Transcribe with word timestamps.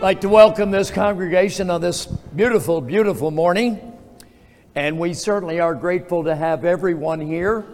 I'd 0.00 0.04
like 0.04 0.20
to 0.22 0.30
welcome 0.30 0.70
this 0.70 0.90
congregation 0.90 1.68
on 1.68 1.82
this 1.82 2.06
beautiful, 2.06 2.80
beautiful 2.80 3.30
morning. 3.30 3.98
And 4.74 4.98
we 4.98 5.12
certainly 5.12 5.60
are 5.60 5.74
grateful 5.74 6.24
to 6.24 6.34
have 6.34 6.64
everyone 6.64 7.20
here. 7.20 7.66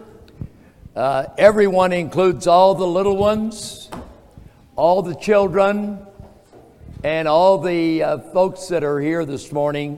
Uh, 0.93 1.27
everyone 1.37 1.93
includes 1.93 2.45
all 2.45 2.75
the 2.75 2.85
little 2.85 3.15
ones, 3.15 3.89
all 4.75 5.01
the 5.03 5.15
children, 5.15 6.05
and 7.01 7.29
all 7.29 7.59
the 7.59 8.03
uh, 8.03 8.17
folks 8.17 8.67
that 8.67 8.83
are 8.83 8.99
here 8.99 9.23
this 9.23 9.53
morning. 9.53 9.97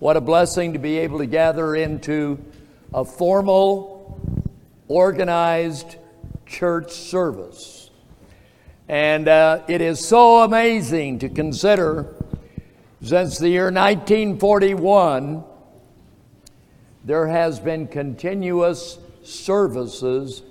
What 0.00 0.16
a 0.16 0.20
blessing 0.20 0.72
to 0.72 0.80
be 0.80 0.98
able 0.98 1.18
to 1.18 1.26
gather 1.26 1.76
into 1.76 2.44
a 2.92 3.04
formal, 3.04 4.20
organized 4.88 5.94
church 6.46 6.90
service. 6.90 7.79
And 8.90 9.28
uh, 9.28 9.62
it 9.68 9.82
is 9.82 10.04
so 10.04 10.42
amazing 10.42 11.20
to 11.20 11.28
consider 11.28 12.12
since 13.00 13.38
the 13.38 13.48
year 13.48 13.66
1941, 13.66 15.44
there 17.04 17.28
has 17.28 17.60
been 17.60 17.86
continuous 17.86 18.98
services 19.22 20.42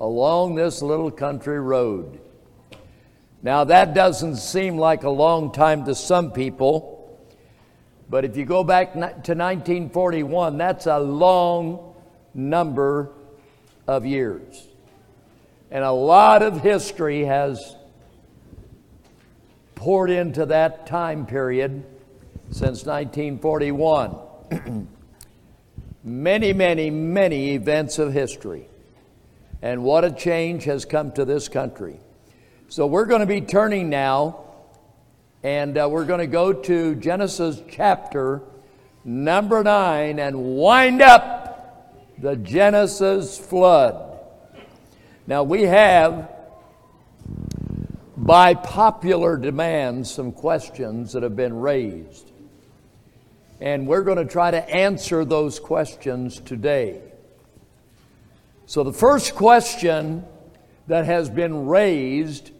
along 0.00 0.54
this 0.54 0.80
little 0.80 1.10
country 1.10 1.60
road. 1.60 2.18
Now, 3.42 3.64
that 3.64 3.92
doesn't 3.92 4.36
seem 4.36 4.78
like 4.78 5.02
a 5.02 5.10
long 5.10 5.52
time 5.52 5.84
to 5.84 5.94
some 5.94 6.32
people, 6.32 7.20
but 8.08 8.24
if 8.24 8.38
you 8.38 8.46
go 8.46 8.64
back 8.64 8.94
to 8.94 8.98
1941, 8.98 10.56
that's 10.56 10.86
a 10.86 10.98
long 10.98 11.94
number 12.32 13.10
of 13.86 14.06
years. 14.06 14.66
And 15.70 15.84
a 15.84 15.92
lot 15.92 16.42
of 16.42 16.62
history 16.62 17.24
has 17.24 17.76
poured 19.82 20.10
into 20.10 20.46
that 20.46 20.86
time 20.86 21.26
period 21.26 21.84
since 22.52 22.86
1941. 22.86 24.16
many, 26.04 26.52
many, 26.52 26.88
many 26.88 27.54
events 27.54 27.98
of 27.98 28.12
history. 28.12 28.68
And 29.60 29.82
what 29.82 30.04
a 30.04 30.12
change 30.12 30.62
has 30.66 30.84
come 30.84 31.10
to 31.14 31.24
this 31.24 31.48
country. 31.48 31.98
So 32.68 32.86
we're 32.86 33.06
going 33.06 33.22
to 33.22 33.26
be 33.26 33.40
turning 33.40 33.90
now, 33.90 34.44
and 35.42 35.76
uh, 35.76 35.88
we're 35.90 36.04
going 36.04 36.20
to 36.20 36.28
go 36.28 36.52
to 36.52 36.94
Genesis 36.94 37.60
chapter 37.68 38.40
number 39.04 39.64
9 39.64 40.20
and 40.20 40.56
wind 40.58 41.02
up 41.02 42.14
the 42.18 42.36
Genesis 42.36 43.36
flood. 43.36 44.20
Now 45.26 45.42
we 45.42 45.62
have 45.62 46.31
by 48.22 48.54
popular 48.54 49.36
demand 49.36 50.06
some 50.06 50.30
questions 50.30 51.12
that 51.12 51.24
have 51.24 51.34
been 51.34 51.58
raised. 51.58 52.30
And 53.60 53.88
we're 53.88 54.02
going 54.02 54.18
to 54.18 54.24
try 54.24 54.52
to 54.52 54.70
answer 54.70 55.24
those 55.24 55.58
questions 55.58 56.38
today. 56.40 57.00
So, 58.66 58.84
the 58.84 58.92
first 58.92 59.34
question 59.34 60.24
that 60.86 61.04
has 61.04 61.28
been 61.28 61.66
raised 61.66 62.52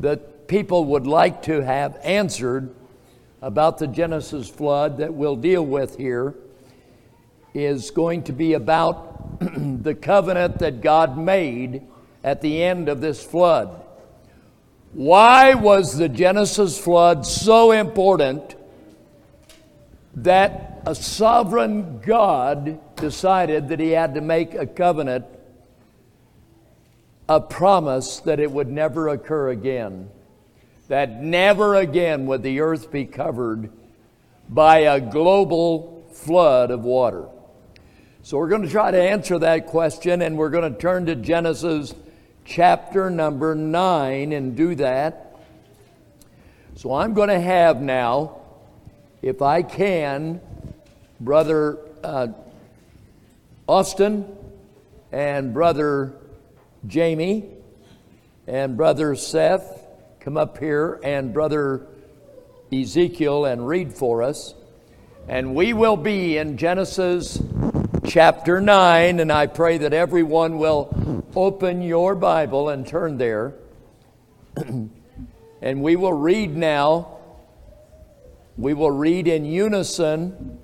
that 0.00 0.48
people 0.48 0.86
would 0.86 1.06
like 1.06 1.42
to 1.42 1.64
have 1.64 1.96
answered 2.02 2.74
about 3.40 3.78
the 3.78 3.86
Genesis 3.86 4.48
flood 4.48 4.98
that 4.98 5.14
we'll 5.14 5.36
deal 5.36 5.64
with 5.64 5.96
here 5.98 6.34
is 7.54 7.92
going 7.92 8.24
to 8.24 8.32
be 8.32 8.54
about 8.54 9.40
the 9.82 9.94
covenant 9.94 10.58
that 10.58 10.80
God 10.80 11.16
made 11.16 11.82
at 12.24 12.40
the 12.40 12.62
end 12.62 12.88
of 12.88 13.00
this 13.00 13.24
flood. 13.24 13.79
Why 14.92 15.54
was 15.54 15.96
the 15.96 16.08
Genesis 16.08 16.76
flood 16.76 17.24
so 17.24 17.70
important 17.70 18.56
that 20.16 20.82
a 20.84 20.96
sovereign 20.96 22.00
God 22.00 22.80
decided 22.96 23.68
that 23.68 23.78
he 23.78 23.90
had 23.90 24.14
to 24.14 24.20
make 24.20 24.54
a 24.54 24.66
covenant, 24.66 25.26
a 27.28 27.40
promise 27.40 28.18
that 28.20 28.40
it 28.40 28.50
would 28.50 28.68
never 28.68 29.08
occur 29.08 29.50
again? 29.50 30.10
That 30.88 31.22
never 31.22 31.76
again 31.76 32.26
would 32.26 32.42
the 32.42 32.58
earth 32.58 32.90
be 32.90 33.04
covered 33.04 33.70
by 34.48 34.78
a 34.78 35.00
global 35.00 36.04
flood 36.12 36.72
of 36.72 36.82
water. 36.82 37.26
So, 38.22 38.36
we're 38.38 38.48
going 38.48 38.62
to 38.62 38.68
try 38.68 38.90
to 38.90 39.00
answer 39.00 39.38
that 39.38 39.68
question, 39.68 40.20
and 40.20 40.36
we're 40.36 40.50
going 40.50 40.70
to 40.74 40.78
turn 40.78 41.06
to 41.06 41.14
Genesis 41.14 41.94
chapter 42.50 43.08
number 43.08 43.54
9 43.54 44.32
and 44.32 44.56
do 44.56 44.74
that. 44.74 45.36
So 46.74 46.92
I'm 46.92 47.14
going 47.14 47.28
to 47.28 47.40
have 47.40 47.80
now, 47.80 48.40
if 49.22 49.40
I 49.40 49.62
can, 49.62 50.40
Brother 51.20 51.78
uh, 52.02 52.28
Austin 53.68 54.36
and 55.12 55.54
Brother 55.54 56.14
Jamie 56.86 57.44
and 58.48 58.76
Brother 58.76 59.14
Seth 59.14 59.86
come 60.18 60.36
up 60.36 60.58
here 60.58 60.98
and 61.04 61.32
Brother 61.32 61.86
Ezekiel 62.72 63.44
and 63.44 63.66
read 63.66 63.92
for 63.92 64.24
us. 64.24 64.54
And 65.28 65.54
we 65.54 65.72
will 65.72 65.96
be 65.96 66.36
in 66.36 66.56
Genesis 66.56 67.40
chapter 68.10 68.60
9, 68.60 69.20
and 69.20 69.30
I 69.30 69.46
pray 69.46 69.78
that 69.78 69.92
everyone 69.92 70.58
will 70.58 71.24
open 71.36 71.80
your 71.80 72.16
Bible 72.16 72.68
and 72.68 72.84
turn 72.84 73.18
there. 73.18 73.54
and 74.56 75.80
we 75.80 75.94
will 75.94 76.12
read 76.12 76.56
now. 76.56 77.18
We 78.58 78.74
will 78.74 78.90
read 78.90 79.28
in 79.28 79.44
unison, 79.44 80.58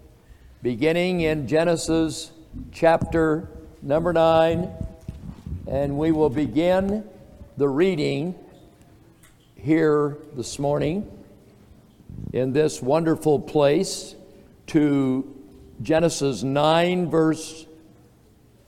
beginning 0.60 1.20
in 1.20 1.46
Genesis 1.46 2.32
chapter 2.72 3.48
number 3.80 4.12
9, 4.12 4.68
and 5.68 5.96
we 5.96 6.10
will 6.10 6.30
begin 6.30 7.08
the 7.56 7.68
reading 7.68 8.34
here 9.54 10.18
this 10.34 10.58
morning 10.58 11.08
in 12.32 12.52
this 12.52 12.82
wonderful 12.82 13.38
place 13.38 14.16
to 14.66 15.35
Genesis 15.82 16.42
9, 16.42 17.10
verse, 17.10 17.66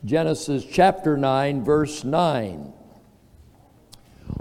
Genesis 0.05 0.65
chapter 0.65 1.17
9, 1.17 1.65
verse 1.65 2.05
9. 2.05 2.73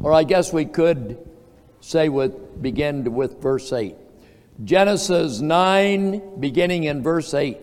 Or 0.03 0.13
I 0.13 0.23
guess 0.23 0.51
we 0.51 0.65
could 0.65 1.17
say 1.81 2.09
with, 2.09 2.61
begin 2.61 3.13
with 3.13 3.41
verse 3.41 3.71
8. 3.71 3.95
Genesis 4.63 5.39
9, 5.39 6.39
beginning 6.39 6.83
in 6.83 7.01
verse 7.03 7.33
8. 7.33 7.57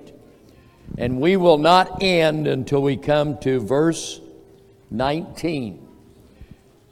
And 0.96 1.20
we 1.20 1.36
will 1.36 1.58
not 1.58 2.02
end 2.02 2.46
until 2.46 2.82
we 2.82 2.96
come 2.96 3.38
to 3.38 3.60
verse 3.60 4.20
19. 4.90 5.86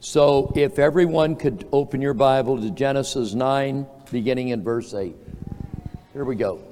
So 0.00 0.52
if 0.56 0.78
everyone 0.78 1.36
could 1.36 1.68
open 1.72 2.02
your 2.02 2.14
Bible 2.14 2.60
to 2.60 2.70
Genesis 2.70 3.34
9, 3.34 3.86
beginning 4.10 4.48
in 4.48 4.62
verse 4.62 4.92
8. 4.92 5.14
Here 6.12 6.24
we 6.24 6.34
go. 6.34 6.71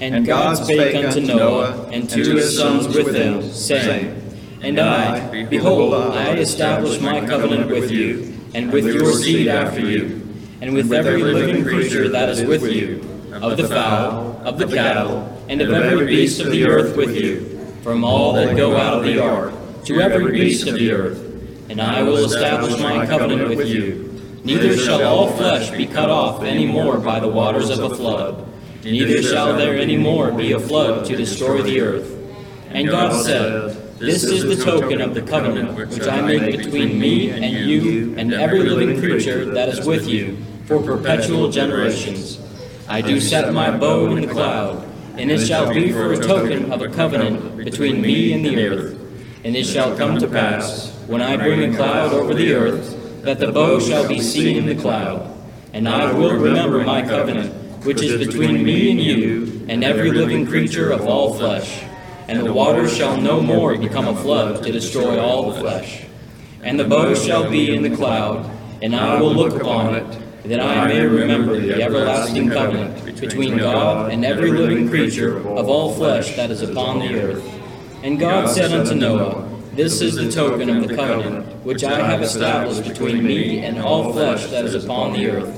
And 0.00 0.24
God 0.24 0.54
spake 0.56 0.96
unto 0.96 1.20
Noah 1.20 1.88
and 1.92 2.08
to 2.08 2.36
his 2.36 2.56
sons 2.56 2.88
with 2.88 3.14
him, 3.14 3.42
saying, 3.52 4.16
And 4.62 4.80
I, 4.80 5.44
behold, 5.44 5.92
I 5.92 6.36
establish 6.36 6.98
my 7.00 7.20
covenant 7.20 7.70
with 7.70 7.90
you, 7.90 8.34
and 8.54 8.72
with 8.72 8.86
your 8.86 9.12
seed 9.12 9.48
after 9.48 9.80
you, 9.80 10.26
and 10.62 10.72
with 10.72 10.90
every 10.90 11.22
living 11.22 11.62
creature 11.64 12.08
that 12.08 12.30
is 12.30 12.42
with 12.42 12.62
you, 12.62 13.04
of 13.34 13.58
the 13.58 13.68
fowl, 13.68 14.40
of 14.42 14.56
the 14.56 14.66
cattle, 14.66 15.38
and 15.50 15.60
of 15.60 15.70
every 15.70 16.06
beast 16.06 16.40
of 16.40 16.50
the 16.50 16.64
earth 16.64 16.96
with 16.96 17.14
you, 17.14 17.66
from 17.82 18.02
all 18.02 18.32
that 18.32 18.56
go 18.56 18.78
out 18.78 18.94
of 18.94 19.04
the 19.04 19.22
ark, 19.22 19.52
to 19.84 20.00
every 20.00 20.32
beast 20.32 20.66
of 20.66 20.76
the 20.76 20.92
earth. 20.92 21.18
And 21.68 21.78
I 21.78 22.02
will 22.02 22.24
establish 22.24 22.80
my 22.80 23.04
covenant 23.04 23.50
with 23.50 23.68
you. 23.68 24.06
Neither 24.44 24.78
shall 24.78 25.02
all 25.02 25.30
flesh 25.32 25.70
be 25.70 25.86
cut 25.86 26.08
off 26.08 26.42
any 26.42 26.64
more 26.64 26.96
by 26.96 27.20
the 27.20 27.28
waters 27.28 27.68
of 27.68 27.80
a 27.80 27.94
flood 27.94 28.49
neither 28.84 29.22
shall 29.22 29.56
there 29.56 29.76
any 29.76 29.96
more 29.96 30.32
be 30.32 30.52
a 30.52 30.60
flood 30.60 31.04
to 31.06 31.16
destroy 31.16 31.62
the 31.62 31.80
earth. 31.80 32.16
And 32.70 32.88
God 32.88 33.24
said, 33.24 33.98
This 33.98 34.24
is 34.24 34.44
the 34.44 34.64
token 34.64 35.00
of 35.00 35.14
the 35.14 35.22
covenant 35.22 35.76
which 35.76 36.06
I 36.06 36.20
make 36.20 36.56
between 36.56 36.98
me 36.98 37.30
and 37.30 37.68
you 37.68 38.14
and 38.16 38.32
every 38.32 38.60
living 38.60 38.98
creature 39.00 39.44
that 39.52 39.68
is 39.68 39.86
with 39.86 40.06
you 40.06 40.38
for 40.66 40.82
perpetual 40.82 41.50
generations. 41.50 42.40
I 42.88 43.00
do 43.00 43.20
set 43.20 43.52
my 43.52 43.76
bow 43.76 44.06
in 44.06 44.20
the 44.20 44.32
cloud, 44.32 44.86
and 45.16 45.30
it 45.30 45.46
shall 45.46 45.72
be 45.72 45.92
for 45.92 46.12
a 46.12 46.20
token 46.20 46.72
of 46.72 46.80
a 46.82 46.88
covenant 46.88 47.56
between 47.56 48.00
me 48.00 48.32
and 48.32 48.44
the 48.44 48.66
earth. 48.66 48.98
And 49.44 49.56
it 49.56 49.64
shall 49.64 49.96
come 49.96 50.18
to 50.18 50.28
pass, 50.28 50.96
when 51.06 51.20
I 51.20 51.36
bring 51.36 51.72
a 51.72 51.76
cloud 51.76 52.12
over 52.12 52.34
the 52.34 52.52
earth, 52.52 53.22
that 53.22 53.38
the 53.38 53.52
bow 53.52 53.80
shall 53.80 54.06
be 54.06 54.20
seen 54.20 54.56
in 54.56 54.66
the 54.66 54.80
cloud. 54.80 55.36
And 55.72 55.88
I 55.88 56.12
will 56.12 56.34
remember 56.34 56.84
my 56.84 57.02
covenant 57.02 57.59
which 57.84 58.02
is 58.02 58.26
between 58.26 58.62
me 58.62 58.90
and 58.90 59.00
you, 59.00 59.64
and 59.68 59.82
every 59.82 60.10
living 60.10 60.46
creature 60.46 60.90
of 60.90 61.06
all 61.06 61.34
flesh. 61.34 61.82
And 62.28 62.46
the 62.46 62.52
waters 62.52 62.94
shall 62.94 63.20
no 63.20 63.40
more 63.40 63.76
become 63.76 64.06
a 64.06 64.16
flood 64.16 64.62
to 64.62 64.70
destroy 64.72 65.18
all 65.18 65.50
the 65.50 65.60
flesh. 65.60 66.04
And 66.62 66.78
the 66.78 66.84
bow 66.84 67.14
shall 67.14 67.50
be 67.50 67.74
in 67.74 67.82
the 67.82 67.96
cloud, 67.96 68.50
and 68.82 68.94
I 68.94 69.20
will 69.20 69.34
look 69.34 69.60
upon 69.60 69.94
it, 69.94 70.42
that 70.44 70.60
I 70.60 70.86
may 70.88 71.04
remember 71.06 71.58
the 71.58 71.82
everlasting 71.82 72.50
covenant 72.50 73.18
between 73.18 73.56
God 73.56 74.12
and 74.12 74.24
every 74.24 74.50
living 74.50 74.88
creature 74.88 75.38
of 75.38 75.68
all 75.68 75.94
flesh 75.94 76.36
that 76.36 76.50
is 76.50 76.62
upon 76.62 76.98
the 76.98 77.14
earth. 77.20 77.60
And 78.02 78.18
God 78.18 78.48
said 78.48 78.72
unto 78.72 78.94
Noah, 78.94 79.48
This 79.72 80.00
is 80.02 80.16
the 80.16 80.30
token 80.30 80.68
of 80.70 80.86
the 80.86 80.94
covenant 80.94 81.64
which 81.64 81.84
I 81.84 82.06
have 82.06 82.22
established 82.22 82.86
between 82.86 83.24
me 83.24 83.58
and 83.60 83.78
all 83.78 84.12
flesh 84.12 84.46
that 84.48 84.64
is 84.64 84.74
upon 84.82 85.14
the 85.14 85.28
earth. 85.30 85.56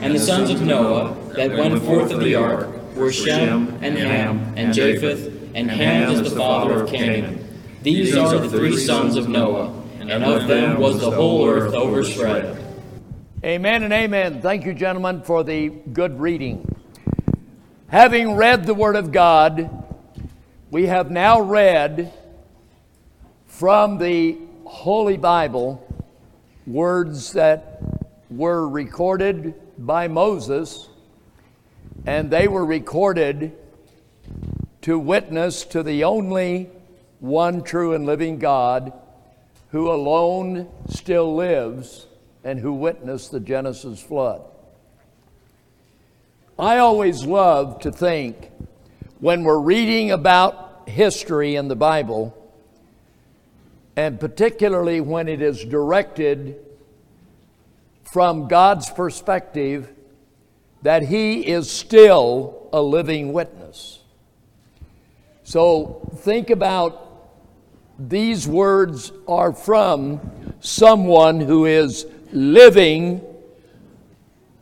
And 0.00 0.14
the 0.14 0.18
sons 0.18 0.50
of 0.50 0.62
Noah 0.62 1.16
that 1.34 1.50
went 1.50 1.82
forth 1.82 2.10
of 2.12 2.20
the 2.20 2.34
ark 2.34 2.68
were 2.94 3.12
Shem 3.12 3.78
and 3.82 3.96
Ham 3.96 4.54
and 4.56 4.74
Japheth, 4.74 5.52
and 5.54 5.70
Ham 5.70 6.12
is 6.12 6.32
the 6.32 6.38
father 6.38 6.82
of 6.82 6.90
Canaan. 6.90 7.38
These 7.82 8.16
are 8.16 8.38
the 8.38 8.48
three 8.48 8.76
sons 8.76 9.16
of 9.16 9.28
Noah, 9.28 9.72
and 9.98 10.10
of 10.10 10.46
them 10.46 10.78
was 10.78 11.00
the 11.00 11.10
whole 11.10 11.48
earth 11.48 11.74
overspread. 11.74 12.58
Amen 13.44 13.82
and 13.82 13.92
amen. 13.92 14.40
Thank 14.40 14.64
you, 14.64 14.72
gentlemen, 14.72 15.22
for 15.22 15.42
the 15.42 15.68
good 15.68 16.20
reading. 16.20 16.64
Having 17.88 18.36
read 18.36 18.64
the 18.64 18.74
Word 18.74 18.94
of 18.94 19.10
God, 19.10 19.68
we 20.70 20.86
have 20.86 21.10
now 21.10 21.40
read 21.40 22.12
from 23.46 23.98
the 23.98 24.38
Holy 24.64 25.16
Bible 25.16 25.86
words 26.66 27.32
that 27.32 27.82
were 28.30 28.68
recorded 28.68 29.54
by 29.76 30.08
Moses, 30.08 30.88
and 32.06 32.30
they 32.30 32.48
were 32.48 32.64
recorded 32.64 33.56
to 34.82 34.98
witness 34.98 35.64
to 35.66 35.82
the 35.82 36.04
only 36.04 36.70
one 37.20 37.62
true 37.62 37.94
and 37.94 38.04
living 38.04 38.38
God 38.38 38.92
who 39.70 39.90
alone 39.90 40.68
still 40.88 41.34
lives 41.34 42.06
and 42.44 42.58
who 42.58 42.72
witnessed 42.72 43.30
the 43.30 43.40
Genesis 43.40 44.02
flood. 44.02 44.42
I 46.58 46.78
always 46.78 47.24
love 47.24 47.80
to 47.80 47.92
think 47.92 48.50
when 49.20 49.44
we're 49.44 49.58
reading 49.58 50.10
about 50.10 50.88
history 50.88 51.54
in 51.54 51.68
the 51.68 51.76
Bible, 51.76 52.36
and 53.96 54.18
particularly 54.18 55.00
when 55.00 55.28
it 55.28 55.40
is 55.40 55.64
directed 55.64 56.56
from 58.12 58.48
God's 58.48 58.90
perspective, 58.90 59.90
that 60.82 61.02
He 61.02 61.46
is 61.46 61.70
still 61.70 62.68
a 62.72 62.82
living 62.82 63.32
witness. 63.32 64.00
So 65.44 66.08
think 66.16 66.50
about 66.50 67.08
these 67.98 68.48
words 68.48 69.12
are 69.28 69.52
from 69.52 70.20
someone 70.60 71.40
who 71.40 71.66
is 71.66 72.06
living 72.32 73.20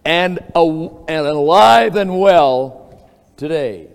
and, 0.04 0.38
and 0.54 1.26
alive 1.26 1.96
and 1.96 2.18
well 2.18 3.10
today. 3.36 3.88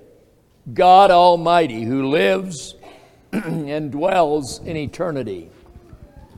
God 0.74 1.12
Almighty, 1.12 1.84
who 1.84 2.10
lives 2.10 2.76
and 3.32 3.92
dwells 3.92 4.60
in 4.60 4.78
eternity, 4.78 5.50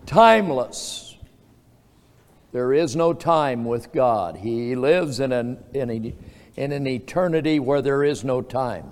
timeless. 0.05 1.06
There 2.51 2.73
is 2.73 2.95
no 2.95 3.13
time 3.13 3.65
with 3.65 3.91
God. 3.91 4.37
He 4.37 4.75
lives 4.75 5.19
in 5.19 5.31
an, 5.31 5.63
in, 5.73 5.89
a, 5.89 6.13
in 6.55 6.71
an 6.71 6.87
eternity 6.87 7.59
where 7.59 7.81
there 7.81 8.03
is 8.03 8.23
no 8.23 8.41
time. 8.41 8.89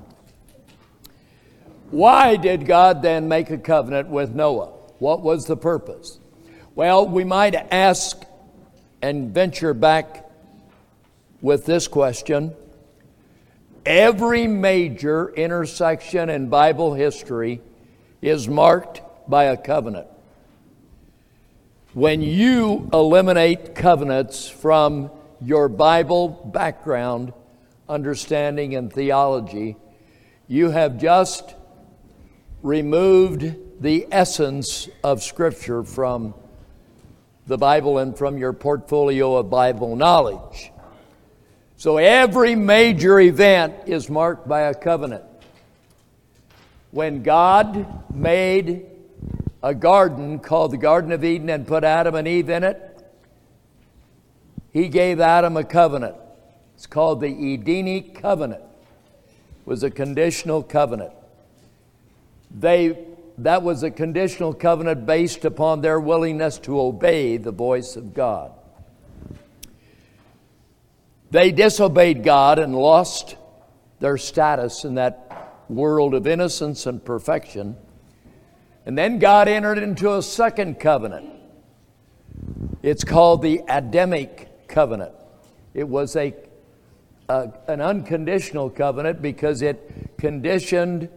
Why 1.92 2.36
did 2.36 2.66
God 2.66 3.02
then 3.02 3.28
make 3.28 3.50
a 3.50 3.58
covenant 3.58 4.10
with 4.10 4.36
Noah? 4.36 4.72
What 5.00 5.22
was 5.22 5.46
the 5.46 5.56
purpose? 5.56 6.20
Well, 6.74 7.08
we 7.08 7.24
might 7.24 7.56
ask 7.56 8.26
and 9.02 9.34
venture 9.34 9.74
back 9.74 10.30
with 11.42 11.66
this 11.66 11.88
question. 11.88 12.54
Every 13.86 14.48
major 14.48 15.30
intersection 15.30 16.30
in 16.30 16.50
Bible 16.50 16.96
history 16.96 17.62
is 18.22 18.48
marked 18.48 19.02
by 19.30 19.46
a 19.46 19.58
covenant. 19.58 20.08
When 21.96 22.22
you 22.22 22.90
eliminate 22.92 23.74
covenants 23.74 24.50
from 24.50 25.10
your 25.40 25.70
Bible 25.70 26.28
background, 26.28 27.32
understanding, 27.88 28.76
and 28.76 28.92
theology, 28.92 29.78
you 30.50 30.72
have 30.72 31.00
just 31.00 31.56
removed 32.62 33.56
the 33.80 34.08
essence 34.12 34.90
of 35.06 35.24
Scripture 35.24 35.86
from 35.86 36.34
the 37.48 37.58
Bible 37.58 38.00
and 38.00 38.18
from 38.18 38.38
your 38.38 38.52
portfolio 38.52 39.38
of 39.38 39.50
Bible 39.50 39.96
knowledge. 39.96 40.74
So 41.78 41.96
every 41.96 42.56
major 42.56 43.22
event 43.22 43.74
is 43.88 44.10
marked 44.10 44.50
by 44.50 44.64
a 44.64 44.74
covenant. 44.74 45.24
When 46.92 47.24
God 47.24 48.14
made 48.14 48.86
a 49.66 49.74
garden 49.74 50.38
called 50.38 50.70
the 50.70 50.78
Garden 50.78 51.12
of 51.12 51.24
Eden 51.24 51.50
and 51.50 51.66
put 51.66 51.84
Adam 51.84 52.14
and 52.14 52.28
Eve 52.28 52.52
in 52.52 52.64
it, 52.64 53.04
he 54.72 54.88
gave 54.90 55.20
Adam 55.20 55.58
a 55.58 55.64
covenant. 55.64 56.16
It's 56.76 56.86
called 56.86 57.20
the 57.20 57.54
Edenic 57.54 58.14
covenant. 58.22 58.62
It 58.62 59.68
was 59.68 59.82
a 59.82 59.90
conditional 59.90 60.62
covenant. 60.62 61.14
They, 62.52 63.08
that 63.40 63.64
was 63.64 63.82
a 63.82 63.90
conditional 63.90 64.54
covenant 64.54 65.08
based 65.08 65.46
upon 65.46 65.82
their 65.82 66.00
willingness 66.00 66.60
to 66.60 66.80
obey 66.80 67.38
the 67.38 67.52
voice 67.52 67.96
of 67.96 68.14
God. 68.14 68.52
They 71.32 71.52
disobeyed 71.52 72.24
God 72.24 72.60
and 72.60 72.76
lost 72.76 73.36
their 74.00 74.20
status 74.20 74.86
in 74.86 74.94
that 74.96 75.66
world 75.70 76.14
of 76.14 76.28
innocence 76.28 76.86
and 76.86 77.04
perfection. 77.04 77.78
And 78.86 78.98
then 78.98 79.18
God 79.20 79.48
entered 79.48 79.80
into 79.80 80.16
a 80.16 80.22
second 80.22 80.80
covenant. 80.80 81.30
It's 82.84 83.04
called 83.04 83.42
the 83.42 83.62
Adamic 83.68 84.68
covenant. 84.68 85.14
It 85.74 85.88
was 85.88 86.16
a, 86.16 86.36
a, 87.28 87.52
an 87.68 87.82
unconditional 87.82 88.70
covenant 88.70 89.22
because 89.22 89.64
it 89.64 90.18
conditioned 90.18 91.10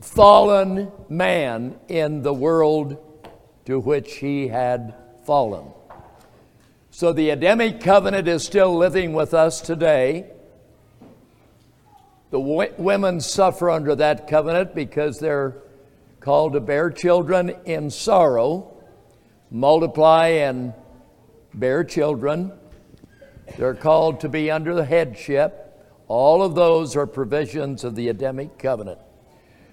fallen 0.00 0.92
man 1.08 1.78
in 1.88 2.22
the 2.22 2.34
world 2.34 2.98
to 3.64 3.80
which 3.80 4.16
he 4.16 4.48
had 4.48 4.94
fallen. 5.24 5.64
So 6.90 7.12
the 7.12 7.30
Adamic 7.30 7.80
covenant 7.80 8.28
is 8.28 8.44
still 8.44 8.76
living 8.76 9.12
with 9.12 9.32
us 9.32 9.60
today. 9.60 10.30
The 12.30 12.38
w- 12.38 12.72
women 12.76 13.20
suffer 13.20 13.70
under 13.70 13.94
that 13.94 14.28
covenant 14.28 14.74
because 14.74 15.18
they're 15.18 15.62
called 16.20 16.52
to 16.54 16.60
bear 16.60 16.90
children 16.90 17.50
in 17.64 17.90
sorrow, 17.90 18.76
multiply 19.50 20.28
and 20.28 20.74
bear 21.54 21.84
children. 21.84 22.52
They're 23.56 23.74
called 23.74 24.20
to 24.20 24.28
be 24.28 24.50
under 24.50 24.74
the 24.74 24.84
headship. 24.84 25.64
All 26.06 26.42
of 26.42 26.54
those 26.54 26.96
are 26.96 27.06
provisions 27.06 27.84
of 27.84 27.94
the 27.94 28.08
Adamic 28.08 28.58
covenant. 28.58 28.98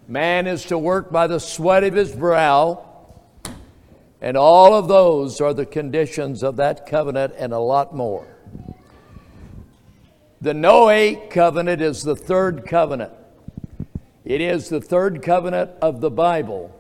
Man 0.07 0.47
is 0.47 0.65
to 0.65 0.77
work 0.77 1.11
by 1.11 1.27
the 1.27 1.39
sweat 1.39 1.83
of 1.83 1.93
his 1.93 2.13
brow. 2.13 2.85
And 4.21 4.37
all 4.37 4.73
of 4.73 4.87
those 4.87 5.41
are 5.41 5.53
the 5.53 5.65
conditions 5.65 6.43
of 6.43 6.55
that 6.57 6.85
covenant 6.85 7.33
and 7.37 7.53
a 7.53 7.59
lot 7.59 7.95
more. 7.95 8.27
The 10.41 10.53
Noahic 10.53 11.29
covenant 11.31 11.81
is 11.81 12.03
the 12.03 12.15
third 12.15 12.65
covenant. 12.65 13.13
It 14.25 14.41
is 14.41 14.70
the 14.70 14.82
third 14.82 15.22
covenant 15.22 15.72
of 15.84 16.01
the 16.01 16.10
Bible, 16.10 16.75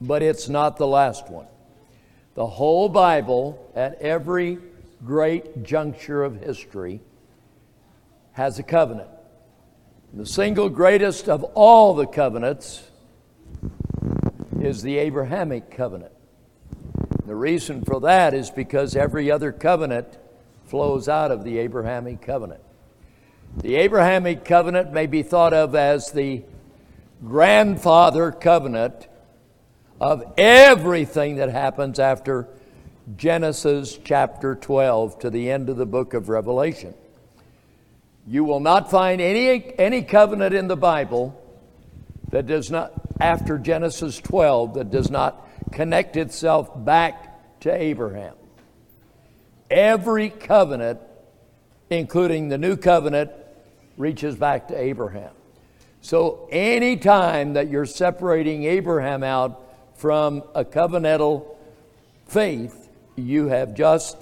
but 0.00 0.20
it's 0.20 0.48
not 0.48 0.76
the 0.76 0.86
last 0.86 1.30
one. 1.30 1.46
The 2.34 2.46
whole 2.46 2.88
Bible, 2.88 3.70
at 3.76 4.00
every 4.02 4.58
great 5.04 5.62
juncture 5.62 6.24
of 6.24 6.40
history, 6.42 7.00
has 8.32 8.58
a 8.58 8.64
covenant. 8.64 9.08
The 10.12 10.26
single 10.26 10.68
greatest 10.68 11.28
of 11.28 11.44
all 11.54 11.94
the 11.94 12.06
covenants 12.06 12.82
is 14.60 14.82
the 14.82 14.98
Abrahamic 14.98 15.70
covenant. 15.70 16.12
The 17.26 17.36
reason 17.36 17.84
for 17.84 18.00
that 18.00 18.34
is 18.34 18.50
because 18.50 18.96
every 18.96 19.30
other 19.30 19.52
covenant 19.52 20.18
flows 20.66 21.08
out 21.08 21.30
of 21.30 21.44
the 21.44 21.58
Abrahamic 21.58 22.20
covenant. 22.20 22.60
The 23.58 23.76
Abrahamic 23.76 24.44
covenant 24.44 24.92
may 24.92 25.06
be 25.06 25.22
thought 25.22 25.54
of 25.54 25.74
as 25.74 26.10
the 26.10 26.42
grandfather 27.24 28.32
covenant 28.32 29.06
of 30.00 30.24
everything 30.36 31.36
that 31.36 31.50
happens 31.50 31.98
after 31.98 32.48
Genesis 33.16 33.98
chapter 34.04 34.54
12 34.54 35.20
to 35.20 35.30
the 35.30 35.50
end 35.50 35.68
of 35.68 35.76
the 35.76 35.86
book 35.86 36.14
of 36.14 36.28
Revelation. 36.28 36.94
You 38.26 38.44
will 38.44 38.60
not 38.60 38.90
find 38.90 39.20
any, 39.20 39.78
any 39.78 40.02
covenant 40.02 40.54
in 40.54 40.66
the 40.66 40.76
Bible 40.76 41.40
that 42.30 42.46
does 42.46 42.70
not, 42.70 42.92
after 43.20 43.58
Genesis 43.58 44.18
12, 44.18 44.74
that 44.74 44.90
does 44.90 45.10
not 45.10 45.46
connect 45.70 46.16
itself 46.16 46.70
back 46.84 47.60
to 47.60 47.72
Abraham. 47.72 48.34
every 49.70 50.30
covenant, 50.30 51.00
including 51.90 52.48
the 52.48 52.58
new 52.58 52.76
covenant, 52.76 53.30
reaches 53.96 54.36
back 54.36 54.68
to 54.68 54.78
Abraham. 54.78 55.32
So, 56.00 56.48
any 56.52 56.96
time 56.96 57.54
that 57.54 57.70
you're 57.70 57.86
separating 57.86 58.64
Abraham 58.64 59.22
out 59.22 59.62
from 59.96 60.42
a 60.54 60.64
covenantal 60.64 61.56
faith, 62.26 62.90
you 63.16 63.46
have 63.46 63.74
just 63.74 64.18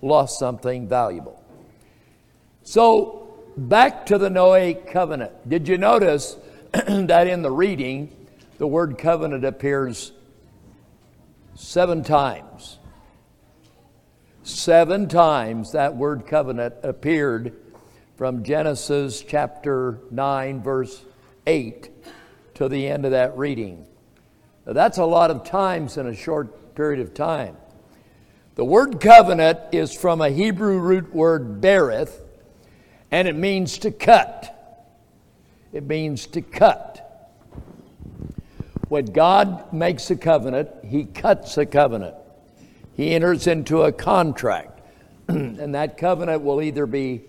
lost 0.00 0.38
something 0.38 0.86
valuable. 0.86 1.42
So, 2.62 3.34
back 3.56 4.06
to 4.06 4.18
the 4.18 4.28
Noahic 4.28 4.90
covenant. 4.92 5.48
Did 5.48 5.66
you 5.66 5.76
notice 5.76 6.36
that 6.72 7.26
in 7.26 7.42
the 7.42 7.50
reading, 7.50 8.14
the 8.58 8.66
word 8.66 8.96
covenant 8.98 9.44
appears 9.44 10.12
seven 11.54 12.04
times? 12.04 12.78
Seven 14.44 15.08
times 15.08 15.72
that 15.72 15.96
word 15.96 16.26
covenant 16.26 16.74
appeared 16.82 17.54
from 18.16 18.44
Genesis 18.44 19.24
chapter 19.26 19.98
9, 20.12 20.62
verse 20.62 21.04
8 21.48 21.90
to 22.54 22.68
the 22.68 22.86
end 22.86 23.04
of 23.04 23.10
that 23.10 23.36
reading. 23.36 23.84
Now, 24.66 24.72
that's 24.72 24.98
a 24.98 25.04
lot 25.04 25.32
of 25.32 25.44
times 25.44 25.96
in 25.96 26.06
a 26.06 26.14
short 26.14 26.76
period 26.76 27.00
of 27.00 27.12
time. 27.12 27.56
The 28.54 28.64
word 28.64 29.00
covenant 29.00 29.58
is 29.72 29.92
from 29.92 30.20
a 30.20 30.30
Hebrew 30.30 30.78
root 30.78 31.12
word 31.12 31.60
berith, 31.60 32.12
and 33.10 33.26
it 33.26 33.34
means 33.34 33.78
to 33.78 33.90
cut. 33.90 34.50
It 35.72 35.82
means 35.82 36.28
to 36.28 36.40
cut. 36.40 37.00
When 38.88 39.06
God 39.06 39.72
makes 39.72 40.08
a 40.12 40.16
covenant, 40.16 40.70
He 40.84 41.04
cuts 41.04 41.58
a 41.58 41.66
covenant. 41.66 42.14
He 42.96 43.12
enters 43.12 43.48
into 43.48 43.82
a 43.82 43.90
contract, 43.90 44.80
and 45.28 45.74
that 45.74 45.98
covenant 45.98 46.42
will 46.42 46.62
either 46.62 46.86
be 46.86 47.22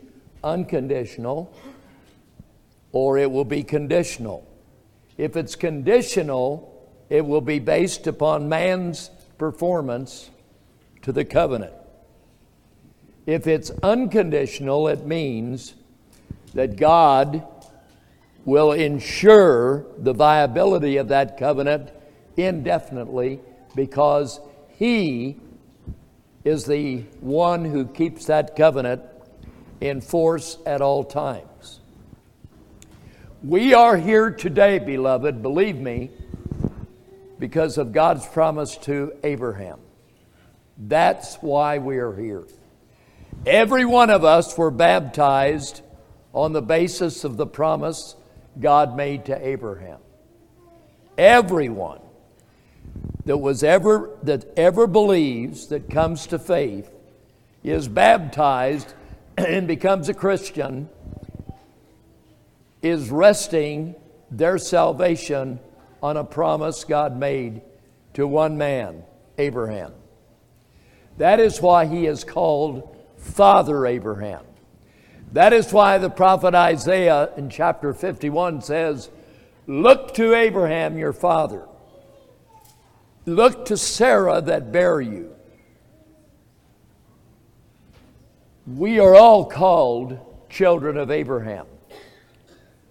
unconditional 0.45 1.53
or 2.91 3.17
it 3.17 3.29
will 3.29 3.43
be 3.43 3.61
conditional. 3.61 4.47
If 5.17 5.35
it's 5.35 5.55
conditional, 5.55 6.89
it 7.09 7.25
will 7.25 7.41
be 7.41 7.59
based 7.59 8.07
upon 8.07 8.47
man's 8.47 9.09
performance 9.37 10.29
to 11.01 11.11
the 11.11 11.25
covenant. 11.25 11.73
If 13.25 13.47
it's 13.47 13.69
unconditional, 13.83 14.87
it 14.87 15.05
means 15.05 15.75
that 16.53 16.77
God 16.77 17.45
will 18.45 18.71
ensure 18.71 19.85
the 19.97 20.13
viability 20.13 20.97
of 20.97 21.09
that 21.09 21.37
covenant 21.37 21.89
indefinitely 22.37 23.41
because 23.75 24.39
He 24.69 25.37
is 26.45 26.65
the 26.65 26.99
one 27.19 27.65
who 27.65 27.85
keeps 27.85 28.25
that 28.27 28.55
covenant 28.55 29.01
in 29.81 30.01
force 30.01 30.57
at 30.65 30.81
all 30.81 31.03
times. 31.03 31.79
We 33.43 33.73
are 33.73 33.97
here 33.97 34.31
today, 34.31 34.79
beloved, 34.79 35.41
believe 35.41 35.77
me, 35.77 36.09
because 37.37 37.77
of 37.77 37.91
God's 37.91 38.25
promise 38.25 38.77
to 38.77 39.13
Abraham. 39.23 39.79
That's 40.77 41.35
why 41.35 41.77
we 41.77 41.97
are 41.97 42.15
here. 42.15 42.43
Every 43.45 43.85
one 43.85 44.09
of 44.09 44.23
us 44.23 44.57
were 44.57 44.71
baptized 44.71 45.81
on 46.33 46.53
the 46.53 46.61
basis 46.61 47.23
of 47.23 47.37
the 47.37 47.45
promise 47.45 48.15
God 48.59 48.95
made 48.95 49.25
to 49.25 49.47
Abraham. 49.47 49.99
Everyone 51.17 51.99
that 53.25 53.37
was 53.37 53.63
ever 53.63 54.11
that 54.23 54.45
ever 54.57 54.87
believes 54.87 55.67
that 55.67 55.89
comes 55.89 56.27
to 56.27 56.39
faith 56.39 56.89
is 57.63 57.87
baptized 57.87 58.93
and 59.37 59.67
becomes 59.67 60.09
a 60.09 60.13
Christian 60.13 60.89
is 62.81 63.09
resting 63.09 63.95
their 64.31 64.57
salvation 64.57 65.59
on 66.01 66.17
a 66.17 66.23
promise 66.23 66.83
God 66.83 67.17
made 67.17 67.61
to 68.13 68.27
one 68.27 68.57
man, 68.57 69.03
Abraham. 69.37 69.93
That 71.17 71.39
is 71.39 71.61
why 71.61 71.85
he 71.85 72.05
is 72.05 72.23
called 72.23 72.95
Father 73.17 73.85
Abraham. 73.85 74.45
That 75.33 75.51
is 75.51 75.73
why 75.73 75.97
the 75.97 76.09
prophet 76.09 76.53
Isaiah 76.53 77.29
in 77.35 77.49
chapter 77.49 77.93
51 77.93 78.61
says, 78.61 79.09
Look 79.67 80.13
to 80.15 80.33
Abraham 80.33 80.97
your 80.97 81.13
father. 81.13 81.67
Look 83.25 83.65
to 83.65 83.77
Sarah 83.77 84.41
that 84.41 84.71
bare 84.71 85.01
you. 85.01 85.34
We 88.67 88.99
are 88.99 89.15
all 89.15 89.45
called 89.45 90.17
children 90.49 90.97
of 90.97 91.11
Abraham. 91.11 91.67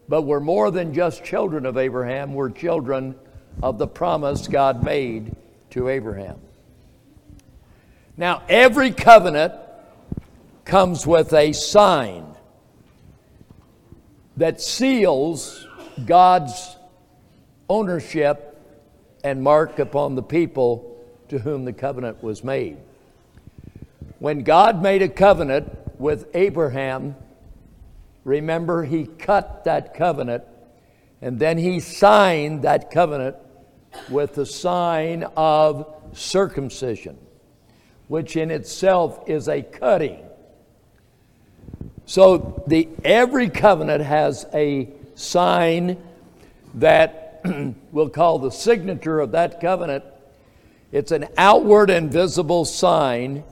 But 0.08 0.22
we're 0.22 0.40
more 0.40 0.70
than 0.70 0.94
just 0.94 1.24
children 1.24 1.66
of 1.66 1.76
Abraham, 1.76 2.34
we're 2.34 2.50
children 2.50 3.16
of 3.62 3.78
the 3.78 3.86
promise 3.86 4.46
God 4.46 4.84
made 4.84 5.34
to 5.70 5.88
Abraham. 5.88 6.38
Now, 8.16 8.42
every 8.48 8.92
covenant 8.92 9.54
comes 10.64 11.06
with 11.06 11.32
a 11.32 11.52
sign 11.52 12.24
that 14.36 14.60
seals 14.60 15.66
God's 16.06 16.76
ownership 17.68 18.60
and 19.24 19.42
mark 19.42 19.78
upon 19.78 20.14
the 20.14 20.22
people 20.22 21.02
to 21.28 21.38
whom 21.38 21.64
the 21.64 21.72
covenant 21.72 22.22
was 22.22 22.44
made. 22.44 22.76
When 24.24 24.42
God 24.42 24.80
made 24.80 25.02
a 25.02 25.08
covenant 25.10 25.70
with 25.98 26.34
Abraham, 26.34 27.14
Remember, 28.24 28.84
he 28.84 29.04
cut 29.04 29.64
that 29.64 29.92
covenant 29.92 30.44
and 31.20 31.38
then 31.38 31.58
he 31.58 31.78
signed 31.78 32.62
that 32.62 32.90
covenant 32.90 33.36
with 34.08 34.34
the 34.34 34.46
sign 34.46 35.24
of 35.36 35.94
circumcision, 36.14 37.18
which 38.08 38.34
in 38.34 38.50
itself 38.50 39.22
is 39.26 39.46
a 39.46 39.60
cutting. 39.60 40.24
So 42.06 42.64
the 42.66 42.88
every 43.04 43.50
covenant 43.50 44.02
has 44.04 44.46
a 44.54 44.88
sign 45.16 46.02
that 46.76 47.42
we'll 47.92 48.08
call 48.08 48.38
the 48.38 48.50
signature 48.50 49.20
of 49.20 49.32
that 49.32 49.60
covenant. 49.60 50.02
It's 50.92 51.12
an 51.12 51.26
outward 51.36 51.90
and 51.90 52.10
visible 52.10 52.64
sign 52.64 53.44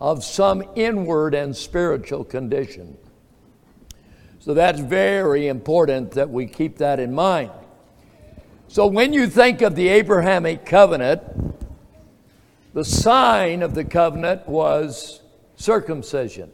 of 0.00 0.24
some 0.24 0.62
inward 0.74 1.34
and 1.34 1.56
spiritual 1.56 2.24
condition. 2.24 2.96
So 4.40 4.52
that's 4.52 4.80
very 4.80 5.48
important 5.48 6.10
that 6.12 6.28
we 6.28 6.46
keep 6.46 6.78
that 6.78 7.00
in 7.00 7.14
mind. 7.14 7.50
So 8.68 8.86
when 8.86 9.12
you 9.12 9.26
think 9.28 9.62
of 9.62 9.74
the 9.74 9.88
Abrahamic 9.88 10.66
covenant, 10.66 11.22
the 12.74 12.84
sign 12.84 13.62
of 13.62 13.74
the 13.74 13.84
covenant 13.84 14.48
was 14.48 15.20
circumcision. 15.56 16.50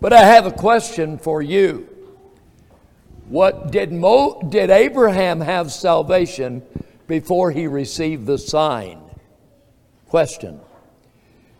But 0.00 0.12
I 0.12 0.22
have 0.22 0.46
a 0.46 0.50
question 0.50 1.18
for 1.18 1.42
you. 1.42 1.88
What 3.28 3.70
did 3.70 3.92
Mo, 3.92 4.40
did 4.48 4.70
Abraham 4.70 5.40
have 5.40 5.70
salvation 5.70 6.62
before 7.06 7.52
he 7.52 7.66
received 7.66 8.26
the 8.26 8.38
sign? 8.38 9.00
Question. 10.08 10.60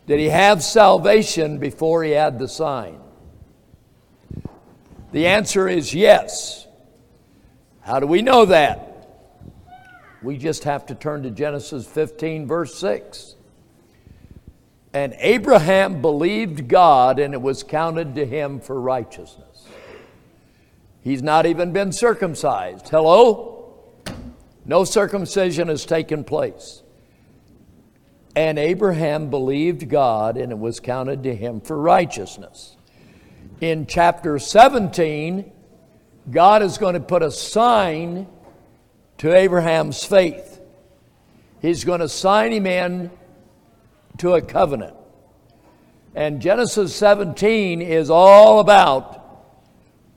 Did 0.07 0.19
he 0.19 0.29
have 0.29 0.63
salvation 0.63 1.57
before 1.57 2.03
he 2.03 2.11
had 2.11 2.39
the 2.39 2.47
sign? 2.47 2.99
The 5.11 5.27
answer 5.27 5.67
is 5.67 5.93
yes. 5.93 6.67
How 7.81 7.99
do 7.99 8.07
we 8.07 8.21
know 8.21 8.45
that? 8.45 8.87
We 10.21 10.37
just 10.37 10.63
have 10.65 10.85
to 10.87 10.95
turn 10.95 11.23
to 11.23 11.31
Genesis 11.31 11.87
15, 11.87 12.47
verse 12.47 12.75
6. 12.75 13.35
And 14.93 15.15
Abraham 15.17 16.01
believed 16.01 16.67
God, 16.67 17.19
and 17.19 17.33
it 17.33 17.41
was 17.41 17.63
counted 17.63 18.15
to 18.15 18.25
him 18.25 18.59
for 18.59 18.79
righteousness. 18.79 19.67
He's 21.01 21.23
not 21.23 21.45
even 21.45 21.71
been 21.71 21.91
circumcised. 21.91 22.89
Hello? 22.89 23.73
No 24.65 24.83
circumcision 24.83 25.69
has 25.69 25.85
taken 25.85 26.23
place. 26.23 26.80
And 28.35 28.57
Abraham 28.57 29.29
believed 29.29 29.89
God, 29.89 30.37
and 30.37 30.51
it 30.51 30.59
was 30.59 30.79
counted 30.79 31.23
to 31.23 31.35
him 31.35 31.61
for 31.61 31.77
righteousness 31.77 32.77
in 33.61 33.85
chapter 33.85 34.39
17, 34.39 35.49
God 36.29 36.63
is 36.63 36.79
going 36.79 36.95
to 36.95 36.99
put 36.99 37.21
a 37.21 37.31
sign 37.31 38.27
to 39.19 39.33
Abraham's 39.33 40.03
faith. 40.03 40.59
He's 41.61 41.83
going 41.83 41.99
to 41.99 42.09
sign 42.09 42.51
him 42.51 42.65
in 42.65 43.11
to 44.17 44.33
a 44.33 44.41
covenant. 44.41 44.95
And 46.15 46.41
Genesis 46.41 46.93
17 46.95 47.81
is 47.81 48.09
all 48.09 48.59
about 48.59 49.45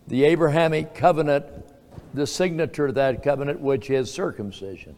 the 0.09 0.25
Abrahamic 0.25 0.95
covenant, 0.95 1.45
the 2.15 2.27
signature 2.27 2.87
of 2.87 2.95
that 2.95 3.23
covenant, 3.23 3.61
which 3.61 3.91
is 3.91 4.11
circumcision. 4.11 4.97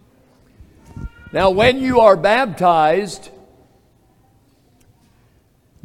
Now, 1.33 1.51
when 1.51 1.81
you 1.81 2.01
are 2.01 2.17
baptized, 2.17 3.31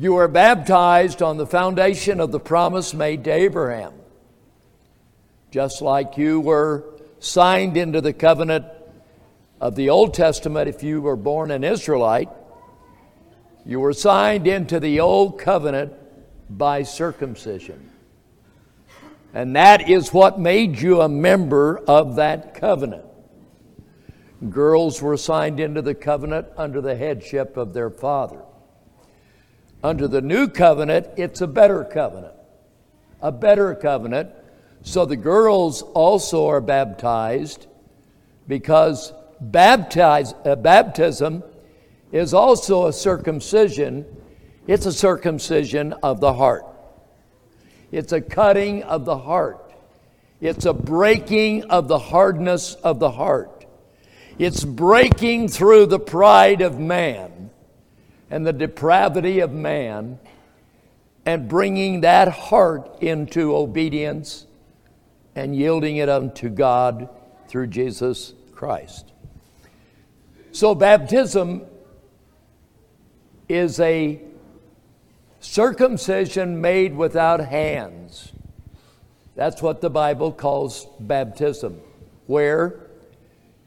You 0.01 0.15
are 0.15 0.27
baptized 0.27 1.21
on 1.21 1.37
the 1.37 1.45
foundation 1.45 2.19
of 2.19 2.31
the 2.31 2.39
promise 2.39 2.91
made 2.91 3.23
to 3.25 3.31
Abraham. 3.31 3.93
Just 5.51 5.79
like 5.83 6.17
you 6.17 6.39
were 6.39 6.85
signed 7.19 7.77
into 7.77 8.01
the 8.01 8.11
covenant 8.11 8.65
of 9.59 9.75
the 9.75 9.91
Old 9.91 10.15
Testament 10.15 10.67
if 10.67 10.81
you 10.81 11.03
were 11.03 11.15
born 11.15 11.51
an 11.51 11.63
Israelite, 11.63 12.29
you 13.63 13.79
were 13.79 13.93
signed 13.93 14.47
into 14.47 14.79
the 14.79 15.01
Old 15.01 15.37
Covenant 15.37 15.93
by 16.49 16.81
circumcision. 16.81 17.91
And 19.35 19.55
that 19.55 19.87
is 19.87 20.11
what 20.11 20.39
made 20.39 20.81
you 20.81 21.01
a 21.01 21.09
member 21.09 21.77
of 21.87 22.15
that 22.15 22.55
covenant. 22.55 23.05
Girls 24.49 25.01
were 25.01 25.17
signed 25.17 25.59
into 25.59 25.81
the 25.81 25.93
covenant 25.93 26.47
under 26.57 26.81
the 26.81 26.95
headship 26.95 27.57
of 27.57 27.73
their 27.73 27.89
father. 27.89 28.41
Under 29.83 30.07
the 30.07 30.21
new 30.21 30.47
covenant, 30.47 31.07
it's 31.15 31.41
a 31.41 31.47
better 31.47 31.83
covenant. 31.83 32.33
A 33.21 33.31
better 33.31 33.75
covenant. 33.75 34.31
So 34.83 35.05
the 35.05 35.15
girls 35.15 35.83
also 35.83 36.47
are 36.47 36.61
baptized 36.61 37.67
because 38.47 39.13
baptize, 39.39 40.33
uh, 40.45 40.55
baptism 40.55 41.43
is 42.11 42.33
also 42.33 42.87
a 42.87 42.93
circumcision. 42.93 44.05
It's 44.67 44.85
a 44.85 44.93
circumcision 44.93 45.93
of 46.01 46.19
the 46.19 46.33
heart. 46.33 46.65
It's 47.91 48.11
a 48.11 48.21
cutting 48.21 48.83
of 48.83 49.05
the 49.05 49.17
heart. 49.17 49.73
It's 50.39 50.65
a 50.65 50.73
breaking 50.73 51.65
of 51.65 51.87
the 51.87 51.99
hardness 51.99 52.73
of 52.75 52.99
the 52.99 53.11
heart. 53.11 53.60
It's 54.41 54.63
breaking 54.63 55.49
through 55.49 55.85
the 55.85 55.99
pride 55.99 56.61
of 56.61 56.79
man 56.79 57.51
and 58.31 58.43
the 58.43 58.51
depravity 58.51 59.39
of 59.41 59.51
man 59.51 60.17
and 61.27 61.47
bringing 61.47 62.01
that 62.01 62.27
heart 62.29 63.03
into 63.03 63.55
obedience 63.55 64.47
and 65.35 65.55
yielding 65.55 65.97
it 65.97 66.09
unto 66.09 66.49
God 66.49 67.07
through 67.49 67.67
Jesus 67.67 68.33
Christ. 68.55 69.11
So, 70.51 70.73
baptism 70.73 71.67
is 73.47 73.79
a 73.79 74.21
circumcision 75.39 76.59
made 76.59 76.95
without 76.95 77.41
hands. 77.41 78.31
That's 79.35 79.61
what 79.61 79.81
the 79.81 79.91
Bible 79.91 80.31
calls 80.31 80.87
baptism. 80.99 81.79
Where? 82.25 82.80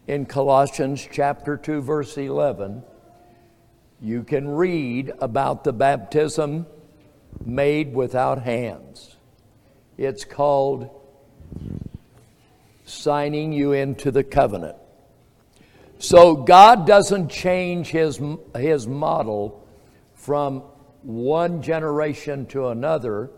In 0.06 0.26
Colossians 0.26 1.08
chapter 1.10 1.56
2 1.56 1.80
verse 1.80 2.18
11, 2.18 2.82
you 4.02 4.22
can 4.22 4.46
read 4.48 5.10
about 5.18 5.64
the 5.64 5.72
baptism 5.72 6.66
made 7.44 7.94
without 7.94 8.42
hands. 8.42 9.16
It's 9.96 10.24
called 10.24 10.90
signing 12.84 13.52
you 13.52 13.72
into 13.72 14.10
the 14.10 14.22
covenant. 14.22 14.76
So 15.98 16.36
God 16.36 16.86
doesn't 16.86 17.30
change 17.30 17.88
his, 17.88 18.20
his 18.54 18.86
model 18.86 19.66
from 20.12 20.64
one 21.02 21.62
generation 21.62 22.44
to 22.46 22.68
another, 22.68 23.30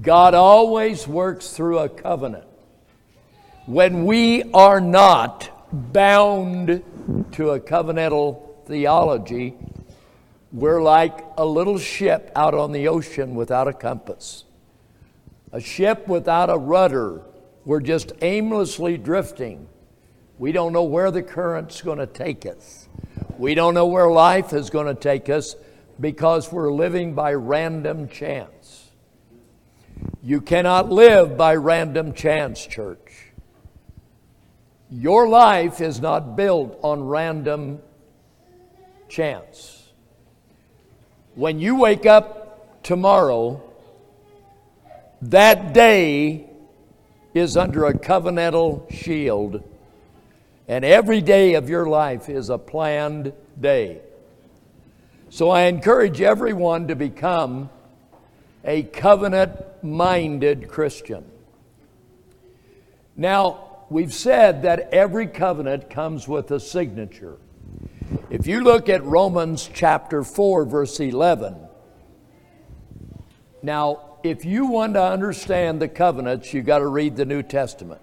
God 0.00 0.34
always 0.34 1.06
works 1.06 1.50
through 1.50 1.78
a 1.78 1.88
covenant. 1.88 2.46
When 3.66 4.06
we 4.06 4.42
are 4.52 4.80
not 4.80 5.53
bound 5.74 6.82
to 7.32 7.50
a 7.50 7.60
covenantal 7.60 8.64
theology, 8.66 9.54
we're 10.52 10.82
like 10.82 11.24
a 11.36 11.44
little 11.44 11.78
ship 11.78 12.30
out 12.36 12.54
on 12.54 12.72
the 12.72 12.88
ocean 12.88 13.34
without 13.34 13.68
a 13.68 13.72
compass. 13.72 14.44
A 15.52 15.60
ship 15.60 16.08
without 16.08 16.50
a 16.50 16.56
rudder. 16.56 17.22
We're 17.64 17.80
just 17.80 18.12
aimlessly 18.22 18.96
drifting. 18.96 19.68
We 20.38 20.52
don't 20.52 20.72
know 20.72 20.84
where 20.84 21.10
the 21.10 21.22
current's 21.22 21.82
going 21.82 21.98
to 21.98 22.06
take 22.06 22.46
us. 22.46 22.88
We 23.38 23.54
don't 23.54 23.74
know 23.74 23.86
where 23.86 24.10
life 24.10 24.52
is 24.52 24.70
going 24.70 24.86
to 24.86 24.94
take 24.94 25.28
us 25.28 25.56
because 26.00 26.50
we're 26.50 26.72
living 26.72 27.14
by 27.14 27.34
random 27.34 28.08
chance. 28.08 28.90
You 30.22 30.40
cannot 30.40 30.90
live 30.90 31.36
by 31.36 31.56
random 31.56 32.12
chance, 32.14 32.64
church. 32.64 33.03
Your 34.96 35.26
life 35.26 35.80
is 35.80 36.00
not 36.00 36.36
built 36.36 36.78
on 36.84 37.02
random 37.02 37.80
chance. 39.08 39.90
When 41.34 41.58
you 41.58 41.74
wake 41.74 42.06
up 42.06 42.80
tomorrow, 42.84 43.60
that 45.20 45.72
day 45.72 46.48
is 47.34 47.56
under 47.56 47.86
a 47.86 47.94
covenantal 47.94 48.88
shield, 48.92 49.64
and 50.68 50.84
every 50.84 51.20
day 51.20 51.54
of 51.54 51.68
your 51.68 51.86
life 51.86 52.28
is 52.28 52.48
a 52.48 52.56
planned 52.56 53.32
day. 53.60 54.00
So 55.28 55.50
I 55.50 55.62
encourage 55.62 56.20
everyone 56.20 56.86
to 56.86 56.94
become 56.94 57.68
a 58.64 58.84
covenant 58.84 59.58
minded 59.82 60.68
Christian. 60.68 61.24
Now, 63.16 63.63
we've 63.90 64.12
said 64.12 64.62
that 64.62 64.88
every 64.92 65.26
covenant 65.26 65.90
comes 65.90 66.26
with 66.26 66.50
a 66.50 66.60
signature. 66.60 67.38
If 68.30 68.46
you 68.46 68.60
look 68.62 68.88
at 68.88 69.02
Romans 69.04 69.68
chapter 69.72 70.22
4, 70.22 70.64
verse 70.64 71.00
11, 71.00 71.56
now, 73.64 74.18
if 74.22 74.44
you 74.44 74.66
want 74.66 74.92
to 74.92 75.02
understand 75.02 75.80
the 75.80 75.88
covenants, 75.88 76.52
you've 76.52 76.66
got 76.66 76.80
to 76.80 76.86
read 76.86 77.16
the 77.16 77.24
New 77.24 77.42
Testament. 77.42 78.02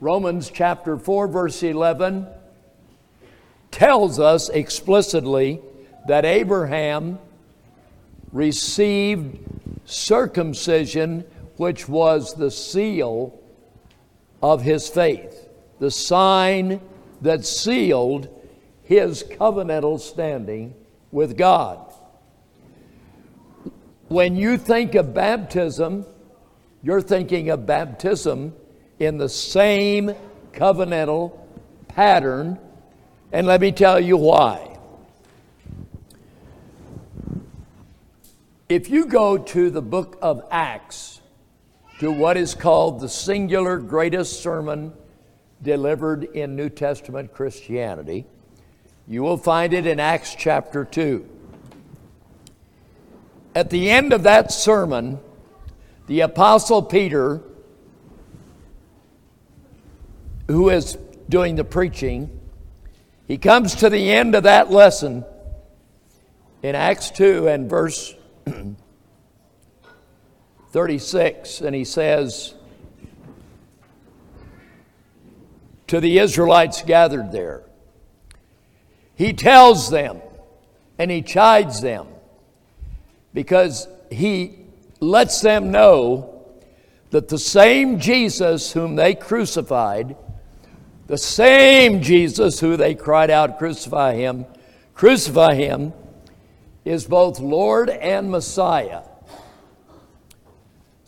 Romans 0.00 0.48
chapter 0.54 0.96
4, 0.96 1.26
verse 1.26 1.60
11 1.64 2.28
tells 3.72 4.20
us 4.20 4.48
explicitly 4.48 5.60
that 6.06 6.24
Abraham 6.24 7.18
received 8.32 9.38
circumcision, 9.86 11.24
which 11.56 11.88
was 11.88 12.34
the 12.34 12.52
seal 12.52 13.40
of 14.42 14.62
his 14.62 14.88
faith, 14.88 15.48
the 15.78 15.90
sign 15.90 16.80
that 17.22 17.44
sealed 17.44 18.28
his 18.84 19.22
covenantal 19.22 20.00
standing 20.00 20.74
with 21.10 21.36
God. 21.36 21.92
When 24.08 24.36
you 24.36 24.56
think 24.56 24.94
of 24.94 25.12
baptism, 25.12 26.06
you're 26.82 27.02
thinking 27.02 27.50
of 27.50 27.66
baptism 27.66 28.54
in 28.98 29.18
the 29.18 29.28
same 29.28 30.14
covenantal 30.52 31.38
pattern, 31.88 32.58
and 33.32 33.46
let 33.46 33.60
me 33.60 33.72
tell 33.72 34.00
you 34.00 34.16
why. 34.16 34.78
If 38.68 38.90
you 38.90 39.06
go 39.06 39.38
to 39.38 39.70
the 39.70 39.82
book 39.82 40.18
of 40.20 40.42
Acts, 40.50 41.17
to 41.98 42.12
what 42.12 42.36
is 42.36 42.54
called 42.54 43.00
the 43.00 43.08
singular 43.08 43.78
greatest 43.78 44.42
sermon 44.42 44.92
delivered 45.62 46.24
in 46.24 46.54
New 46.54 46.68
Testament 46.68 47.32
Christianity, 47.32 48.24
you 49.08 49.22
will 49.22 49.36
find 49.36 49.72
it 49.72 49.86
in 49.86 49.98
Acts 49.98 50.34
chapter 50.36 50.84
2. 50.84 51.28
At 53.54 53.70
the 53.70 53.90
end 53.90 54.12
of 54.12 54.22
that 54.22 54.52
sermon, 54.52 55.18
the 56.06 56.20
Apostle 56.20 56.82
Peter, 56.82 57.42
who 60.46 60.70
is 60.70 60.96
doing 61.28 61.56
the 61.56 61.64
preaching, 61.64 62.38
he 63.26 63.38
comes 63.38 63.74
to 63.76 63.90
the 63.90 64.12
end 64.12 64.36
of 64.36 64.44
that 64.44 64.70
lesson 64.70 65.24
in 66.62 66.74
Acts 66.76 67.10
2 67.10 67.48
and 67.48 67.68
verse 67.68 68.14
36, 70.78 71.60
and 71.62 71.74
he 71.74 71.82
says, 71.82 72.54
To 75.88 75.98
the 75.98 76.20
Israelites 76.20 76.82
gathered 76.82 77.32
there, 77.32 77.64
he 79.16 79.32
tells 79.32 79.90
them 79.90 80.20
and 80.96 81.10
he 81.10 81.20
chides 81.20 81.80
them 81.80 82.06
because 83.34 83.88
he 84.12 84.56
lets 85.00 85.40
them 85.40 85.72
know 85.72 86.46
that 87.10 87.26
the 87.26 87.40
same 87.40 87.98
Jesus 87.98 88.70
whom 88.70 88.94
they 88.94 89.16
crucified, 89.16 90.14
the 91.08 91.18
same 91.18 92.02
Jesus 92.02 92.60
who 92.60 92.76
they 92.76 92.94
cried 92.94 93.30
out, 93.30 93.58
Crucify 93.58 94.14
him, 94.14 94.46
crucify 94.94 95.54
him, 95.56 95.92
is 96.84 97.04
both 97.04 97.40
Lord 97.40 97.90
and 97.90 98.30
Messiah. 98.30 99.02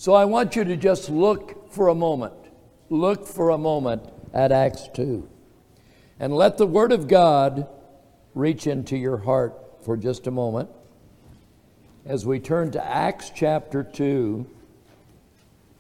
So 0.01 0.15
I 0.15 0.25
want 0.25 0.57
you 0.57 0.65
to 0.65 0.79
just 0.79 1.11
look 1.11 1.71
for 1.75 1.89
a 1.89 1.95
moment. 1.95 2.33
Look 2.89 3.27
for 3.27 3.51
a 3.51 3.59
moment 3.59 4.03
at 4.33 4.51
Acts 4.51 4.89
2. 4.95 5.29
And 6.19 6.35
let 6.35 6.57
the 6.57 6.67
Word 6.67 6.91
of 6.91 7.07
God 7.07 7.69
reach 8.35 8.67
into 8.67 8.97
your 8.97 9.19
heart 9.19 9.53
for 9.85 9.99
just 9.99 10.27
a 10.27 10.31
moment. 10.31 10.71
as 12.07 12.25
we 12.25 12.41
turn 12.41 12.71
to 12.71 12.83
Acts 12.83 13.31
chapter 13.35 13.85
2, 13.85 14.47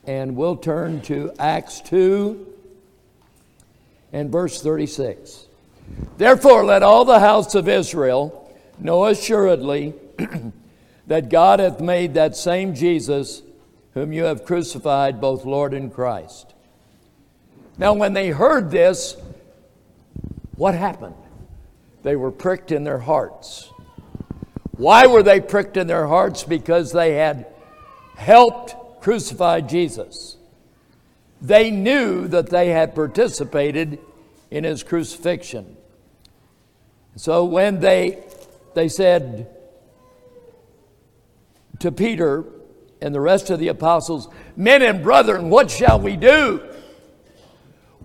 and 0.05 0.37
we'll 0.37 0.59
turn 0.59 1.01
to 1.01 1.33
Acts 1.39 1.81
2 1.81 2.47
and 4.13 4.31
verse 4.31 4.61
36. 4.61 5.47
Therefore, 6.19 6.63
let 6.67 6.83
all 6.83 7.07
the 7.07 7.21
house 7.21 7.55
of 7.55 7.71
Israel 7.71 8.55
know 8.79 9.07
assuredly 9.07 9.95
that 11.07 11.31
God 11.31 11.59
hath 11.59 11.81
made 11.81 12.13
that 12.13 12.37
same 12.37 12.75
Jesus 12.75 13.41
whom 14.01 14.15
you 14.15 14.25
have 14.25 14.47
crucified, 14.47 15.21
both 15.21 15.45
Lord 15.45 15.75
and 15.75 15.93
Christ. 15.93 16.55
Now, 17.77 17.93
when 17.93 18.15
they 18.15 18.31
heard 18.31 18.71
this, 18.71 19.15
what 20.57 20.75
happened? 20.75 21.17
They 22.03 22.17
were 22.17 22.31
pricked 22.31 22.73
in 22.73 22.83
their 22.83 23.01
hearts. 23.01 23.71
Why 24.79 25.07
were 25.07 25.23
they 25.23 25.39
pricked 25.39 25.77
in 25.77 25.87
their 25.87 26.07
hearts? 26.07 26.45
Because 26.45 26.93
they 26.93 27.13
had 27.17 27.47
helped 28.17 29.03
crucify 29.03 29.61
Jesus. 29.61 30.39
They 31.43 31.71
knew 31.71 32.27
that 32.29 32.49
they 32.49 32.71
had 32.71 32.95
participated 32.95 33.99
in 34.51 34.65
his 34.65 34.83
crucifixion. 34.83 35.77
So 37.17 37.45
when 37.45 37.81
they, 37.81 38.25
they 38.73 38.89
said 38.89 39.55
to 41.81 41.93
Peter 41.93 42.47
and 43.03 43.15
the 43.15 43.21
rest 43.21 43.51
of 43.51 43.59
the 43.59 43.69
apostles, 43.69 44.29
Men 44.57 44.83
and 44.83 45.03
brethren, 45.03 45.51
what 45.51 45.71
shall 45.71 46.01
we 46.01 46.17
do? 46.17 46.63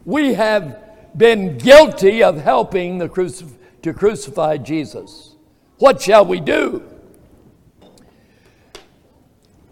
We 0.06 0.34
have 0.36 1.18
been 1.18 1.58
guilty 1.58 2.24
of 2.24 2.38
helping 2.38 2.98
the 2.98 3.10
crucif- 3.10 3.56
to 3.82 3.94
crucify 3.94 4.58
Jesus. 4.58 5.36
What 5.78 6.02
shall 6.02 6.26
we 6.26 6.40
do? 6.40 6.84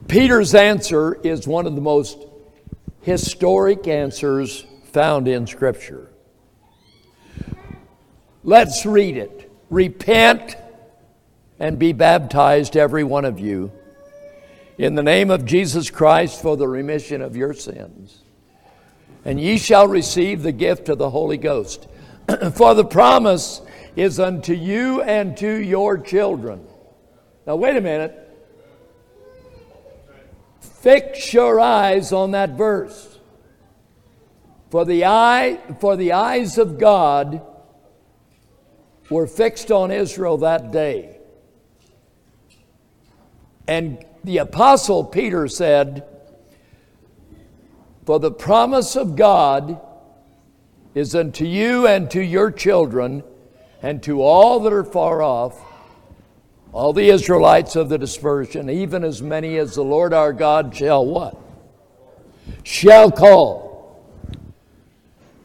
Peter's 0.07 0.53
answer 0.53 1.15
is 1.23 1.47
one 1.47 1.65
of 1.65 1.75
the 1.75 1.81
most 1.81 2.17
historic 3.01 3.87
answers 3.87 4.65
found 4.91 5.27
in 5.27 5.47
Scripture. 5.47 6.09
Let's 8.43 8.85
read 8.85 9.17
it. 9.17 9.51
Repent 9.69 10.57
and 11.59 11.79
be 11.79 11.93
baptized, 11.93 12.75
every 12.75 13.03
one 13.03 13.25
of 13.25 13.39
you, 13.39 13.71
in 14.77 14.95
the 14.95 15.03
name 15.03 15.29
of 15.29 15.45
Jesus 15.45 15.89
Christ 15.89 16.41
for 16.41 16.57
the 16.57 16.67
remission 16.67 17.21
of 17.21 17.35
your 17.35 17.53
sins. 17.53 18.23
And 19.25 19.39
ye 19.39 19.57
shall 19.57 19.87
receive 19.87 20.43
the 20.43 20.51
gift 20.51 20.89
of 20.89 20.97
the 20.97 21.09
Holy 21.09 21.37
Ghost. 21.37 21.87
for 22.55 22.73
the 22.73 22.85
promise 22.85 23.61
is 23.95 24.19
unto 24.19 24.53
you 24.53 25.01
and 25.01 25.37
to 25.37 25.55
your 25.61 25.97
children. 25.97 26.65
Now, 27.45 27.55
wait 27.55 27.75
a 27.77 27.81
minute. 27.81 28.19
Fix 30.59 31.33
your 31.33 31.59
eyes 31.59 32.11
on 32.11 32.31
that 32.31 32.51
verse. 32.51 33.19
For 34.71 34.85
the, 34.85 35.05
eye, 35.05 35.59
for 35.79 35.95
the 35.95 36.13
eyes 36.13 36.57
of 36.57 36.79
God 36.79 37.41
were 39.09 39.27
fixed 39.27 39.71
on 39.71 39.91
Israel 39.91 40.39
that 40.39 40.71
day. 40.71 41.19
And 43.67 44.03
the 44.23 44.37
Apostle 44.37 45.03
Peter 45.03 45.47
said, 45.47 46.05
For 48.05 48.19
the 48.19 48.31
promise 48.31 48.95
of 48.95 49.15
God 49.15 49.79
is 50.95 51.15
unto 51.15 51.45
you 51.45 51.87
and 51.87 52.09
to 52.11 52.23
your 52.23 52.51
children 52.51 53.23
and 53.81 54.01
to 54.03 54.21
all 54.21 54.61
that 54.61 54.71
are 54.71 54.83
far 54.83 55.21
off, 55.21 55.61
all 56.71 56.93
the 56.93 57.09
Israelites 57.09 57.75
of 57.75 57.89
the 57.89 57.97
dispersion, 57.97 58.69
even 58.69 59.03
as 59.03 59.21
many 59.21 59.57
as 59.57 59.75
the 59.75 59.83
Lord 59.83 60.13
our 60.13 60.33
God 60.33 60.75
shall 60.75 61.05
what? 61.05 61.37
Shall 62.63 63.11
call. 63.11 64.01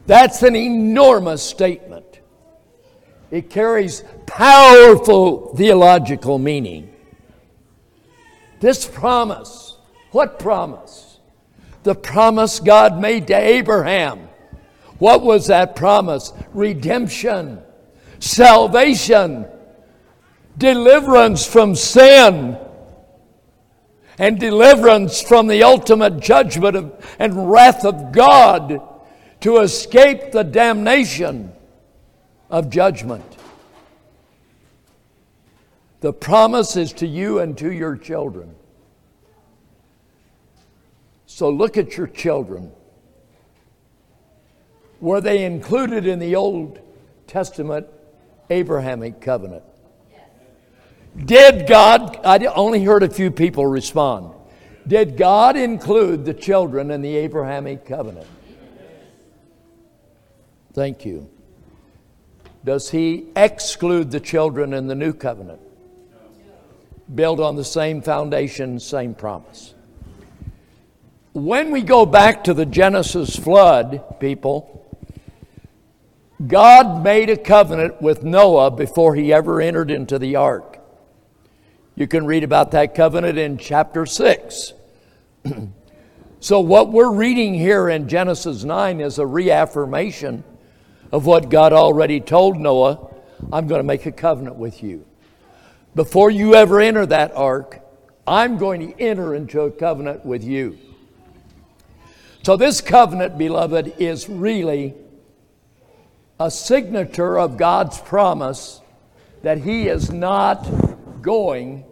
That's 0.07 0.41
an 0.41 0.55
enormous 0.55 1.43
statement. 1.43 2.19
It 3.29 3.49
carries 3.49 4.03
powerful 4.25 5.55
theological 5.55 6.39
meaning. 6.39 6.88
This 8.59 8.85
promise, 8.85 9.77
what 10.11 10.39
promise? 10.39 11.19
The 11.83 11.95
promise 11.95 12.59
God 12.59 12.99
made 12.99 13.27
to 13.27 13.35
Abraham. 13.35 14.27
What 14.97 15.21
was 15.21 15.47
that 15.47 15.75
promise? 15.75 16.33
Redemption, 16.53 17.61
salvation, 18.19 19.47
deliverance 20.57 21.47
from 21.47 21.73
sin, 21.75 22.57
and 24.17 24.37
deliverance 24.37 25.21
from 25.21 25.47
the 25.47 25.63
ultimate 25.63 26.19
judgment 26.19 26.75
of, 26.75 27.15
and 27.17 27.49
wrath 27.49 27.85
of 27.85 28.11
God 28.11 28.81
to 29.39 29.59
escape 29.59 30.33
the 30.33 30.43
damnation 30.43 31.53
of 32.49 32.69
judgment. 32.69 33.38
The 36.01 36.13
promise 36.13 36.77
is 36.77 36.93
to 36.93 37.07
you 37.07 37.39
and 37.39 37.57
to 37.57 37.71
your 37.71 37.97
children. 37.97 38.55
So 41.25 41.49
look 41.49 41.77
at 41.77 41.97
your 41.97 42.07
children. 42.07 42.71
Were 45.01 45.21
they 45.21 45.45
included 45.45 46.05
in 46.05 46.19
the 46.19 46.35
Old 46.35 46.79
Testament 47.27 47.87
Abrahamic 48.49 49.21
covenant? 49.21 49.63
Did 51.25 51.67
God, 51.67 52.19
I 52.25 52.45
only 52.45 52.83
heard 52.83 53.03
a 53.03 53.09
few 53.09 53.31
people 53.31 53.65
respond. 53.65 54.33
Did 54.87 55.17
God 55.17 55.55
include 55.55 56.25
the 56.25 56.33
children 56.33 56.91
in 56.91 57.01
the 57.01 57.15
Abrahamic 57.17 57.85
covenant? 57.85 58.27
Thank 60.73 61.05
you. 61.05 61.29
Does 62.63 62.89
he 62.89 63.27
exclude 63.35 64.11
the 64.11 64.19
children 64.19 64.73
in 64.73 64.87
the 64.87 64.95
new 64.95 65.13
covenant? 65.13 65.61
Built 67.13 67.39
on 67.39 67.55
the 67.55 67.63
same 67.63 68.01
foundation, 68.01 68.79
same 68.79 69.15
promise. 69.15 69.73
When 71.33 71.71
we 71.71 71.81
go 71.81 72.05
back 72.05 72.43
to 72.45 72.53
the 72.53 72.65
Genesis 72.65 73.35
flood, 73.35 74.19
people, 74.19 74.97
God 76.45 77.03
made 77.03 77.29
a 77.29 77.37
covenant 77.37 78.01
with 78.01 78.23
Noah 78.23 78.71
before 78.71 79.15
he 79.15 79.33
ever 79.33 79.59
entered 79.59 79.91
into 79.91 80.17
the 80.17 80.37
ark. 80.37 80.79
You 81.95 82.07
can 82.07 82.25
read 82.25 82.43
about 82.45 82.71
that 82.71 82.95
covenant 82.95 83.37
in 83.37 83.57
chapter 83.57 84.05
6. 84.05 84.73
so, 86.39 86.59
what 86.61 86.91
we're 86.91 87.11
reading 87.11 87.53
here 87.53 87.89
in 87.89 88.07
Genesis 88.07 88.63
9 88.63 89.01
is 89.01 89.19
a 89.19 89.25
reaffirmation 89.25 90.45
of 91.11 91.25
what 91.25 91.49
God 91.49 91.73
already 91.73 92.21
told 92.21 92.57
Noah 92.57 93.09
I'm 93.51 93.67
going 93.67 93.79
to 93.79 93.83
make 93.83 94.05
a 94.05 94.11
covenant 94.11 94.55
with 94.55 94.81
you. 94.81 95.05
Before 95.95 96.29
you 96.29 96.55
ever 96.55 96.79
enter 96.79 97.05
that 97.05 97.35
ark, 97.35 97.81
I'm 98.27 98.57
going 98.57 98.87
to 98.87 98.99
enter 99.01 99.33
into 99.35 99.61
a 99.61 99.71
covenant 99.71 100.25
with 100.25 100.43
you. 100.43 100.77
So, 102.43 102.55
this 102.55 102.79
covenant, 102.79 103.37
beloved, 103.37 103.95
is 103.97 104.29
really 104.29 104.93
a 106.39 106.49
signature 106.49 107.37
of 107.37 107.57
God's 107.57 107.99
promise 107.99 108.81
that 109.41 109.57
He 109.59 109.87
is 109.87 110.11
not 110.11 111.21
going 111.21 111.83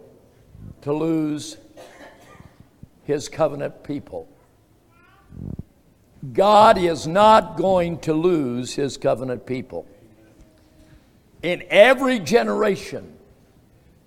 to 0.82 0.92
lose 0.92 1.56
His 3.04 3.28
covenant 3.28 3.84
people. 3.84 4.28
God 6.32 6.78
is 6.78 7.06
not 7.06 7.56
going 7.56 7.98
to 8.00 8.12
lose 8.12 8.74
his 8.74 8.96
covenant 8.96 9.46
people. 9.46 9.86
In 11.42 11.62
every 11.70 12.18
generation, 12.18 13.17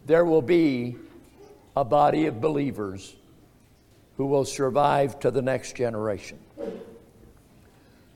there 0.05 0.25
will 0.25 0.41
be 0.41 0.95
a 1.75 1.83
body 1.83 2.25
of 2.25 2.41
believers 2.41 3.15
who 4.17 4.25
will 4.25 4.45
survive 4.45 5.19
to 5.19 5.31
the 5.31 5.41
next 5.41 5.75
generation. 5.75 6.39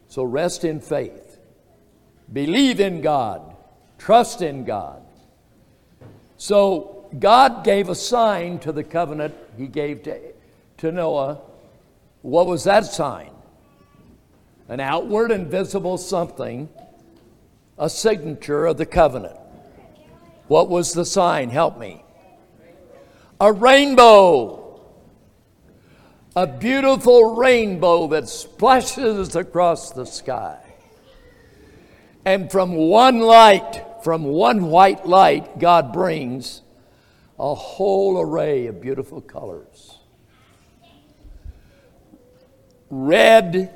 So 0.08 0.24
rest 0.24 0.64
in 0.64 0.80
faith, 0.80 1.40
believe 2.32 2.80
in 2.80 3.02
God, 3.02 3.56
trust 3.98 4.42
in 4.42 4.66
God. 4.66 5.02
So 6.38 7.08
God 7.18 7.64
gave 7.64 7.90
a 7.90 7.96
sign 7.96 8.60
to 8.60 8.72
the 8.72 8.84
covenant 8.84 9.36
he 9.58 9.68
gave 9.68 10.04
to, 10.04 10.20
to 10.78 10.92
Noah. 10.92 11.40
What 12.22 12.48
was 12.48 12.64
that 12.66 12.86
sign? 12.86 13.32
an 14.68 14.80
outward 14.80 15.32
and 15.32 15.48
visible 15.48 15.98
something, 15.98 16.70
a 17.78 17.90
signature 17.90 18.66
of 18.66 18.78
the 18.78 18.86
covenant. 18.86 19.38
What 20.48 20.70
was 20.70 20.94
the 20.94 21.06
sign? 21.06 21.50
Help 21.50 21.80
me. 21.80 22.04
A 23.40 23.52
rainbow. 23.52 24.82
A 26.36 26.48
beautiful 26.48 27.36
rainbow 27.36 28.08
that 28.08 28.28
splashes 28.28 29.36
across 29.36 29.92
the 29.92 30.06
sky. 30.06 30.60
And 32.26 32.52
from 32.52 32.76
one 32.76 33.20
light, 33.20 33.84
from 34.04 34.24
one 34.24 34.66
white 34.66 35.06
light, 35.06 35.60
God 35.60 35.94
brings 35.94 36.62
a 37.40 37.54
whole 37.54 38.20
array 38.20 38.68
of 38.68 38.82
beautiful 38.82 39.22
colors 39.22 40.00
red, 42.90 43.74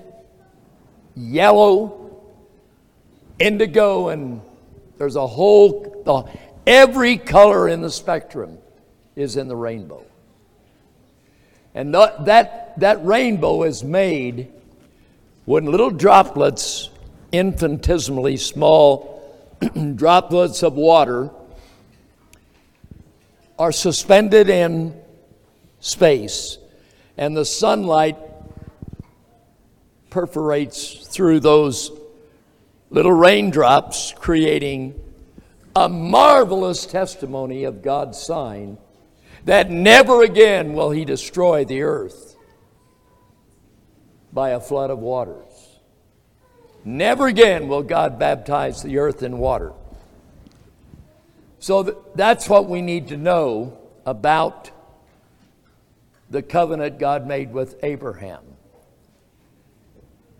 yellow, 1.15 2.21
indigo, 3.39 4.09
and 4.09 4.41
there's 4.97 5.15
a 5.15 5.27
whole, 5.27 6.03
the, 6.05 6.39
every 6.69 7.17
color 7.17 7.67
in 7.67 7.81
the 7.81 7.89
spectrum 7.89 8.59
is 9.15 9.35
in 9.35 9.47
the 9.47 9.55
rainbow. 9.55 10.05
And 11.73 11.93
that, 11.95 12.79
that 12.79 13.03
rainbow 13.03 13.63
is 13.63 13.83
made 13.83 14.51
when 15.45 15.65
little 15.65 15.89
droplets, 15.89 16.91
infinitesimally 17.31 18.37
small 18.37 19.19
droplets 19.95 20.61
of 20.61 20.73
water, 20.73 21.31
are 23.57 23.71
suspended 23.71 24.47
in 24.47 24.93
space, 25.79 26.59
and 27.17 27.35
the 27.35 27.45
sunlight 27.45 28.17
perforates 30.11 31.07
through 31.07 31.39
those 31.39 31.91
little 32.91 33.11
raindrops, 33.11 34.13
creating 34.15 34.99
a 35.79 35.87
marvelous 35.87 36.85
testimony 36.85 37.63
of 37.63 37.81
God's 37.81 38.21
sign 38.21 38.77
that 39.45 39.71
never 39.71 40.23
again 40.23 40.73
will 40.73 40.91
He 40.91 41.05
destroy 41.05 41.63
the 41.63 41.83
earth 41.83 42.35
by 44.33 44.49
a 44.49 44.59
flood 44.59 44.89
of 44.89 44.99
waters. 44.99 45.79
Never 46.83 47.27
again 47.27 47.69
will 47.69 47.81
God 47.81 48.19
baptize 48.19 48.83
the 48.83 48.97
earth 48.97 49.23
in 49.23 49.37
water. 49.37 49.71
So 51.59 52.03
that's 52.13 52.49
what 52.49 52.67
we 52.67 52.81
need 52.81 53.07
to 53.07 53.17
know 53.17 53.77
about 54.05 54.71
the 56.29 56.41
covenant 56.41 56.99
God 56.99 57.25
made 57.25 57.53
with 57.53 57.81
Abraham 57.83 58.43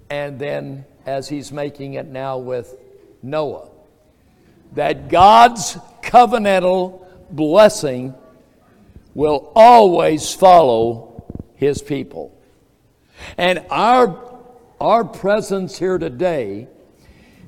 and 0.10 0.38
then 0.38 0.84
as 1.06 1.30
he's 1.30 1.54
making 1.54 1.93
it 1.93 2.08
now 2.08 2.38
with 2.38 2.75
Noah. 3.23 3.69
That 4.74 5.10
God's 5.10 5.76
covenantal 6.02 7.06
blessing 7.32 8.14
will 9.14 9.52
always 9.56 10.34
follow 10.34 11.24
his 11.56 11.82
people. 11.82 12.36
And 13.38 13.66
our, 13.70 14.40
our 14.80 15.04
presence 15.04 15.78
here 15.78 15.98
today 15.98 16.68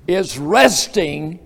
is 0.08 0.38
resting, 0.38 1.40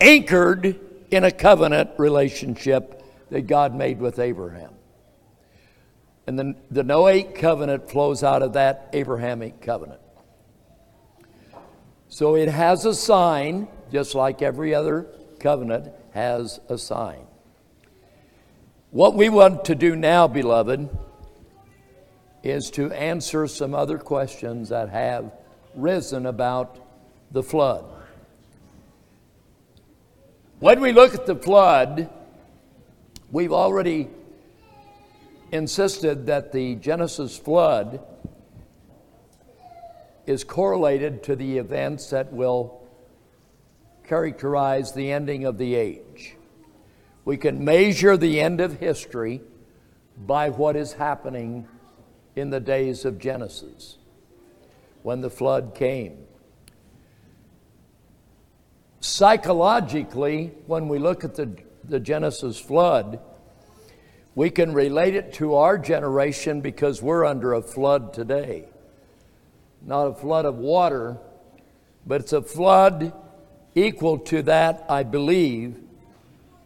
anchored 0.00 0.80
in 1.10 1.24
a 1.24 1.30
covenant 1.30 1.90
relationship 1.98 3.02
that 3.30 3.46
God 3.46 3.74
made 3.74 4.00
with 4.00 4.18
Abraham. 4.18 4.72
And 6.26 6.38
the, 6.38 6.54
the 6.70 6.82
Noahic 6.82 7.36
covenant 7.36 7.90
flows 7.90 8.22
out 8.22 8.42
of 8.42 8.54
that 8.54 8.88
Abrahamic 8.92 9.60
covenant. 9.60 10.00
So 12.08 12.34
it 12.34 12.48
has 12.48 12.84
a 12.86 12.94
sign, 12.94 13.68
just 13.94 14.16
like 14.16 14.42
every 14.42 14.74
other 14.74 15.06
covenant 15.38 15.88
has 16.12 16.58
a 16.68 16.76
sign. 16.76 17.24
What 18.90 19.14
we 19.14 19.28
want 19.28 19.66
to 19.66 19.76
do 19.76 19.94
now, 19.94 20.26
beloved, 20.26 20.88
is 22.42 22.72
to 22.72 22.90
answer 22.90 23.46
some 23.46 23.72
other 23.72 23.98
questions 23.98 24.70
that 24.70 24.88
have 24.88 25.30
risen 25.76 26.26
about 26.26 26.76
the 27.30 27.40
flood. 27.40 27.84
When 30.58 30.80
we 30.80 30.90
look 30.90 31.14
at 31.14 31.24
the 31.24 31.36
flood, 31.36 32.10
we've 33.30 33.52
already 33.52 34.08
insisted 35.52 36.26
that 36.26 36.50
the 36.50 36.74
Genesis 36.74 37.38
flood 37.38 38.04
is 40.26 40.42
correlated 40.42 41.22
to 41.22 41.36
the 41.36 41.58
events 41.58 42.10
that 42.10 42.32
will 42.32 42.80
characterize 44.06 44.92
the 44.92 45.12
ending 45.12 45.44
of 45.44 45.58
the 45.58 45.74
age. 45.74 46.36
We 47.24 47.36
can 47.36 47.64
measure 47.64 48.16
the 48.16 48.40
end 48.40 48.60
of 48.60 48.78
history 48.78 49.40
by 50.26 50.50
what 50.50 50.76
is 50.76 50.92
happening 50.92 51.66
in 52.36 52.50
the 52.50 52.60
days 52.60 53.04
of 53.04 53.18
Genesis 53.18 53.98
when 55.02 55.20
the 55.20 55.30
flood 55.30 55.74
came. 55.74 56.18
Psychologically, 59.00 60.52
when 60.66 60.88
we 60.88 60.98
look 60.98 61.24
at 61.24 61.34
the, 61.34 61.56
the 61.84 62.00
Genesis 62.00 62.58
flood, 62.58 63.20
we 64.34 64.50
can 64.50 64.72
relate 64.72 65.14
it 65.14 65.32
to 65.34 65.54
our 65.54 65.78
generation 65.78 66.60
because 66.60 67.02
we're 67.02 67.24
under 67.24 67.52
a 67.52 67.62
flood 67.62 68.12
today 68.12 68.66
not 69.86 70.06
a 70.06 70.14
flood 70.14 70.44
of 70.44 70.56
water, 70.56 71.18
but 72.06 72.20
it's 72.22 72.32
a 72.32 72.42
flood 72.42 73.12
equal 73.74 74.18
to 74.18 74.42
that, 74.42 74.84
I 74.88 75.02
believe, 75.02 75.78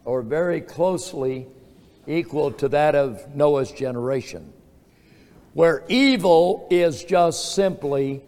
or 0.05 0.21
very 0.21 0.61
closely 0.61 1.47
equal 2.07 2.51
to 2.53 2.69
that 2.69 2.95
of 2.95 3.35
Noah's 3.35 3.71
generation, 3.71 4.53
where 5.53 5.83
evil 5.87 6.67
is 6.69 7.03
just 7.03 7.53
simply 7.53 8.21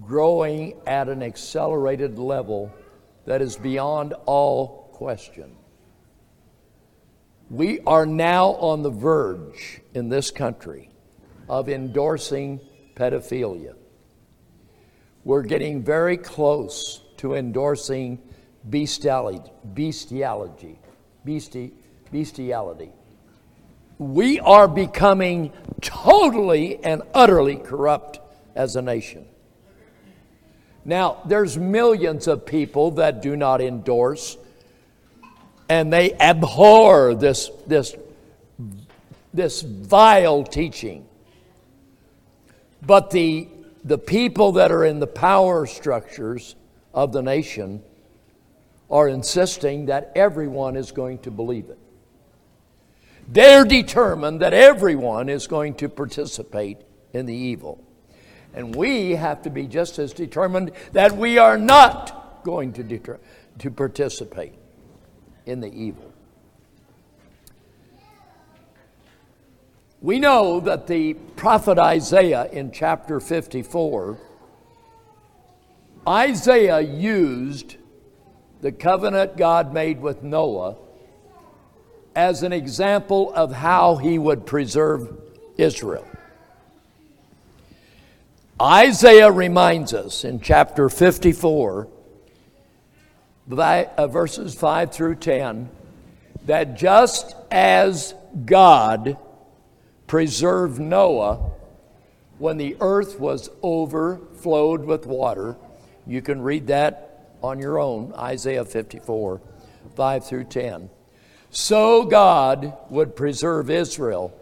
growing 0.00 0.74
at 0.86 1.08
an 1.08 1.22
accelerated 1.22 2.18
level 2.18 2.72
that 3.24 3.42
is 3.42 3.56
beyond 3.56 4.14
all 4.26 4.90
question. 4.92 5.54
We 7.50 7.80
are 7.80 8.04
now 8.04 8.48
on 8.56 8.82
the 8.82 8.90
verge 8.90 9.80
in 9.94 10.08
this 10.08 10.30
country 10.30 10.90
of 11.48 11.68
endorsing 11.68 12.60
pedophilia. 12.94 13.74
We're 15.24 15.42
getting 15.42 15.82
very 15.82 16.16
close 16.16 17.00
to 17.18 17.34
endorsing 17.34 18.18
bestiality, 18.68 19.50
bestiality, 19.74 20.78
besti, 21.26 21.72
bestiality. 22.10 22.90
We 23.98 24.40
are 24.40 24.68
becoming 24.68 25.52
totally 25.80 26.82
and 26.84 27.02
utterly 27.14 27.56
corrupt 27.56 28.20
as 28.54 28.76
a 28.76 28.82
nation. 28.82 29.26
Now, 30.84 31.20
there's 31.26 31.58
millions 31.58 32.28
of 32.28 32.46
people 32.46 32.92
that 32.92 33.20
do 33.20 33.36
not 33.36 33.60
endorse 33.60 34.36
and 35.68 35.92
they 35.92 36.14
abhor 36.14 37.14
this, 37.14 37.50
this, 37.66 37.94
this 39.34 39.60
vile 39.60 40.44
teaching. 40.44 41.06
But 42.80 43.10
the, 43.10 43.48
the 43.84 43.98
people 43.98 44.52
that 44.52 44.72
are 44.72 44.84
in 44.84 44.98
the 44.98 45.06
power 45.06 45.66
structures 45.66 46.54
of 46.94 47.12
the 47.12 47.22
nation 47.22 47.82
are 48.90 49.08
insisting 49.08 49.86
that 49.86 50.12
everyone 50.14 50.76
is 50.76 50.92
going 50.92 51.18
to 51.18 51.30
believe 51.30 51.68
it. 51.68 51.78
They're 53.28 53.64
determined 53.64 54.40
that 54.40 54.54
everyone 54.54 55.28
is 55.28 55.46
going 55.46 55.74
to 55.74 55.88
participate 55.88 56.78
in 57.12 57.26
the 57.26 57.34
evil. 57.34 57.84
And 58.54 58.74
we 58.74 59.12
have 59.12 59.42
to 59.42 59.50
be 59.50 59.66
just 59.66 59.98
as 59.98 60.14
determined 60.14 60.72
that 60.92 61.16
we 61.16 61.36
are 61.36 61.58
not 61.58 62.42
going 62.44 62.72
to, 62.74 62.82
deter- 62.82 63.20
to 63.58 63.70
participate 63.70 64.54
in 65.44 65.60
the 65.60 65.70
evil. 65.70 66.12
We 70.00 70.18
know 70.18 70.60
that 70.60 70.86
the 70.86 71.14
prophet 71.14 71.78
Isaiah 71.78 72.48
in 72.52 72.70
chapter 72.70 73.20
54, 73.20 74.18
Isaiah 76.08 76.80
used 76.80 77.76
the 78.62 78.72
covenant 78.72 79.36
God 79.36 79.74
made 79.74 80.00
with 80.00 80.22
Noah 80.22 80.76
as 82.16 82.42
an 82.42 82.50
example 82.50 83.30
of 83.34 83.52
how 83.52 83.96
he 83.96 84.18
would 84.18 84.46
preserve 84.46 85.20
Israel. 85.58 86.08
Isaiah 88.60 89.30
reminds 89.30 89.92
us 89.92 90.24
in 90.24 90.40
chapter 90.40 90.88
54, 90.88 91.88
uh, 93.50 94.06
verses 94.06 94.54
5 94.54 94.90
through 94.90 95.16
10, 95.16 95.68
that 96.46 96.78
just 96.78 97.36
as 97.50 98.14
God 98.46 99.18
preserved 100.06 100.80
Noah 100.80 101.50
when 102.38 102.56
the 102.56 102.78
earth 102.80 103.20
was 103.20 103.50
overflowed 103.62 104.86
with 104.86 105.04
water. 105.04 105.56
You 106.08 106.22
can 106.22 106.40
read 106.40 106.68
that 106.68 107.36
on 107.42 107.60
your 107.60 107.78
own, 107.78 108.14
Isaiah 108.14 108.64
54, 108.64 109.42
5 109.94 110.26
through 110.26 110.44
10. 110.44 110.88
So 111.50 112.06
God 112.06 112.72
would 112.88 113.14
preserve 113.14 113.70
Israel 113.70 114.34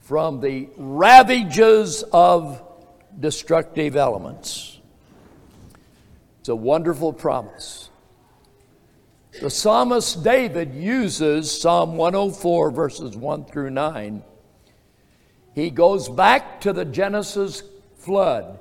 from 0.00 0.40
the 0.40 0.68
ravages 0.76 2.04
of 2.12 2.62
destructive 3.18 3.96
elements. 3.96 4.78
It's 6.40 6.48
a 6.48 6.54
wonderful 6.56 7.12
promise. 7.12 7.90
The 9.40 9.50
psalmist 9.50 10.22
David 10.22 10.74
uses 10.74 11.60
Psalm 11.60 11.96
104, 11.96 12.70
verses 12.70 13.16
1 13.16 13.46
through 13.46 13.70
9. 13.70 14.22
He 15.56 15.70
goes 15.70 16.08
back 16.08 16.60
to 16.60 16.72
the 16.72 16.84
Genesis 16.84 17.64
flood 17.96 18.60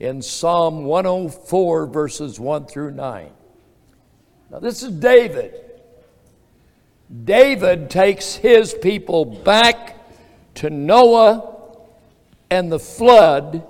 in 0.00 0.22
Psalm 0.22 0.84
104, 0.84 1.86
verses 1.86 2.40
1 2.40 2.66
through 2.66 2.90
9. 2.92 3.30
Now, 4.50 4.58
this 4.58 4.82
is 4.82 4.90
David. 4.92 5.54
David 7.24 7.90
takes 7.90 8.34
his 8.34 8.74
people 8.74 9.24
back 9.24 9.96
to 10.56 10.70
Noah 10.70 11.56
and 12.50 12.70
the 12.70 12.78
flood 12.78 13.66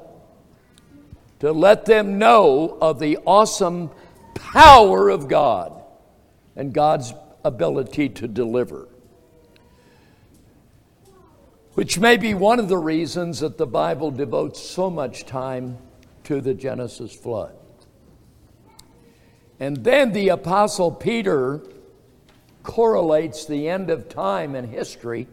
to 1.40 1.52
let 1.52 1.84
them 1.84 2.18
know 2.18 2.78
of 2.80 2.98
the 2.98 3.18
awesome 3.26 3.90
power 4.34 5.08
of 5.08 5.28
God 5.28 5.82
and 6.56 6.72
God's 6.72 7.12
ability 7.44 8.08
to 8.10 8.28
deliver. 8.28 8.88
Which 11.74 11.98
may 11.98 12.16
be 12.16 12.34
one 12.34 12.60
of 12.60 12.68
the 12.68 12.78
reasons 12.78 13.40
that 13.40 13.58
the 13.58 13.66
Bible 13.66 14.10
devotes 14.10 14.60
so 14.60 14.88
much 14.88 15.26
time 15.26 15.76
to 16.24 16.40
the 16.40 16.54
Genesis 16.54 17.14
flood. 17.14 17.54
And 19.60 19.84
then 19.84 20.12
the 20.12 20.30
Apostle 20.30 20.90
Peter 20.90 21.62
correlates 22.62 23.46
the 23.46 23.68
end 23.68 23.90
of 23.90 24.08
time 24.08 24.54
and 24.54 24.68
history 24.68 25.28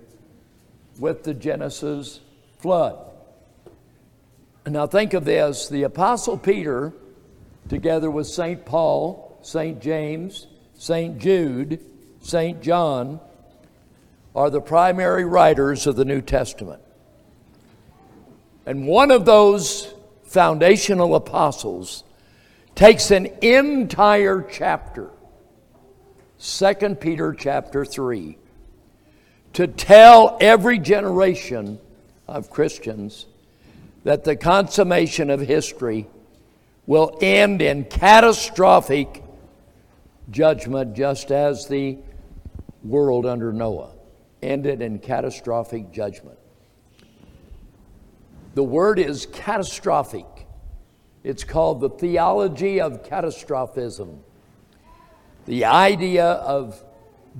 with 1.00 1.24
the 1.24 1.34
Genesis 1.34 2.20
flood. 2.60 2.98
Now, 4.68 4.86
think 4.86 5.14
of 5.14 5.26
this 5.26 5.68
the 5.70 5.84
Apostle 5.84 6.38
Peter, 6.38 6.94
together 7.68 8.12
with 8.12 8.28
St. 8.28 8.64
Paul, 8.64 9.40
St. 9.42 9.82
James, 9.82 10.48
St. 10.76 11.18
Jude, 11.18 11.80
St. 12.22 12.62
John, 12.62 13.20
are 14.36 14.50
the 14.50 14.62
primary 14.62 15.26
writers 15.26 15.88
of 15.88 15.96
the 15.96 16.06
New 16.06 16.22
Testament. 16.22 16.82
And 18.66 18.88
one 18.88 19.10
of 19.10 19.26
those 19.26 19.94
foundational 20.32 21.16
apostles 21.16 22.06
takes 22.74 23.12
an 23.12 23.26
entire 23.42 24.42
chapter 24.42 25.10
2 26.40 26.74
Peter 26.96 27.34
chapter 27.34 27.84
3 27.84 28.38
to 29.52 29.68
tell 29.68 30.38
every 30.40 30.80
generation 30.80 31.78
of 32.30 32.50
Christians 32.50 33.26
that 34.06 34.24
the 34.24 34.38
consummation 34.38 35.30
of 35.30 35.42
history 35.42 36.08
will 36.88 37.18
end 37.22 37.62
in 37.62 37.84
catastrophic 37.84 39.22
judgment, 40.30 40.96
just 40.96 41.30
as 41.32 41.68
the 41.68 41.98
world 42.86 43.26
under 43.26 43.52
Noah 43.52 43.92
ended 44.42 44.82
in 44.82 44.98
catastrophic 44.98 45.92
judgment. 45.92 46.40
The 48.54 48.64
word 48.64 49.00
is 49.00 49.26
catastrophic. 49.28 50.26
It's 51.24 51.44
called 51.44 51.82
the 51.82 51.90
theology 51.90 52.82
of 52.82 53.04
catastrophism. 53.04 54.24
The 55.46 55.66
idea 55.66 56.26
of 56.26 56.84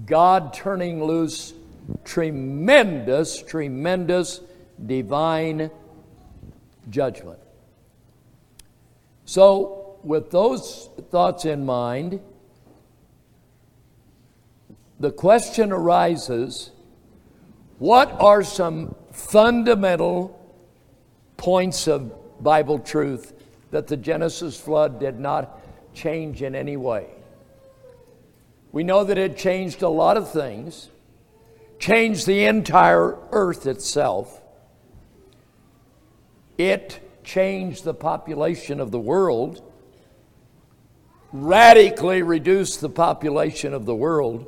God 0.06 0.54
turning 0.54 1.04
loose 1.04 1.54
tremendous, 2.06 3.42
tremendous 3.42 4.42
divine 4.86 5.70
judgment. 6.90 7.40
So, 9.26 10.00
with 10.04 10.32
those 10.32 10.90
thoughts 11.10 11.46
in 11.46 11.66
mind, 11.66 12.22
the 15.00 15.12
question 15.12 15.72
arises 15.72 16.72
what 17.80 18.12
are 18.20 18.44
some 18.44 18.96
fundamental 19.12 20.41
points 21.42 21.88
of 21.88 22.14
Bible 22.44 22.78
truth 22.78 23.34
that 23.72 23.88
the 23.88 23.98
Genesis 23.98 24.60
flood 24.60 25.00
did 25.00 25.20
not 25.20 25.60
change 25.96 26.44
in 26.44 26.54
any 26.54 26.78
way? 26.78 27.08
We 28.72 28.84
know 28.84 29.04
that 29.04 29.18
it 29.18 29.38
changed 29.38 29.82
a 29.82 29.90
lot 29.90 30.18
of 30.18 30.32
things, 30.32 30.90
changed 31.80 32.28
the 32.28 32.46
entire 32.46 33.18
earth 33.32 33.66
itself. 33.66 34.40
It 36.60 37.00
changed 37.24 37.86
the 37.86 37.96
population 37.96 38.80
of 38.80 38.92
the 38.92 39.00
world, 39.00 39.64
radically 41.34 42.22
reduced 42.22 42.82
the 42.82 42.90
population 42.90 43.74
of 43.74 43.88
the 43.88 43.96
world. 43.96 44.46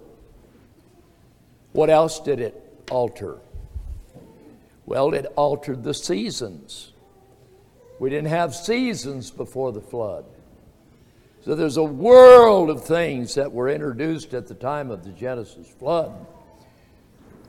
What 1.72 1.90
else 1.90 2.20
did 2.20 2.40
it 2.40 2.84
alter? 2.92 3.40
Well, 4.94 5.16
it 5.16 5.26
altered 5.36 5.82
the 5.82 5.96
seasons. 5.96 6.94
We 7.98 8.12
didn't 8.12 8.28
have 8.28 8.54
seasons 8.54 9.32
before 9.32 9.72
the 9.72 9.82
flood. 9.82 10.24
So 11.44 11.56
there's 11.56 11.78
a 11.78 11.84
world 11.84 12.70
of 12.70 12.86
things 12.86 13.34
that 13.34 13.52
were 13.52 13.70
introduced 13.70 14.36
at 14.36 14.46
the 14.46 14.54
time 14.54 14.92
of 14.92 15.04
the 15.04 15.10
Genesis 15.10 15.68
flood. 15.68 16.14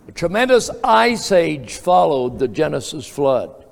A 0.08 0.12
tremendous 0.12 0.70
ice 0.82 1.32
age 1.32 1.76
followed 1.76 2.38
the 2.38 2.48
Genesis 2.48 3.06
flood. 3.06 3.66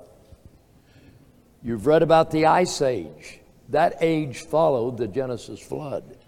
You've 1.63 1.87
read 1.87 2.03
about 2.03 2.31
the 2.31 2.45
ice 2.45 2.83
age. 2.83 3.41
That 3.71 3.97
age 4.03 4.41
followed 4.41 4.99
the 4.99 5.09
Genesis 5.09 5.61
flood. 5.61 6.19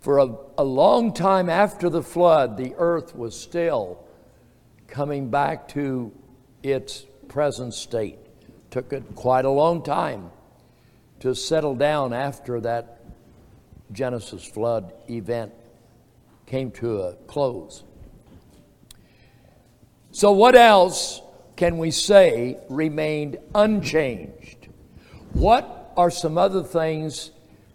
For 0.00 0.20
a, 0.20 0.34
a 0.56 0.64
long 0.64 1.12
time 1.12 1.50
after 1.50 1.90
the 1.90 2.02
flood, 2.02 2.56
the 2.56 2.74
earth 2.78 3.14
was 3.14 3.38
still 3.38 4.07
coming 4.88 5.30
back 5.30 5.68
to 5.68 6.12
its 6.62 7.06
present 7.28 7.74
state. 7.74 8.18
Took 8.70 8.92
it 8.92 9.14
quite 9.14 9.44
a 9.44 9.50
long 9.50 9.82
time 9.82 10.30
to 11.20 11.34
settle 11.34 11.74
down 11.74 12.12
after 12.12 12.60
that 12.60 13.00
Genesis 13.92 14.44
flood 14.44 14.92
event 15.08 15.52
came 16.46 16.70
to 16.72 17.02
a 17.02 17.14
close. 17.26 17.84
So, 20.10 20.32
what 20.32 20.54
else 20.54 21.20
can 21.56 21.78
we 21.78 21.90
say 21.90 22.58
remained 22.68 23.38
unchanged? 23.54 24.68
What 25.32 25.92
are 25.96 26.10
some 26.10 26.38
other 26.38 26.62
things, 26.62 27.30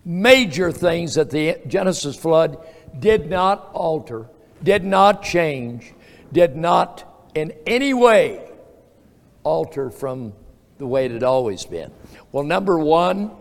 major 0.06 0.72
things 0.72 1.16
that 1.16 1.30
the 1.30 1.60
Genesis 1.68 2.16
flood 2.16 2.58
did 3.00 3.30
not 3.30 3.70
alter, 3.74 4.28
did 4.64 4.84
not 4.84 5.24
change, 5.24 5.94
did 6.34 6.56
not 6.56 7.30
in 7.36 7.54
any 7.66 7.94
way 7.94 8.46
alter 9.44 9.90
from 9.90 10.34
the 10.80 10.88
way 10.88 11.06
it 11.06 11.12
had 11.12 11.24
always 11.24 11.66
been? 11.66 11.92
Well, 12.32 12.44
number 12.44 12.78
one, 12.78 13.32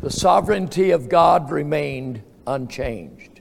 the 0.00 0.10
sovereignty 0.10 0.90
of 0.90 1.08
God 1.08 1.50
remained 1.50 2.22
unchanged. 2.46 3.40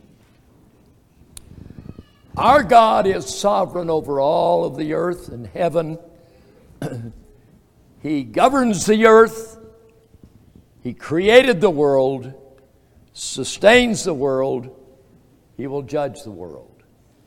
Our 2.36 2.64
God 2.64 3.06
is 3.06 3.26
sovereign 3.26 3.90
over 3.90 4.20
all 4.20 4.66
of 4.66 4.76
the 4.76 4.94
earth 4.94 5.30
and 5.30 5.46
heaven. 5.48 6.00
he 8.02 8.24
governs 8.24 8.86
the 8.86 9.06
earth, 9.06 9.60
He 10.82 10.94
created 10.94 11.62
the 11.62 11.70
world, 11.70 12.34
sustains 13.14 14.04
the 14.04 14.16
world, 14.16 14.76
He 15.58 15.68
will 15.68 15.84
judge 15.84 16.24
the 16.24 16.32
world. 16.32 16.73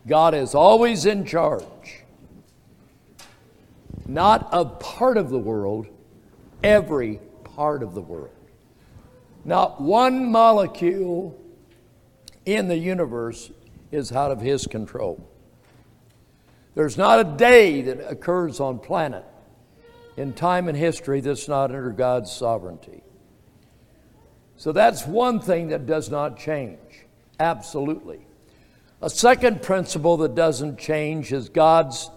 God 0.06 0.34
is 0.34 0.54
always 0.54 1.04
in 1.04 1.24
charge. 1.24 2.04
Not 4.06 4.48
a 4.52 4.64
part 4.64 5.16
of 5.16 5.30
the 5.30 5.38
world, 5.38 5.88
every 6.62 7.20
part 7.44 7.82
of 7.82 7.94
the 7.94 8.00
world. 8.00 8.30
Not 9.44 9.80
one 9.80 10.30
molecule 10.30 11.40
in 12.44 12.68
the 12.68 12.76
universe 12.76 13.50
is 13.90 14.12
out 14.12 14.30
of 14.30 14.40
his 14.40 14.66
control. 14.66 15.28
There's 16.74 16.96
not 16.96 17.20
a 17.20 17.24
day 17.24 17.82
that 17.82 18.10
occurs 18.10 18.60
on 18.60 18.78
planet 18.78 19.24
in 20.16 20.32
time 20.34 20.68
and 20.68 20.76
history 20.76 21.20
that's 21.20 21.48
not 21.48 21.70
under 21.70 21.90
God's 21.90 22.30
sovereignty. 22.30 23.02
So 24.56 24.72
that's 24.72 25.06
one 25.06 25.40
thing 25.40 25.68
that 25.68 25.86
does 25.86 26.10
not 26.10 26.38
change. 26.38 26.78
Absolutely. 27.38 28.26
A 29.02 29.10
second 29.10 29.62
principle 29.62 30.16
that 30.18 30.34
doesn't 30.34 30.78
change 30.78 31.32
is 31.32 31.48
God's 31.48 32.10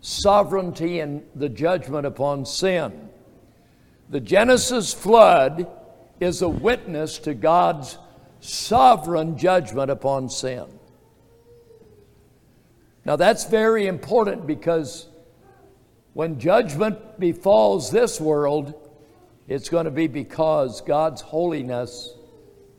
sovereignty 0.00 0.98
and 0.98 1.22
the 1.34 1.48
judgment 1.48 2.06
upon 2.06 2.44
sin. 2.44 3.08
The 4.08 4.20
Genesis 4.20 4.92
flood 4.92 5.68
is 6.18 6.42
a 6.42 6.48
witness 6.48 7.18
to 7.20 7.34
God's 7.34 7.98
sovereign 8.40 9.38
judgment 9.38 9.90
upon 9.90 10.28
sin. 10.28 10.66
Now, 13.04 13.16
that's 13.16 13.44
very 13.44 13.86
important 13.86 14.46
because 14.46 15.06
when 16.14 16.38
judgment 16.38 17.18
befalls 17.18 17.90
this 17.90 18.20
world, 18.20 18.74
it's 19.48 19.68
going 19.68 19.86
to 19.86 19.90
be 19.90 20.08
because 20.08 20.80
God's 20.80 21.20
holiness 21.20 22.14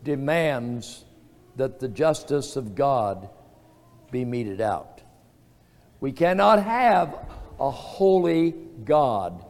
demands 0.03 1.05
that 1.55 1.79
the 1.79 1.87
justice 1.87 2.55
of 2.55 2.75
God 2.75 3.29
be 4.11 4.25
meted 4.25 4.61
out. 4.61 5.01
We 5.99 6.11
cannot 6.11 6.63
have 6.63 7.17
a 7.59 7.69
holy 7.69 8.51
God 8.83 9.43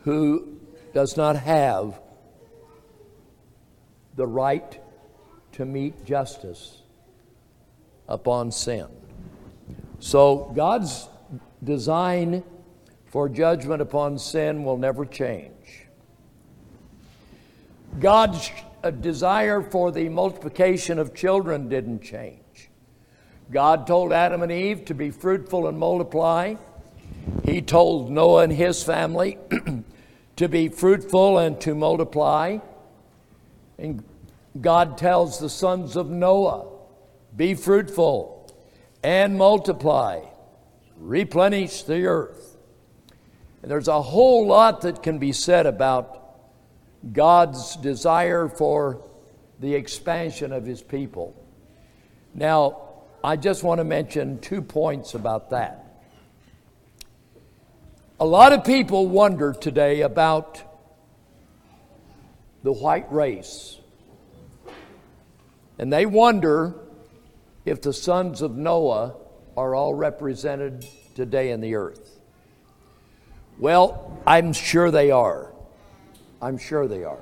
who 0.00 0.58
does 0.94 1.16
not 1.16 1.36
have 1.36 2.00
the 4.16 4.26
right 4.26 4.80
to 5.52 5.64
meet 5.64 6.04
justice 6.04 6.82
upon 8.08 8.50
sin. 8.50 8.86
So 10.00 10.52
God's 10.54 11.08
design 11.62 12.42
for 13.06 13.28
judgment 13.28 13.82
upon 13.82 14.18
sin 14.18 14.64
will 14.64 14.76
never 14.76 15.04
change. 15.04 15.86
God's 17.98 18.50
desire 19.00 19.62
for 19.62 19.90
the 19.90 20.08
multiplication 20.08 20.98
of 20.98 21.14
children 21.14 21.68
didn't 21.68 22.02
change. 22.02 22.70
God 23.50 23.86
told 23.86 24.12
Adam 24.12 24.42
and 24.42 24.52
Eve 24.52 24.84
to 24.86 24.94
be 24.94 25.10
fruitful 25.10 25.66
and 25.66 25.78
multiply. 25.78 26.54
He 27.44 27.62
told 27.62 28.10
Noah 28.10 28.44
and 28.44 28.52
his 28.52 28.82
family 28.82 29.38
to 30.36 30.48
be 30.48 30.68
fruitful 30.68 31.38
and 31.38 31.60
to 31.62 31.74
multiply. 31.74 32.58
And 33.78 34.04
God 34.60 34.98
tells 34.98 35.38
the 35.38 35.48
sons 35.48 35.96
of 35.96 36.10
Noah, 36.10 36.66
be 37.36 37.54
fruitful 37.54 38.52
and 39.02 39.38
multiply, 39.38 40.20
replenish 40.96 41.82
the 41.84 42.04
earth. 42.04 42.56
And 43.62 43.70
there's 43.70 43.88
a 43.88 44.02
whole 44.02 44.46
lot 44.46 44.82
that 44.82 45.02
can 45.02 45.18
be 45.18 45.32
said 45.32 45.66
about 45.66 46.27
God's 47.12 47.76
desire 47.76 48.48
for 48.48 49.02
the 49.60 49.74
expansion 49.74 50.52
of 50.52 50.66
his 50.66 50.82
people. 50.82 51.34
Now, 52.34 52.82
I 53.22 53.36
just 53.36 53.62
want 53.62 53.78
to 53.78 53.84
mention 53.84 54.38
two 54.40 54.62
points 54.62 55.14
about 55.14 55.50
that. 55.50 55.84
A 58.20 58.26
lot 58.26 58.52
of 58.52 58.64
people 58.64 59.06
wonder 59.06 59.52
today 59.52 60.02
about 60.02 60.62
the 62.62 62.72
white 62.72 63.10
race. 63.12 63.78
And 65.78 65.92
they 65.92 66.06
wonder 66.06 66.74
if 67.64 67.80
the 67.80 67.92
sons 67.92 68.42
of 68.42 68.56
Noah 68.56 69.14
are 69.56 69.74
all 69.74 69.94
represented 69.94 70.86
today 71.14 71.50
in 71.50 71.60
the 71.60 71.74
earth. 71.74 72.18
Well, 73.58 74.18
I'm 74.26 74.52
sure 74.52 74.90
they 74.90 75.10
are. 75.10 75.47
I'm 76.40 76.58
sure 76.58 76.86
they 76.86 77.04
are. 77.04 77.18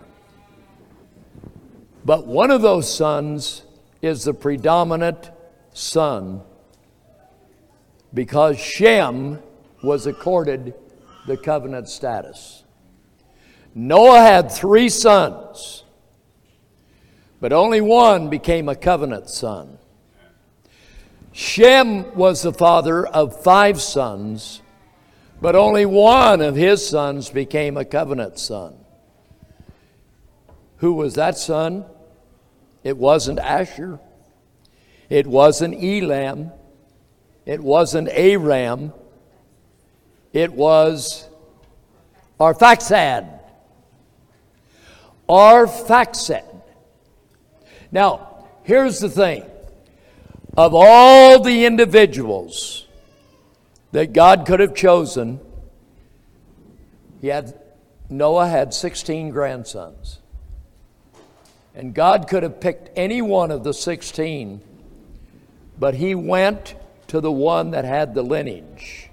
But 2.05 2.27
one 2.27 2.51
of 2.51 2.63
those 2.63 2.93
sons 2.93 3.63
is 4.03 4.25
the 4.25 4.35
predominant 4.35 5.31
son 5.73 6.43
because 8.15 8.59
Shem 8.59 9.41
was 9.83 10.07
accorded 10.07 10.75
the 11.27 11.37
covenant 11.37 11.89
status. 11.89 12.65
Noah 13.75 14.21
had 14.21 14.51
three 14.51 14.89
sons, 14.89 15.85
but 17.41 17.53
only 17.53 17.81
one 17.81 18.31
became 18.31 18.69
a 18.69 18.75
covenant 18.75 19.29
son. 19.29 19.79
Shem 21.33 22.15
was 22.15 22.43
the 22.43 22.53
father 22.53 23.07
of 23.07 23.43
five 23.43 23.83
sons, 23.83 24.63
but 25.43 25.55
only 25.55 25.85
one 25.85 26.41
of 26.41 26.57
his 26.57 26.89
sons 26.89 27.29
became 27.29 27.77
a 27.77 27.85
covenant 27.85 28.39
son. 28.39 28.75
Who 30.79 30.93
was 30.93 31.15
that 31.15 31.39
son? 31.39 31.85
It 32.85 32.97
wasn't 32.97 33.39
Asshur. 33.39 33.99
It 35.09 35.27
wasn't 35.27 35.75
Elam. 35.83 36.53
It 37.45 37.61
wasn't 37.61 38.09
Aram. 38.09 38.93
It 40.33 40.53
was 40.53 41.29
Arphaxad. 42.39 43.41
Arphaxad. 45.29 46.63
Now, 47.91 48.45
here's 48.65 49.01
the 49.01 49.09
thing. 49.09 49.45
Of 50.57 50.73
all 50.75 51.43
the 51.43 51.67
individuals 51.67 52.87
that 53.93 54.13
God 54.13 54.47
could 54.47 54.61
have 54.61 54.75
chosen, 54.75 55.41
he 57.21 57.29
had 57.29 57.59
Noah 58.09 58.49
had 58.49 58.73
16 58.73 59.31
grandsons. 59.31 60.19
And 61.77 61.95
God 61.95 62.27
could 62.27 62.43
have 62.43 62.59
picked 62.59 62.89
any 62.97 63.21
one 63.21 63.51
of 63.51 63.63
the 63.63 63.75
16, 63.75 64.63
but 65.79 65.95
he 65.95 66.15
went 66.15 66.75
to 67.09 67.21
the 67.21 67.31
one 67.31 67.73
that 67.73 67.85
had 67.85 68.15
the 68.15 68.23
lineage, 68.23 69.11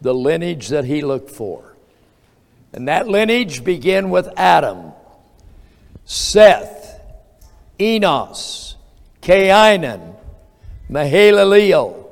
the 0.00 0.14
lineage 0.14 0.68
that 0.68 0.86
he 0.86 1.02
looked 1.02 1.30
for. 1.30 1.76
And 2.72 2.88
that 2.88 3.08
lineage 3.08 3.62
began 3.62 4.08
with 4.08 4.26
Adam, 4.38 4.92
Seth, 6.06 6.98
Enos, 7.78 8.76
Cainan, 9.20 10.14
Mahalaleel, 10.90 12.06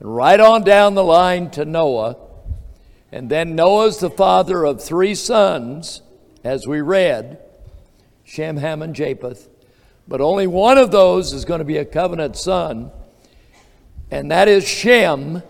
and 0.00 0.16
right 0.16 0.40
on 0.40 0.64
down 0.64 0.96
the 0.96 1.04
line 1.04 1.50
to 1.50 1.64
Noah. 1.64 2.16
And 3.12 3.30
then 3.30 3.54
Noah's 3.54 3.98
the 3.98 4.10
father 4.10 4.64
of 4.64 4.82
three 4.82 5.14
sons, 5.14 6.02
as 6.42 6.66
we 6.66 6.80
read. 6.80 7.38
Shem, 8.30 8.58
Ham, 8.58 8.80
and 8.80 8.94
Japheth. 8.94 9.48
But 10.06 10.20
only 10.20 10.46
one 10.46 10.78
of 10.78 10.92
those 10.92 11.32
is 11.32 11.44
going 11.44 11.58
to 11.58 11.64
be 11.64 11.78
a 11.78 11.84
covenant 11.84 12.36
son, 12.36 12.92
and 14.08 14.30
that 14.30 14.46
is 14.46 14.66
Shem. 14.66 15.42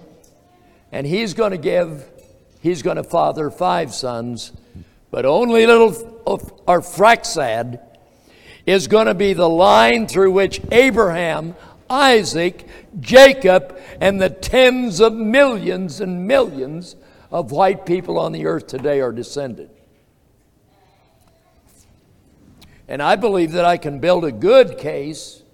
And 0.90 1.06
he's 1.06 1.34
going 1.34 1.50
to 1.50 1.58
give, 1.58 2.06
he's 2.62 2.80
going 2.80 2.96
to 2.96 3.04
father 3.04 3.50
five 3.50 3.92
sons, 3.92 4.52
but 5.10 5.26
only 5.26 5.66
little 5.66 5.90
Arphaxad 6.66 7.80
is 8.64 8.86
going 8.86 9.08
to 9.08 9.14
be 9.14 9.34
the 9.34 9.48
line 9.48 10.06
through 10.06 10.32
which 10.32 10.62
Abraham, 10.72 11.56
Isaac, 11.90 12.66
Jacob, 12.98 13.78
and 14.00 14.18
the 14.18 14.30
tens 14.30 15.00
of 15.00 15.12
millions 15.12 16.00
and 16.00 16.26
millions 16.26 16.96
of 17.30 17.52
white 17.52 17.84
people 17.84 18.18
on 18.18 18.32
the 18.32 18.46
earth 18.46 18.68
today 18.68 19.02
are 19.02 19.12
descended. 19.12 19.68
And 22.90 23.00
I 23.00 23.14
believe 23.14 23.52
that 23.52 23.64
I 23.64 23.76
can 23.76 24.00
build 24.00 24.24
a 24.24 24.32
good 24.32 24.76
case 24.76 25.44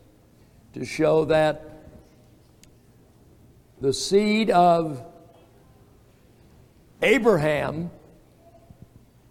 to 0.72 0.86
show 0.86 1.26
that 1.26 1.70
the 3.78 3.92
seed 3.92 4.48
of 4.48 5.04
Abraham 7.02 7.90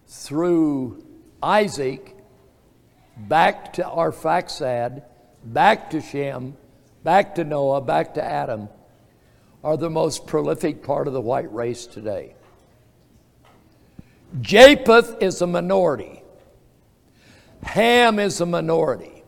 through 0.06 1.04
Isaac 1.42 2.16
back 3.16 3.72
to 3.72 3.82
Arphaxad, 3.82 5.02
back 5.44 5.90
to 5.90 6.00
Shem, 6.00 6.56
back 7.02 7.34
to 7.34 7.42
Noah, 7.42 7.80
back 7.80 8.14
to 8.14 8.24
Adam 8.24 8.68
are 9.64 9.76
the 9.76 9.90
most 9.90 10.28
prolific 10.28 10.84
part 10.84 11.08
of 11.08 11.12
the 11.12 11.20
white 11.20 11.52
race 11.52 11.86
today. 11.86 12.36
Japheth 14.40 15.20
is 15.20 15.42
a 15.42 15.46
minority. 15.48 16.22
Ham 17.62 18.18
is 18.18 18.40
a 18.40 18.46
minority. 18.46 19.22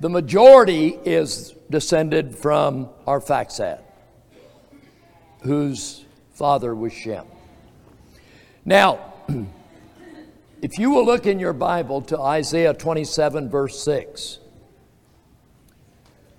The 0.00 0.08
majority 0.08 0.98
is 1.04 1.54
descended 1.70 2.36
from 2.36 2.88
Arphaxad, 3.06 3.80
whose 5.42 6.04
father 6.32 6.74
was 6.74 6.92
Shem. 6.92 7.24
Now, 8.64 9.14
if 10.62 10.78
you 10.78 10.90
will 10.90 11.06
look 11.06 11.26
in 11.26 11.38
your 11.38 11.54
Bible 11.54 12.02
to 12.02 12.20
Isaiah 12.20 12.74
27, 12.74 13.48
verse 13.48 13.82
6, 13.82 14.38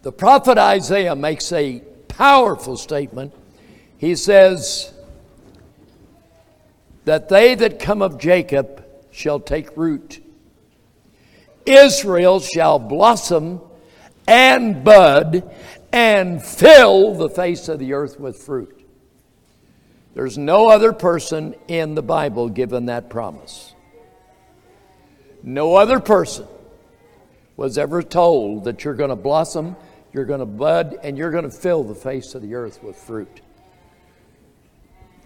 the 0.03 0.11
prophet 0.11 0.57
Isaiah 0.57 1.15
makes 1.15 1.51
a 1.51 1.81
powerful 2.07 2.77
statement. 2.77 3.33
He 3.97 4.15
says, 4.15 4.93
That 7.05 7.29
they 7.29 7.55
that 7.55 7.79
come 7.79 8.01
of 8.01 8.19
Jacob 8.19 8.85
shall 9.17 9.39
take 9.39 9.75
root. 9.75 10.23
Israel 11.65 12.39
shall 12.39 12.77
blossom 12.77 13.59
and 14.27 14.83
bud 14.83 15.55
and 15.91 16.43
fill 16.43 17.15
the 17.15 17.27
face 17.27 17.67
of 17.67 17.79
the 17.79 17.93
earth 17.93 18.19
with 18.19 18.37
fruit. 18.37 18.85
There's 20.13 20.37
no 20.37 20.69
other 20.69 20.93
person 20.93 21.55
in 21.67 21.95
the 21.95 22.03
Bible 22.03 22.47
given 22.49 22.85
that 22.85 23.09
promise. 23.09 23.73
No 25.41 25.75
other 25.75 25.99
person 25.99 26.45
was 27.55 27.79
ever 27.79 28.03
told 28.03 28.65
that 28.65 28.83
you're 28.83 28.93
going 28.93 29.09
to 29.09 29.15
blossom, 29.15 29.75
you're 30.13 30.25
going 30.25 30.41
to 30.41 30.45
bud, 30.45 30.95
and 31.01 31.17
you're 31.17 31.31
going 31.31 31.43
to 31.43 31.49
fill 31.49 31.83
the 31.83 31.95
face 31.95 32.35
of 32.35 32.43
the 32.43 32.53
earth 32.53 32.83
with 32.83 32.95
fruit. 32.95 33.41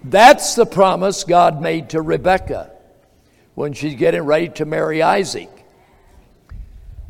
That's 0.01 0.55
the 0.55 0.65
promise 0.65 1.25
God 1.25 1.61
made 1.61 1.89
to 1.89 2.01
Rebekah 2.01 2.77
when 3.55 3.73
she's 3.73 3.95
getting 3.95 4.23
ready 4.23 4.49
to 4.49 4.65
marry 4.65 5.01
Isaac. 5.01 5.49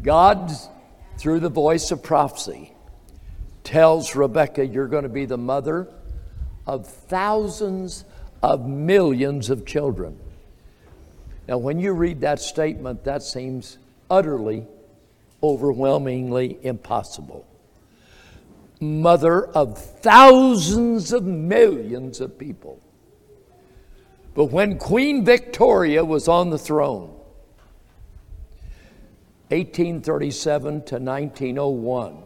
God, 0.02 0.52
through 1.18 1.39
the 1.39 1.50
voice 1.50 1.92
of 1.92 2.02
prophecy, 2.02 2.74
tells 3.64 4.16
Rebekah, 4.16 4.66
You're 4.66 4.88
going 4.88 5.04
to 5.04 5.10
be 5.10 5.26
the 5.26 5.38
mother 5.38 5.88
of 6.66 6.88
thousands 6.88 8.06
of 8.42 8.68
millions 8.68 9.50
of 9.50 9.66
children. 9.66 10.18
Now, 11.48 11.58
when 11.58 11.80
you 11.80 11.92
read 11.92 12.22
that 12.22 12.39
statement, 12.39 13.04
that 13.04 13.24
seems 13.24 13.78
utterly, 14.10 14.66
overwhelmingly 15.44 16.58
impossible. 16.64 17.46
Mother 18.80 19.46
of 19.46 19.78
thousands 19.78 21.14
of 21.14 21.24
millions 21.24 22.20
of 22.20 22.38
people. 22.38 22.80
But 24.34 24.46
when 24.46 24.78
Queen 24.78 25.26
Victoria 25.26 26.06
was 26.06 26.28
on 26.28 26.50
the 26.50 26.58
throne, 26.58 27.10
1837 29.50 30.84
to 30.84 30.96
1901, 30.96 32.18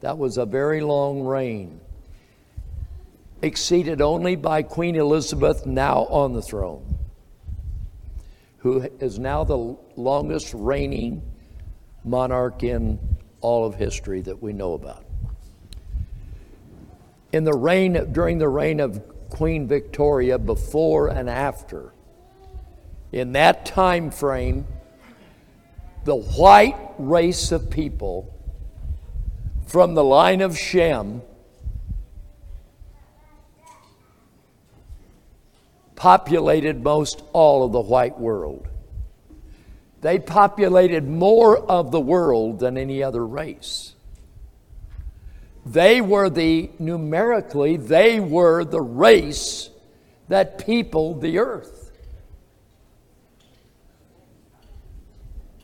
that 0.00 0.16
was 0.16 0.38
a 0.38 0.46
very 0.46 0.80
long 0.80 1.22
reign, 1.22 1.80
exceeded 3.42 4.00
only 4.00 4.34
by 4.34 4.62
Queen 4.62 4.96
Elizabeth, 4.96 5.66
now 5.66 6.06
on 6.06 6.32
the 6.32 6.40
throne, 6.40 6.98
who 8.58 8.80
is 9.00 9.18
now 9.18 9.44
the 9.44 9.76
longest 9.96 10.54
reigning 10.54 11.20
monarch 12.04 12.62
in 12.62 12.98
all 13.42 13.66
of 13.66 13.74
history 13.74 14.22
that 14.22 14.42
we 14.42 14.54
know 14.54 14.72
about. 14.72 15.04
In 17.32 17.44
the 17.44 17.52
reign, 17.52 18.10
during 18.12 18.38
the 18.38 18.48
reign 18.48 18.80
of 18.80 19.02
Queen 19.30 19.66
Victoria, 19.66 20.38
before 20.38 21.08
and 21.08 21.28
after, 21.28 21.92
in 23.12 23.32
that 23.32 23.66
time 23.66 24.10
frame, 24.10 24.66
the 26.04 26.16
white 26.16 26.78
race 26.98 27.52
of 27.52 27.70
people 27.70 28.34
from 29.66 29.94
the 29.94 30.04
line 30.04 30.40
of 30.40 30.56
Shem 30.56 31.22
populated 35.94 36.82
most 36.82 37.22
all 37.32 37.64
of 37.64 37.72
the 37.72 37.80
white 37.80 38.18
world. 38.18 38.66
They 40.00 40.18
populated 40.18 41.08
more 41.08 41.58
of 41.58 41.90
the 41.90 42.00
world 42.00 42.60
than 42.60 42.78
any 42.78 43.02
other 43.02 43.26
race. 43.26 43.94
They 45.70 46.00
were 46.00 46.30
the, 46.30 46.70
numerically, 46.78 47.76
they 47.76 48.20
were 48.20 48.64
the 48.64 48.80
race 48.80 49.68
that 50.28 50.64
peopled 50.64 51.20
the 51.20 51.38
earth. 51.38 51.92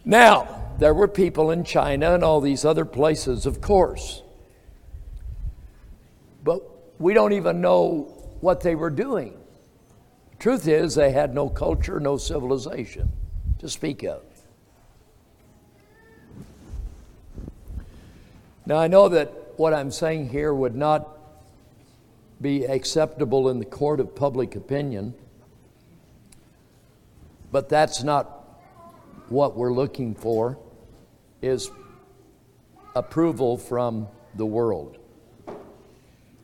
Now, 0.04 0.74
there 0.78 0.92
were 0.92 1.08
people 1.08 1.50
in 1.50 1.64
China 1.64 2.12
and 2.12 2.22
all 2.22 2.42
these 2.42 2.66
other 2.66 2.84
places, 2.84 3.46
of 3.46 3.62
course. 3.62 4.22
But 6.42 6.60
we 6.98 7.14
don't 7.14 7.32
even 7.32 7.62
know 7.62 8.34
what 8.40 8.60
they 8.60 8.74
were 8.74 8.90
doing. 8.90 9.38
Truth 10.38 10.68
is, 10.68 10.94
they 10.96 11.12
had 11.12 11.34
no 11.34 11.48
culture, 11.48 11.98
no 11.98 12.18
civilization 12.18 13.10
to 13.58 13.70
speak 13.70 14.02
of. 14.02 14.22
Now, 18.66 18.76
I 18.76 18.86
know 18.86 19.08
that 19.08 19.32
what 19.56 19.74
I'm 19.74 19.90
saying 19.90 20.28
here 20.28 20.52
would 20.52 20.74
not 20.74 21.18
be 22.40 22.64
acceptable 22.64 23.48
in 23.48 23.58
the 23.58 23.64
court 23.64 24.00
of 24.00 24.14
public 24.14 24.56
opinion, 24.56 25.14
but 27.52 27.68
that's 27.68 28.02
not 28.02 28.60
what 29.28 29.56
we're 29.56 29.72
looking 29.72 30.14
for 30.14 30.58
is 31.40 31.70
approval 32.94 33.56
from 33.56 34.08
the 34.34 34.46
world. 34.46 34.98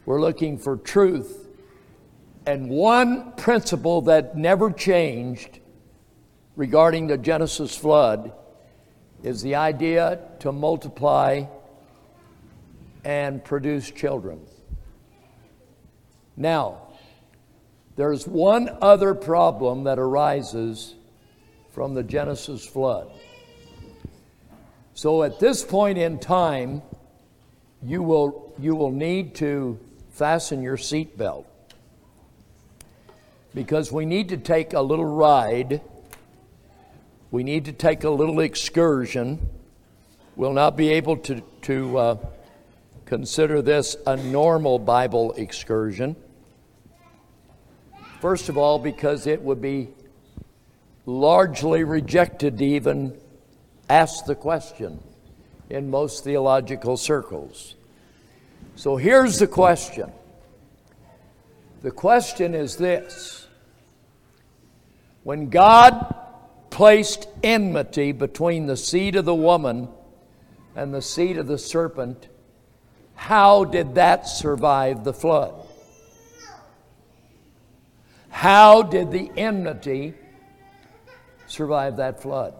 We're 0.06 0.20
looking 0.20 0.58
for 0.58 0.76
truth. 0.76 1.48
And 2.46 2.70
one 2.70 3.32
principle 3.32 4.02
that 4.02 4.36
never 4.36 4.70
changed 4.70 5.60
regarding 6.56 7.06
the 7.06 7.18
Genesis 7.18 7.76
flood 7.76 8.32
is 9.22 9.42
the 9.42 9.54
idea 9.54 10.18
to 10.40 10.52
multiply 10.52 11.44
and 13.04 13.42
produce 13.44 13.90
children. 13.90 14.40
Now, 16.36 16.88
there's 17.96 18.26
one 18.26 18.76
other 18.80 19.14
problem 19.14 19.84
that 19.84 19.98
arises 19.98 20.94
from 21.72 21.94
the 21.94 22.02
Genesis 22.02 22.64
flood. 22.64 23.10
So 24.94 25.22
at 25.22 25.38
this 25.38 25.62
point 25.64 25.98
in 25.98 26.18
time, 26.18 26.82
you 27.82 28.02
will, 28.02 28.54
you 28.58 28.74
will 28.74 28.90
need 28.90 29.34
to 29.36 29.78
fasten 30.10 30.62
your 30.62 30.76
seatbelt 30.76 31.46
because 33.54 33.90
we 33.90 34.04
need 34.04 34.28
to 34.28 34.36
take 34.36 34.72
a 34.72 34.80
little 34.80 35.04
ride. 35.04 35.80
We 37.30 37.42
need 37.42 37.64
to 37.66 37.72
take 37.72 38.04
a 38.04 38.10
little 38.10 38.40
excursion. 38.40 39.48
We'll 40.36 40.52
not 40.52 40.76
be 40.76 40.90
able 40.90 41.16
to, 41.18 41.42
to 41.62 41.98
uh, 41.98 42.16
consider 43.10 43.60
this 43.60 43.96
a 44.06 44.16
normal 44.16 44.78
Bible 44.78 45.32
excursion. 45.32 46.14
First 48.20 48.48
of 48.48 48.56
all, 48.56 48.78
because 48.78 49.26
it 49.26 49.42
would 49.42 49.60
be 49.60 49.88
largely 51.06 51.82
rejected 51.82 52.58
to 52.58 52.64
even 52.64 53.18
ask 53.88 54.26
the 54.26 54.36
question 54.36 55.02
in 55.68 55.90
most 55.90 56.22
theological 56.22 56.96
circles. 56.96 57.74
So 58.76 58.96
here's 58.96 59.40
the 59.40 59.48
question 59.48 60.12
the 61.82 61.90
question 61.90 62.54
is 62.54 62.76
this 62.76 63.48
When 65.24 65.50
God 65.50 66.14
placed 66.70 67.26
enmity 67.42 68.12
between 68.12 68.66
the 68.66 68.76
seed 68.76 69.16
of 69.16 69.24
the 69.24 69.34
woman 69.34 69.88
and 70.76 70.94
the 70.94 71.02
seed 71.02 71.38
of 71.38 71.48
the 71.48 71.58
serpent, 71.58 72.28
how 73.20 73.64
did 73.64 73.96
that 73.96 74.26
survive 74.26 75.04
the 75.04 75.12
flood? 75.12 75.52
How 78.30 78.82
did 78.82 79.12
the 79.12 79.30
enmity 79.36 80.14
survive 81.46 81.98
that 81.98 82.22
flood? 82.22 82.54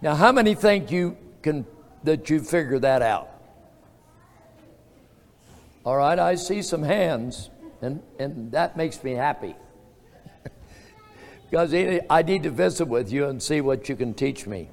Now, 0.00 0.14
how 0.14 0.32
many 0.32 0.54
think 0.54 0.90
you 0.90 1.18
can 1.42 1.66
that 2.04 2.30
you 2.30 2.40
figure 2.40 2.78
that 2.78 3.02
out? 3.02 3.28
All 5.84 5.98
right, 5.98 6.18
I 6.18 6.36
see 6.36 6.62
some 6.62 6.82
hands, 6.82 7.50
and, 7.82 8.02
and 8.18 8.50
that 8.52 8.74
makes 8.74 9.04
me 9.04 9.12
happy. 9.12 9.54
because 11.50 11.74
I 11.74 12.22
need 12.22 12.42
to 12.44 12.50
visit 12.50 12.88
with 12.88 13.12
you 13.12 13.26
and 13.26 13.42
see 13.42 13.60
what 13.60 13.86
you 13.90 13.94
can 13.94 14.14
teach 14.14 14.46
me. 14.46 14.70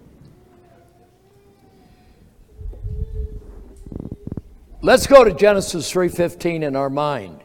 Let's 4.86 5.08
go 5.08 5.24
to 5.24 5.32
Genesis 5.32 5.90
3:15 5.90 6.62
in 6.62 6.76
our 6.76 6.90
mind. 6.90 7.40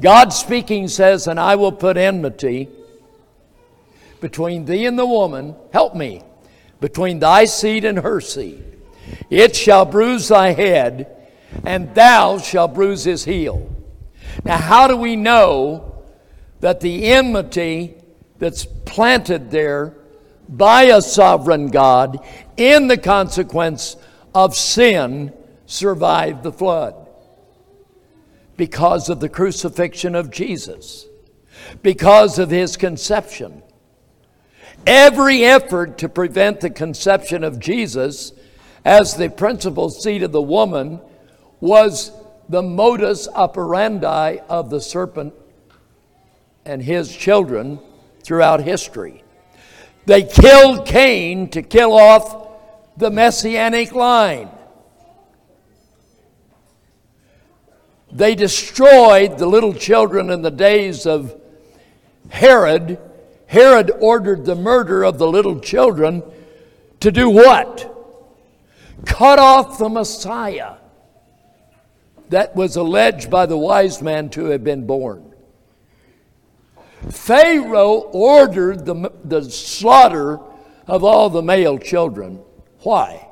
God 0.00 0.32
speaking 0.32 0.88
says, 0.88 1.28
"And 1.28 1.38
I 1.38 1.54
will 1.54 1.70
put 1.70 1.96
enmity 1.96 2.68
between 4.20 4.64
thee 4.64 4.84
and 4.84 4.98
the 4.98 5.06
woman, 5.06 5.54
help 5.72 5.94
me, 5.94 6.22
between 6.80 7.20
thy 7.20 7.44
seed 7.44 7.84
and 7.84 8.00
her 8.00 8.20
seed. 8.20 8.64
It 9.30 9.54
shall 9.54 9.84
bruise 9.84 10.26
thy 10.26 10.54
head, 10.54 11.06
and 11.64 11.94
thou 11.94 12.38
shalt 12.38 12.74
bruise 12.74 13.04
his 13.04 13.26
heel." 13.26 13.68
Now, 14.44 14.56
how 14.56 14.88
do 14.88 14.96
we 14.96 15.14
know 15.14 15.84
that 16.58 16.80
the 16.80 17.12
enmity 17.12 17.94
that's 18.40 18.64
planted 18.64 19.52
there 19.52 19.92
by 20.48 20.82
a 20.86 21.00
sovereign 21.00 21.68
God 21.68 22.18
in 22.56 22.88
the 22.88 22.98
consequence 22.98 23.94
of 24.34 24.56
sin 24.56 25.32
survived 25.74 26.42
the 26.42 26.52
flood 26.52 26.94
because 28.56 29.08
of 29.08 29.20
the 29.20 29.28
crucifixion 29.28 30.14
of 30.14 30.30
Jesus, 30.30 31.06
because 31.82 32.38
of 32.38 32.50
his 32.50 32.76
conception. 32.76 33.62
Every 34.86 35.44
effort 35.44 35.98
to 35.98 36.08
prevent 36.08 36.60
the 36.60 36.70
conception 36.70 37.42
of 37.42 37.58
Jesus 37.58 38.32
as 38.84 39.16
the 39.16 39.30
principal 39.30 39.90
seed 39.90 40.22
of 40.22 40.32
the 40.32 40.42
woman 40.42 41.00
was 41.60 42.12
the 42.48 42.62
modus 42.62 43.26
operandi 43.28 44.38
of 44.48 44.70
the 44.70 44.80
serpent 44.80 45.34
and 46.64 46.82
his 46.82 47.14
children 47.14 47.80
throughout 48.22 48.60
history. 48.62 49.24
They 50.06 50.22
killed 50.22 50.86
Cain 50.86 51.48
to 51.50 51.62
kill 51.62 51.94
off 51.94 52.48
the 52.96 53.10
messianic 53.10 53.92
line. 53.92 54.50
They 58.14 58.34
destroyed 58.34 59.38
the 59.38 59.46
little 59.46 59.74
children 59.74 60.30
in 60.30 60.42
the 60.42 60.50
days 60.50 61.04
of 61.04 61.38
Herod. 62.30 62.98
Herod 63.46 63.90
ordered 64.00 64.44
the 64.44 64.54
murder 64.54 65.02
of 65.02 65.18
the 65.18 65.26
little 65.26 65.60
children 65.60 66.22
to 67.00 67.10
do 67.10 67.28
what? 67.28 67.90
cut 69.04 69.38
off 69.38 69.78
the 69.78 69.88
Messiah 69.88 70.76
that 72.30 72.56
was 72.56 72.76
alleged 72.76 73.30
by 73.30 73.46
the 73.46 73.56
wise 73.56 74.00
man 74.02 74.30
to 74.30 74.46
have 74.46 74.64
been 74.64 74.86
born. 74.86 75.32
Pharaoh 77.10 78.10
ordered 78.12 78.86
the, 78.86 79.12
the 79.24 79.42
slaughter 79.42 80.40
of 80.86 81.04
all 81.04 81.28
the 81.28 81.42
male 81.42 81.78
children. 81.78 82.40
Why? 82.80 83.28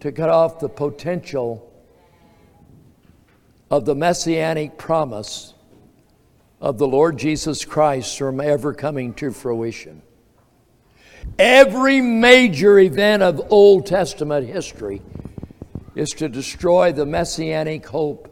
To 0.00 0.12
cut 0.12 0.28
off 0.28 0.58
the 0.58 0.68
potential 0.68 1.71
of 3.72 3.86
the 3.86 3.94
messianic 3.94 4.76
promise 4.76 5.54
of 6.60 6.76
the 6.76 6.86
Lord 6.86 7.18
Jesus 7.18 7.64
Christ 7.64 8.18
from 8.18 8.38
ever 8.38 8.74
coming 8.74 9.14
to 9.14 9.30
fruition. 9.30 10.02
Every 11.38 12.02
major 12.02 12.78
event 12.78 13.22
of 13.22 13.50
Old 13.50 13.86
Testament 13.86 14.46
history 14.46 15.00
is 15.94 16.10
to 16.10 16.28
destroy 16.28 16.92
the 16.92 17.06
messianic 17.06 17.86
hope 17.86 18.28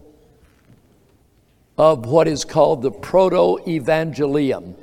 of 1.78 2.04
what 2.04 2.28
is 2.28 2.44
called 2.44 2.82
the 2.82 2.90
proto 2.90 3.64
evangelium, 3.66 4.74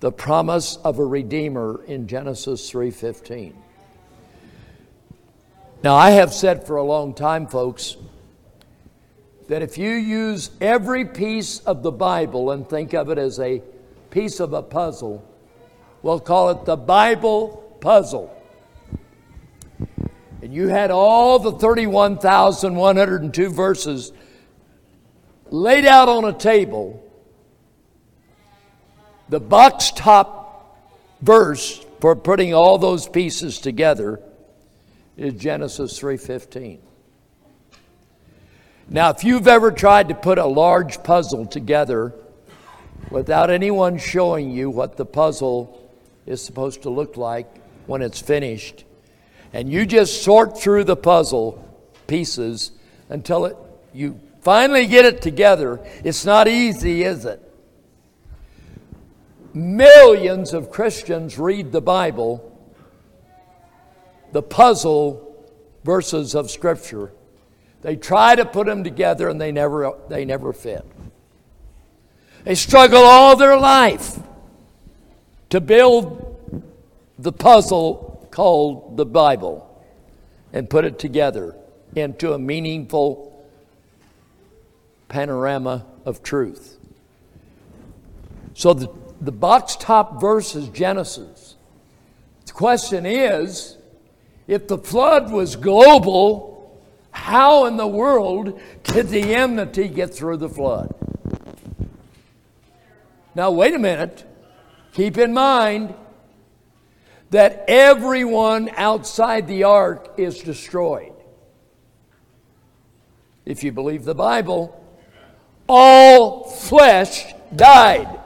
the 0.00 0.10
promise 0.10 0.76
of 0.84 0.98
a 0.98 1.04
redeemer 1.04 1.84
in 1.86 2.06
Genesis 2.06 2.70
3:15. 2.70 3.52
Now 5.82 5.96
I 5.96 6.12
have 6.12 6.32
said 6.32 6.66
for 6.66 6.76
a 6.76 6.82
long 6.82 7.12
time 7.12 7.46
folks 7.46 7.98
that 9.48 9.62
if 9.62 9.76
you 9.78 9.90
use 9.90 10.50
every 10.60 11.04
piece 11.04 11.58
of 11.60 11.82
the 11.82 11.92
Bible 11.92 12.50
and 12.50 12.68
think 12.68 12.94
of 12.94 13.10
it 13.10 13.18
as 13.18 13.38
a 13.38 13.62
piece 14.10 14.40
of 14.40 14.52
a 14.52 14.62
puzzle, 14.62 15.24
we'll 16.02 16.20
call 16.20 16.50
it 16.50 16.64
the 16.64 16.76
Bible 16.76 17.76
puzzle. 17.80 18.30
And 20.40 20.52
you 20.52 20.68
had 20.68 20.90
all 20.90 21.38
the 21.38 21.52
31,102 21.52 23.50
verses 23.50 24.12
laid 25.50 25.84
out 25.86 26.08
on 26.08 26.24
a 26.24 26.32
table, 26.32 27.02
the 29.28 29.40
box 29.40 29.90
top 29.90 30.78
verse 31.22 31.84
for 32.00 32.14
putting 32.14 32.52
all 32.52 32.76
those 32.76 33.08
pieces 33.08 33.58
together 33.58 34.20
is 35.16 35.34
Genesis 35.34 35.98
3:15. 35.98 36.80
Now, 38.88 39.10
if 39.10 39.24
you've 39.24 39.48
ever 39.48 39.72
tried 39.72 40.08
to 40.08 40.14
put 40.14 40.38
a 40.38 40.44
large 40.44 41.02
puzzle 41.02 41.46
together 41.46 42.12
without 43.10 43.50
anyone 43.50 43.98
showing 43.98 44.50
you 44.50 44.68
what 44.68 44.96
the 44.96 45.06
puzzle 45.06 45.90
is 46.26 46.44
supposed 46.44 46.82
to 46.82 46.90
look 46.90 47.16
like 47.16 47.46
when 47.86 48.02
it's 48.02 48.20
finished, 48.20 48.84
and 49.52 49.72
you 49.72 49.86
just 49.86 50.22
sort 50.22 50.58
through 50.58 50.84
the 50.84 50.96
puzzle 50.96 51.60
pieces 52.06 52.72
until 53.08 53.46
it, 53.46 53.56
you 53.94 54.20
finally 54.42 54.86
get 54.86 55.06
it 55.06 55.22
together, 55.22 55.80
it's 56.02 56.24
not 56.26 56.46
easy, 56.46 57.04
is 57.04 57.24
it? 57.24 57.40
Millions 59.54 60.52
of 60.52 60.70
Christians 60.70 61.38
read 61.38 61.72
the 61.72 61.80
Bible, 61.80 62.50
the 64.32 64.42
puzzle 64.42 65.48
verses 65.84 66.34
of 66.34 66.50
Scripture 66.50 67.12
they 67.84 67.96
try 67.96 68.34
to 68.34 68.46
put 68.46 68.66
them 68.66 68.82
together 68.82 69.28
and 69.28 69.38
they 69.38 69.52
never, 69.52 69.92
they 70.08 70.24
never 70.24 70.54
fit. 70.54 70.86
They 72.44 72.54
struggle 72.54 73.02
all 73.02 73.36
their 73.36 73.58
life 73.58 74.18
to 75.50 75.60
build 75.60 76.64
the 77.18 77.30
puzzle 77.30 78.26
called 78.30 78.96
the 78.96 79.04
Bible 79.04 79.84
and 80.54 80.68
put 80.68 80.86
it 80.86 80.98
together 80.98 81.54
into 81.94 82.32
a 82.32 82.38
meaningful 82.38 83.46
panorama 85.08 85.84
of 86.06 86.22
truth. 86.22 86.78
So 88.54 88.72
the, 88.72 88.88
the 89.20 89.30
box 89.30 89.76
top 89.76 90.22
verse 90.22 90.54
is 90.54 90.70
Genesis. 90.70 91.56
The 92.46 92.52
question 92.52 93.04
is 93.04 93.76
if 94.46 94.68
the 94.68 94.78
flood 94.78 95.30
was 95.30 95.54
global, 95.54 96.53
how 97.24 97.64
in 97.64 97.78
the 97.78 97.86
world 97.86 98.60
did 98.82 99.08
the 99.08 99.34
enmity 99.34 99.88
get 99.88 100.14
through 100.14 100.36
the 100.36 100.48
flood? 100.48 100.94
Now, 103.34 103.50
wait 103.50 103.72
a 103.72 103.78
minute. 103.78 104.26
Keep 104.92 105.16
in 105.16 105.32
mind 105.32 105.94
that 107.30 107.64
everyone 107.66 108.68
outside 108.76 109.48
the 109.48 109.64
ark 109.64 110.12
is 110.18 110.40
destroyed. 110.40 111.14
If 113.46 113.64
you 113.64 113.72
believe 113.72 114.04
the 114.04 114.14
Bible, 114.14 114.78
all 115.66 116.44
flesh 116.50 117.32
died. 117.56 118.20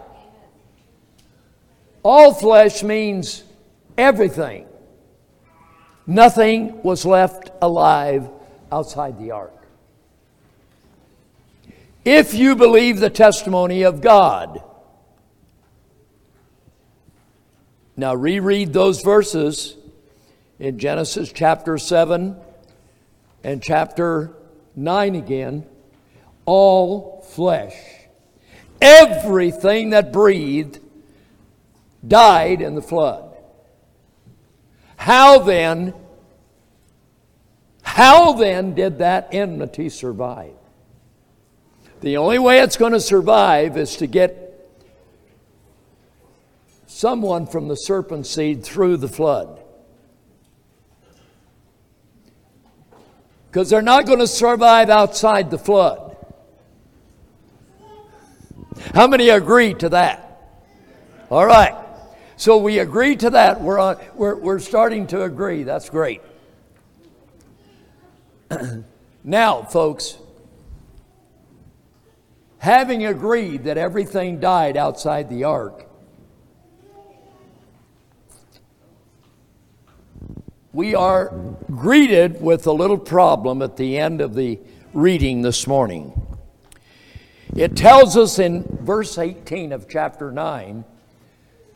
All 2.03 2.35
flesh 2.35 2.83
means 2.83 3.45
everything. 3.97 4.67
Nothing 6.05 6.83
was 6.83 7.07
left 7.07 7.53
alive 7.63 8.29
outside 8.71 9.19
the 9.19 9.31
ark. 9.31 9.53
If 12.05 12.35
you 12.35 12.57
believe 12.57 13.01
the 13.01 13.11
testimony 13.11 13.83
of 13.83 14.01
God, 14.01 14.63
now 17.97 18.15
reread 18.15 18.73
those 18.73 19.03
verses 19.03 19.77
in 20.59 20.79
Genesis 20.79 21.33
chapter 21.33 21.77
7 21.79 22.37
and 23.45 23.63
chapter 23.63 24.33
9 24.77 25.15
again. 25.17 25.67
All 26.47 27.23
flesh, 27.29 27.75
everything 28.81 29.91
that 29.91 30.13
breathed, 30.13 30.81
died 32.07 32.63
in 32.63 32.75
the 32.75 32.83
flood. 32.83 33.37
How 34.97 35.41
then 35.41 35.93
how 37.99 38.33
then 38.33 38.77
did 38.77 38.99
that 38.99 39.31
enmity 39.33 39.89
survive? 39.89 40.55
The 42.01 42.19
only 42.19 42.39
way 42.39 42.61
it's 42.61 42.77
going 42.77 42.93
to 42.93 43.01
survive 43.01 43.77
is 43.77 43.97
to 43.97 44.07
get 44.07 44.71
someone 46.87 47.45
from 47.45 47.67
the 47.67 47.75
serpent 47.75 48.29
seed 48.29 48.63
through 48.63 48.99
the 48.99 49.09
flood. 49.09 49.61
Because 53.51 53.69
they're 53.69 53.83
not 53.83 54.07
going 54.07 54.21
to 54.21 54.29
survive 54.29 54.91
outside 54.91 55.51
the 55.51 55.59
flood. 55.59 56.17
How 58.95 59.09
many 59.09 59.29
agree 59.31 59.75
to 59.75 59.89
that? 59.89 60.55
All 61.31 61.45
right. 61.45 61.75
So 62.37 62.59
we 62.59 62.79
agree 62.79 63.17
to 63.17 63.31
that. 63.31 63.61
We're, 63.61 63.81
on, 63.81 63.97
we're, 64.15 64.37
we're 64.37 64.61
starting 64.61 65.09
to 65.09 65.25
agree. 65.25 65.65
That's 65.65 65.91
great. 65.91 66.23
now, 69.25 69.63
folks, 69.63 70.19
having 72.59 73.05
agreed 73.05 73.65
that 73.65 73.77
everything 73.77 74.41
died 74.41 74.77
outside 74.77 75.29
the 75.29 75.45
ark, 75.45 75.87
we 80.73 80.95
are 80.95 81.33
greeted 81.71 82.41
with 82.41 82.67
a 82.67 82.73
little 82.73 82.99
problem 82.99 83.63
at 83.63 83.77
the 83.77 83.99
end 83.99 84.21
of 84.21 84.35
the 84.35 84.59
reading 84.93 85.43
this 85.43 85.67
morning. 85.67 86.13
It 87.57 87.77
tells 87.77 88.17
us 88.17 88.39
in 88.39 88.65
verse 88.83 89.19
18 89.19 89.73
of 89.73 89.89
chapter 89.89 90.31
9 90.31 90.85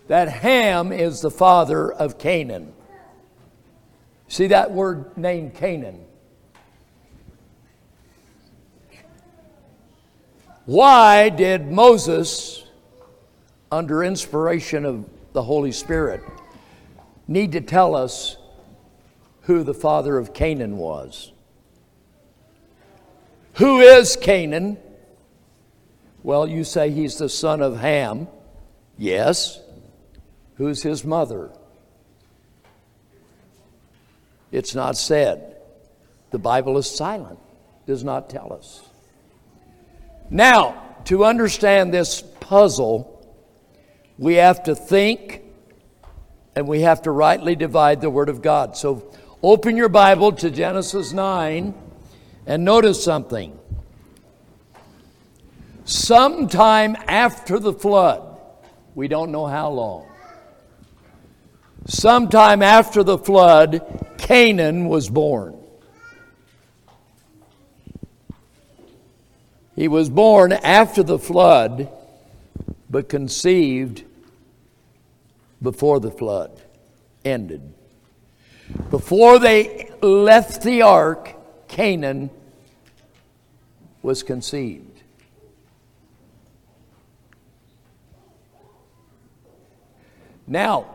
that 0.08 0.28
Ham 0.28 0.92
is 0.92 1.20
the 1.20 1.30
father 1.30 1.90
of 1.90 2.18
Canaan. 2.18 2.72
See 4.28 4.48
that 4.48 4.70
word 4.70 5.16
named 5.16 5.54
Canaan? 5.54 6.04
Why 10.64 11.28
did 11.28 11.72
Moses, 11.72 12.64
under 13.70 14.04
inspiration 14.04 14.84
of 14.84 15.08
the 15.32 15.42
Holy 15.42 15.72
Spirit, 15.72 16.22
need 17.26 17.52
to 17.52 17.60
tell 17.60 17.96
us 17.96 18.36
who 19.42 19.64
the 19.64 19.74
father 19.74 20.18
of 20.18 20.32
Canaan 20.32 20.76
was? 20.76 21.32
Who 23.54 23.80
is 23.80 24.16
Canaan? 24.16 24.78
Well, 26.22 26.46
you 26.46 26.62
say 26.62 26.90
he's 26.90 27.18
the 27.18 27.28
son 27.28 27.60
of 27.60 27.78
Ham. 27.78 28.28
Yes. 28.96 29.60
Who's 30.56 30.82
his 30.82 31.04
mother? 31.04 31.50
It's 34.52 34.74
not 34.76 34.96
said. 34.96 35.56
The 36.30 36.38
Bible 36.38 36.78
is 36.78 36.88
silent, 36.88 37.40
does 37.86 38.04
not 38.04 38.30
tell 38.30 38.52
us. 38.52 38.88
Now, 40.32 40.96
to 41.04 41.24
understand 41.24 41.94
this 41.94 42.22
puzzle, 42.40 43.08
we 44.18 44.34
have 44.34 44.64
to 44.64 44.74
think 44.74 45.42
and 46.56 46.66
we 46.66 46.80
have 46.80 47.02
to 47.02 47.12
rightly 47.12 47.54
divide 47.54 48.00
the 48.00 48.10
Word 48.10 48.28
of 48.28 48.42
God. 48.42 48.76
So, 48.76 49.12
Open 49.44 49.76
your 49.76 49.88
Bible 49.88 50.30
to 50.34 50.50
Genesis 50.52 51.12
9 51.12 51.74
and 52.46 52.64
notice 52.64 53.02
something. 53.02 53.58
Sometime 55.84 56.96
after 57.08 57.58
the 57.58 57.72
flood, 57.72 58.38
we 58.94 59.08
don't 59.08 59.32
know 59.32 59.48
how 59.48 59.68
long, 59.70 60.06
sometime 61.86 62.62
after 62.62 63.02
the 63.02 63.18
flood, 63.18 64.14
Canaan 64.16 64.86
was 64.86 65.10
born. 65.10 65.58
He 69.74 69.88
was 69.88 70.10
born 70.10 70.52
after 70.52 71.02
the 71.02 71.18
flood, 71.18 71.88
but 72.90 73.08
conceived 73.08 74.04
before 75.62 76.00
the 76.00 76.10
flood 76.10 76.60
ended. 77.24 77.72
Before 78.90 79.38
they 79.38 79.90
left 80.02 80.62
the 80.62 80.82
ark, 80.82 81.34
Canaan 81.68 82.30
was 84.02 84.22
conceived. 84.22 85.02
Now, 90.46 90.86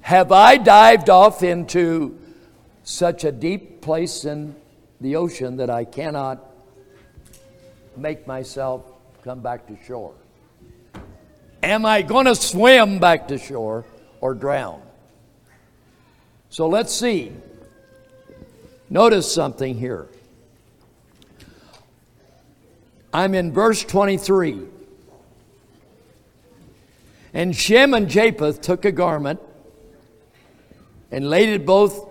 have 0.00 0.32
I 0.32 0.56
dived 0.56 1.08
off 1.08 1.42
into 1.42 2.18
such 2.82 3.24
a 3.24 3.30
deep 3.30 3.80
place 3.80 4.24
in 4.24 4.56
the 5.00 5.16
ocean 5.16 5.58
that 5.58 5.70
I 5.70 5.84
cannot 5.84 6.53
make 7.96 8.26
myself 8.26 8.82
come 9.22 9.40
back 9.40 9.66
to 9.66 9.76
shore? 9.86 10.14
Am 11.62 11.86
I 11.86 12.02
going 12.02 12.26
to 12.26 12.34
swim 12.34 12.98
back 12.98 13.28
to 13.28 13.38
shore 13.38 13.84
or 14.20 14.34
drown? 14.34 14.82
So 16.50 16.68
let's 16.68 16.92
see. 16.92 17.32
Notice 18.90 19.32
something 19.32 19.76
here. 19.76 20.08
I'm 23.12 23.34
in 23.34 23.52
verse 23.52 23.82
23. 23.82 24.60
And 27.32 27.56
Shem 27.56 27.94
and 27.94 28.08
Japheth 28.08 28.60
took 28.60 28.84
a 28.84 28.92
garment 28.92 29.40
and 31.10 31.28
laid 31.28 31.48
it 31.48 31.64
both 31.64 32.08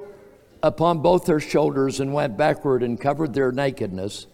upon 0.63 0.99
both 0.99 1.25
their 1.25 1.41
shoulders 1.41 1.99
and 1.99 2.13
went 2.13 2.37
backward 2.37 2.83
and 2.83 2.99
covered 2.99 3.33
their 3.33 3.51
nakedness, 3.51 4.27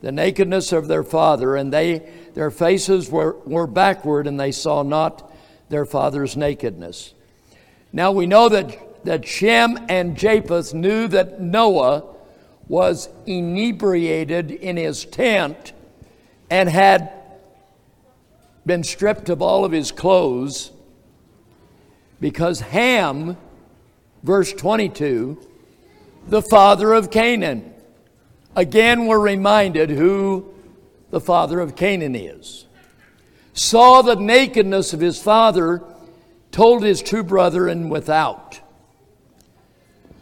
the 0.00 0.12
nakedness 0.12 0.72
of 0.72 0.88
their 0.88 1.02
father, 1.02 1.56
and 1.56 1.72
they 1.72 2.08
their 2.34 2.50
faces 2.50 3.10
were, 3.10 3.36
were 3.44 3.66
backward, 3.66 4.26
and 4.26 4.38
they 4.38 4.52
saw 4.52 4.82
not 4.82 5.32
their 5.68 5.84
father's 5.84 6.36
nakedness. 6.36 7.14
Now 7.92 8.12
we 8.12 8.26
know 8.26 8.48
that, 8.48 9.04
that 9.04 9.26
Shem 9.26 9.78
and 9.88 10.16
Japheth 10.16 10.72
knew 10.74 11.08
that 11.08 11.40
Noah 11.40 12.04
was 12.68 13.08
inebriated 13.26 14.50
in 14.50 14.76
his 14.76 15.04
tent 15.04 15.72
and 16.50 16.68
had 16.68 17.10
been 18.66 18.84
stripped 18.84 19.30
of 19.30 19.40
all 19.40 19.64
of 19.64 19.72
his 19.72 19.90
clothes 19.90 20.70
because 22.20 22.60
Ham, 22.60 23.36
verse 24.22 24.52
22, 24.52 25.38
the 26.28 26.42
father 26.42 26.92
of 26.92 27.10
Canaan. 27.10 27.74
Again, 28.56 29.06
we're 29.06 29.18
reminded 29.18 29.90
who 29.90 30.52
the 31.10 31.20
father 31.20 31.60
of 31.60 31.76
Canaan 31.76 32.14
is. 32.14 32.66
Saw 33.52 34.02
the 34.02 34.16
nakedness 34.16 34.92
of 34.92 35.00
his 35.00 35.20
father, 35.20 35.82
told 36.50 36.82
his 36.82 37.02
two 37.02 37.22
brethren 37.22 37.88
without. 37.88 38.60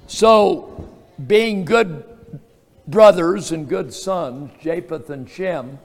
So, 0.06 0.88
being 1.26 1.64
good 1.64 2.04
brothers 2.86 3.52
and 3.52 3.68
good 3.68 3.92
sons, 3.92 4.50
Japheth 4.60 5.10
and 5.10 5.28
Shem, 5.28 5.78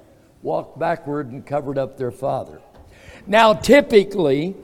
walked 0.44 0.78
backward 0.78 1.32
and 1.32 1.46
covered 1.46 1.78
up 1.78 1.98
their 1.98 2.12
father. 2.12 2.62
Now, 3.28 3.54
typically, 3.54 4.56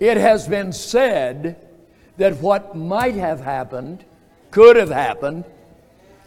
it 0.00 0.16
has 0.16 0.46
been 0.48 0.72
said 0.72 1.56
that 2.16 2.38
what 2.38 2.76
might 2.76 3.14
have 3.14 3.40
happened, 3.40 4.04
could 4.50 4.76
have 4.76 4.90
happened, 4.90 5.44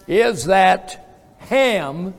is 0.09 0.45
that 0.45 1.05
Ham 1.37 2.15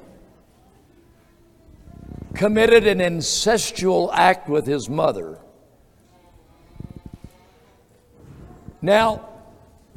committed 2.35 2.87
an 2.87 2.99
incestual 3.01 4.11
act 4.15 4.49
with 4.49 4.65
his 4.65 4.89
mother. 4.89 5.39
Now, 8.81 9.29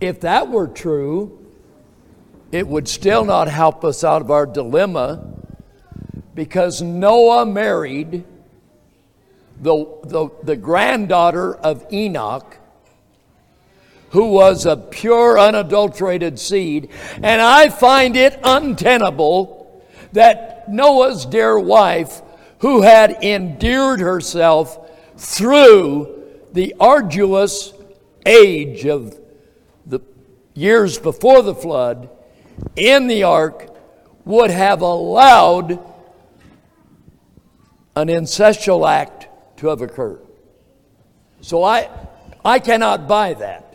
if 0.02 0.22
that 0.22 0.50
were 0.50 0.68
true, 0.68 1.40
it 2.52 2.68
would 2.68 2.88
still 2.88 3.26
not 3.26 3.48
help 3.48 3.86
us 3.86 4.04
out 4.04 4.24
of 4.24 4.32
our 4.32 4.48
dilemma 4.48 5.26
because 6.34 6.82
Noah 6.82 7.46
married 7.46 8.26
the, 9.62 9.86
the, 10.04 10.30
the 10.42 10.56
granddaughter 10.56 11.56
of 11.56 11.86
Enoch, 11.94 12.58
who 14.14 14.28
was 14.28 14.68
a 14.68 14.78
pure, 14.78 15.40
unadulterated 15.40 16.38
seed. 16.38 16.88
And 17.16 17.42
I 17.42 17.70
find 17.70 18.16
it 18.16 18.40
untenable 18.44 19.84
that 20.12 20.70
Noah's 20.72 21.26
dear 21.26 21.58
wife, 21.58 22.22
who 22.60 22.84
had 22.84 23.24
endeared 23.24 24.00
herself 24.00 24.92
through 25.18 26.30
the 26.54 26.76
arduous 26.80 27.74
age 28.24 28.86
of 28.86 29.20
the 29.88 30.00
years 30.54 31.00
before 31.00 31.42
the 31.42 31.56
flood 31.56 32.08
in 32.76 33.08
the 33.08 33.24
ark, 33.24 33.76
would 34.26 34.52
have 34.52 34.82
allowed 34.82 35.72
an 37.96 38.10
incestual 38.10 38.88
act 38.88 39.28
to 39.58 39.70
have 39.70 39.82
occurred. 39.82 40.22
So 41.42 41.64
I, 41.64 41.90
I 42.46 42.60
cannot 42.60 43.08
buy 43.08 43.34
that. 43.34 43.73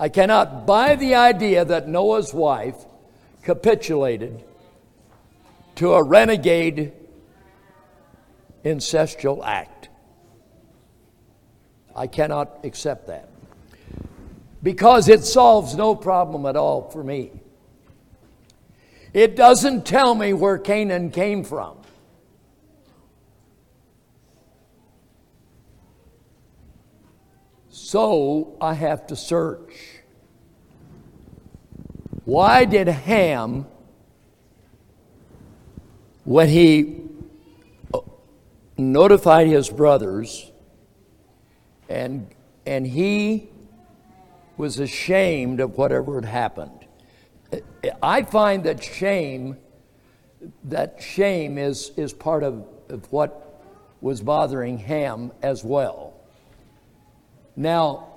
I 0.00 0.08
cannot 0.08 0.66
buy 0.66 0.96
the 0.96 1.14
idea 1.14 1.62
that 1.62 1.86
Noah's 1.86 2.32
wife 2.32 2.86
capitulated 3.42 4.42
to 5.74 5.92
a 5.92 6.02
renegade 6.02 6.94
incestual 8.64 9.44
act. 9.44 9.90
I 11.94 12.06
cannot 12.06 12.64
accept 12.64 13.08
that. 13.08 13.28
Because 14.62 15.06
it 15.06 15.22
solves 15.22 15.74
no 15.74 15.94
problem 15.94 16.46
at 16.46 16.56
all 16.56 16.88
for 16.88 17.04
me. 17.04 17.32
It 19.12 19.36
doesn't 19.36 19.84
tell 19.84 20.14
me 20.14 20.32
where 20.32 20.56
Canaan 20.56 21.10
came 21.10 21.44
from. 21.44 21.76
So 27.68 28.56
I 28.60 28.74
have 28.74 29.08
to 29.08 29.16
search. 29.16 29.89
Why 32.30 32.64
did 32.64 32.86
Ham, 32.86 33.66
when 36.22 36.48
he 36.48 37.00
uh, 37.92 37.98
notified 38.78 39.48
his 39.48 39.68
brothers, 39.68 40.48
and, 41.88 42.28
and 42.64 42.86
he 42.86 43.48
was 44.56 44.78
ashamed 44.78 45.58
of 45.58 45.76
whatever 45.76 46.14
had 46.14 46.24
happened? 46.24 46.86
I 48.00 48.22
find 48.22 48.62
that 48.62 48.80
shame, 48.80 49.56
that 50.62 51.02
shame 51.02 51.58
is, 51.58 51.90
is 51.96 52.12
part 52.12 52.44
of, 52.44 52.64
of 52.90 53.10
what 53.10 53.60
was 54.00 54.20
bothering 54.20 54.78
Ham 54.78 55.32
as 55.42 55.64
well. 55.64 56.14
Now, 57.56 58.09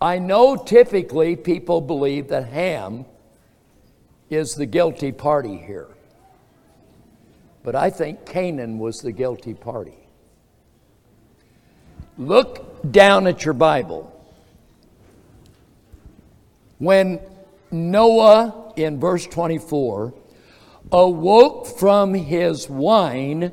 I 0.00 0.18
know 0.18 0.56
typically 0.56 1.36
people 1.36 1.80
believe 1.80 2.28
that 2.28 2.46
Ham 2.46 3.04
is 4.30 4.54
the 4.54 4.66
guilty 4.66 5.12
party 5.12 5.56
here. 5.58 5.88
But 7.62 7.76
I 7.76 7.90
think 7.90 8.24
Canaan 8.24 8.78
was 8.78 9.02
the 9.02 9.12
guilty 9.12 9.52
party. 9.52 9.98
Look 12.16 12.90
down 12.90 13.26
at 13.26 13.44
your 13.44 13.54
Bible. 13.54 14.16
When 16.78 17.20
Noah, 17.70 18.72
in 18.76 18.98
verse 18.98 19.26
24, 19.26 20.14
awoke 20.90 21.66
from 21.66 22.14
his 22.14 22.70
wine 22.70 23.52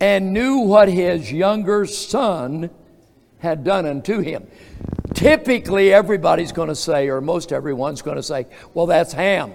and 0.00 0.32
knew 0.32 0.58
what 0.58 0.88
his 0.88 1.30
younger 1.30 1.86
son 1.86 2.70
had 3.38 3.62
done 3.62 3.86
unto 3.86 4.18
him. 4.20 4.46
Typically, 5.16 5.92
everybody's 5.92 6.52
going 6.52 6.68
to 6.68 6.76
say, 6.76 7.08
or 7.08 7.20
most 7.20 7.52
everyone's 7.52 8.02
going 8.02 8.16
to 8.16 8.22
say, 8.22 8.46
well, 8.72 8.86
that's 8.86 9.12
Ham. 9.12 9.52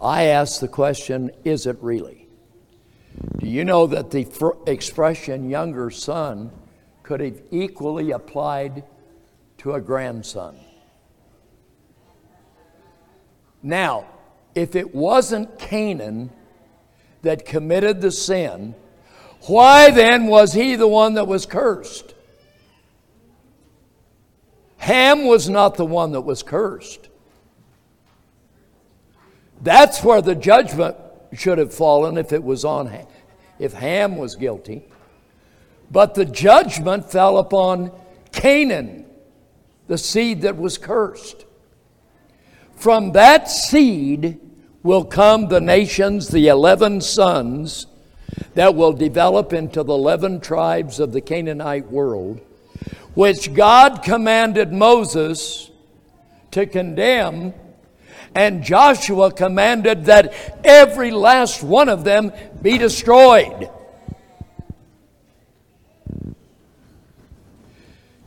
I 0.00 0.24
ask 0.24 0.60
the 0.60 0.68
question, 0.68 1.30
is 1.44 1.66
it 1.66 1.76
really? 1.80 2.26
Do 3.38 3.46
you 3.46 3.64
know 3.64 3.86
that 3.86 4.10
the 4.10 4.26
expression 4.66 5.48
younger 5.48 5.90
son 5.90 6.50
could 7.02 7.20
have 7.20 7.40
equally 7.50 8.10
applied 8.10 8.84
to 9.58 9.74
a 9.74 9.80
grandson. 9.80 10.56
Now, 13.62 14.06
if 14.54 14.74
it 14.74 14.94
wasn't 14.94 15.58
Canaan 15.58 16.30
that 17.22 17.44
committed 17.44 18.00
the 18.00 18.10
sin, 18.10 18.74
why 19.42 19.90
then 19.90 20.26
was 20.26 20.52
he 20.52 20.74
the 20.74 20.88
one 20.88 21.14
that 21.14 21.26
was 21.26 21.46
cursed? 21.46 22.11
Ham 24.82 25.26
was 25.26 25.48
not 25.48 25.76
the 25.76 25.84
one 25.84 26.10
that 26.10 26.22
was 26.22 26.42
cursed. 26.42 27.08
That's 29.60 30.02
where 30.02 30.20
the 30.20 30.34
judgment 30.34 30.96
should 31.32 31.58
have 31.58 31.72
fallen 31.72 32.18
if 32.18 32.32
it 32.32 32.42
was 32.42 32.64
on 32.64 32.88
Ham, 32.88 33.06
if 33.60 33.74
Ham 33.74 34.16
was 34.16 34.34
guilty. 34.34 34.82
But 35.88 36.16
the 36.16 36.24
judgment 36.24 37.08
fell 37.08 37.38
upon 37.38 37.92
Canaan, 38.32 39.06
the 39.86 39.96
seed 39.96 40.42
that 40.42 40.56
was 40.56 40.78
cursed. 40.78 41.44
From 42.74 43.12
that 43.12 43.48
seed 43.48 44.40
will 44.82 45.04
come 45.04 45.46
the 45.46 45.60
nations, 45.60 46.26
the 46.26 46.48
11 46.48 47.02
sons 47.02 47.86
that 48.54 48.74
will 48.74 48.92
develop 48.92 49.52
into 49.52 49.84
the 49.84 49.92
11 49.92 50.40
tribes 50.40 50.98
of 50.98 51.12
the 51.12 51.20
Canaanite 51.20 51.88
world, 51.88 52.40
which 53.14 53.52
God 53.54 54.02
commanded 54.02 54.72
Moses 54.72 55.70
to 56.52 56.66
condemn, 56.66 57.52
and 58.34 58.62
Joshua 58.62 59.32
commanded 59.32 60.06
that 60.06 60.60
every 60.64 61.10
last 61.10 61.62
one 61.62 61.88
of 61.88 62.04
them 62.04 62.32
be 62.62 62.78
destroyed. 62.78 63.70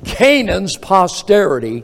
Canaan's 0.03 0.77
posterity 0.77 1.83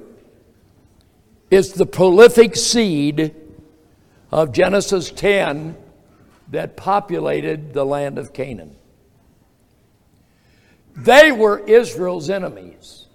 is 1.50 1.74
the 1.74 1.86
prolific 1.86 2.56
seed 2.56 3.36
of 4.32 4.52
Genesis 4.52 5.12
10 5.12 5.76
that 6.50 6.78
populated 6.78 7.74
the 7.74 7.86
land 7.86 8.18
of 8.18 8.34
Canaan. 8.34 8.76
They 10.96 11.32
were 11.32 11.60
Israel's 11.60 12.30
enemies. 12.30 13.08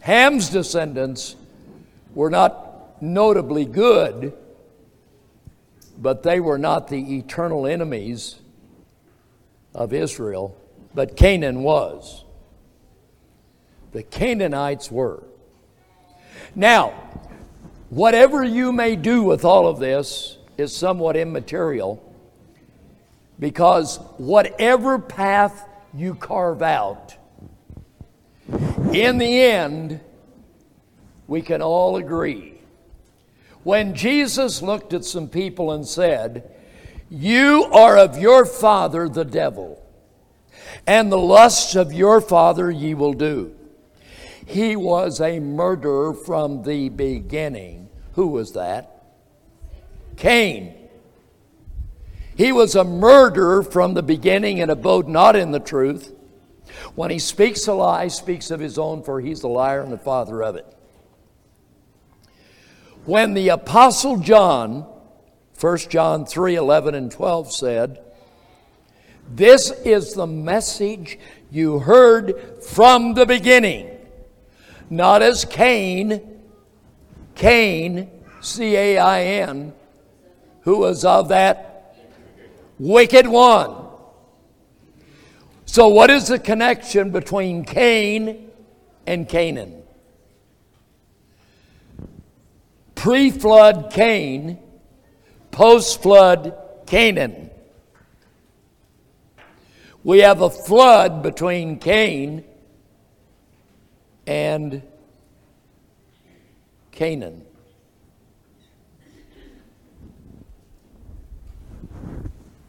Ham's 0.00 0.50
descendants 0.50 1.36
were 2.14 2.30
not 2.30 3.02
notably 3.02 3.64
good, 3.64 4.32
but 5.98 6.22
they 6.22 6.40
were 6.40 6.58
not 6.58 6.88
the 6.88 7.16
eternal 7.18 7.66
enemies 7.66 8.40
of 9.74 9.92
Israel, 9.92 10.56
but 10.94 11.16
Canaan 11.16 11.62
was. 11.62 12.24
The 13.92 14.02
Canaanites 14.02 14.90
were. 14.90 15.22
Now, 16.54 16.90
whatever 17.90 18.42
you 18.42 18.72
may 18.72 18.96
do 18.96 19.22
with 19.22 19.44
all 19.44 19.66
of 19.66 19.78
this 19.78 20.38
is 20.58 20.74
somewhat 20.74 21.16
immaterial 21.16 22.02
because 23.38 23.96
whatever 24.18 24.98
path 24.98 25.66
you 25.94 26.14
carve 26.14 26.62
out, 26.62 27.16
in 28.92 29.18
the 29.18 29.42
end, 29.42 30.00
we 31.26 31.40
can 31.40 31.62
all 31.62 31.96
agree. 31.96 32.60
When 33.62 33.94
Jesus 33.94 34.60
looked 34.60 34.92
at 34.92 35.04
some 35.04 35.28
people 35.28 35.72
and 35.72 35.86
said, 35.86 36.50
You 37.08 37.64
are 37.72 37.96
of 37.96 38.18
your 38.18 38.44
father 38.44 39.08
the 39.08 39.24
devil, 39.24 39.82
and 40.86 41.10
the 41.10 41.18
lusts 41.18 41.76
of 41.76 41.92
your 41.92 42.20
father 42.20 42.70
ye 42.70 42.94
will 42.94 43.14
do. 43.14 43.54
He 44.44 44.76
was 44.76 45.20
a 45.20 45.38
murderer 45.40 46.12
from 46.12 46.64
the 46.64 46.88
beginning. 46.88 47.88
Who 48.14 48.26
was 48.26 48.52
that? 48.52 49.04
Cain. 50.16 50.81
He 52.42 52.50
was 52.50 52.74
a 52.74 52.82
murderer 52.82 53.62
from 53.62 53.94
the 53.94 54.02
beginning 54.02 54.60
and 54.60 54.68
abode 54.68 55.06
not 55.06 55.36
in 55.36 55.52
the 55.52 55.60
truth. 55.60 56.12
When 56.96 57.12
he 57.12 57.20
speaks 57.20 57.68
a 57.68 57.72
lie, 57.72 58.08
speaks 58.08 58.50
of 58.50 58.58
his 58.58 58.78
own, 58.78 59.04
for 59.04 59.20
he's 59.20 59.42
the 59.42 59.48
liar 59.48 59.80
and 59.80 59.92
the 59.92 59.96
father 59.96 60.42
of 60.42 60.56
it. 60.56 60.66
When 63.04 63.34
the 63.34 63.50
apostle 63.50 64.16
John, 64.16 64.84
1 65.60 65.78
John 65.88 66.26
3 66.26 66.56
11 66.56 66.96
and 66.96 67.12
12 67.12 67.52
said, 67.52 68.02
This 69.30 69.70
is 69.84 70.14
the 70.14 70.26
message 70.26 71.20
you 71.48 71.78
heard 71.78 72.64
from 72.64 73.14
the 73.14 73.24
beginning 73.24 73.88
not 74.90 75.22
as 75.22 75.44
Cain, 75.44 76.40
Cain, 77.36 78.10
C 78.40 78.74
A 78.74 78.98
I 78.98 79.22
N, 79.22 79.74
who 80.62 80.78
was 80.78 81.04
of 81.04 81.28
that 81.28 81.71
wicked 82.82 83.28
one. 83.28 83.76
So, 85.66 85.88
what 85.88 86.10
is 86.10 86.28
the 86.28 86.38
connection 86.38 87.10
between 87.10 87.64
Cain 87.64 88.50
and 89.06 89.28
Canaan? 89.28 89.82
Pre 92.96 93.30
flood 93.30 93.90
Cain, 93.92 94.58
post 95.50 96.02
flood 96.02 96.54
Canaan. 96.86 97.50
We 100.04 100.18
have 100.18 100.40
a 100.40 100.50
flood 100.50 101.22
between 101.22 101.78
Cain 101.78 102.44
and 104.26 104.82
Canaan. 106.90 107.46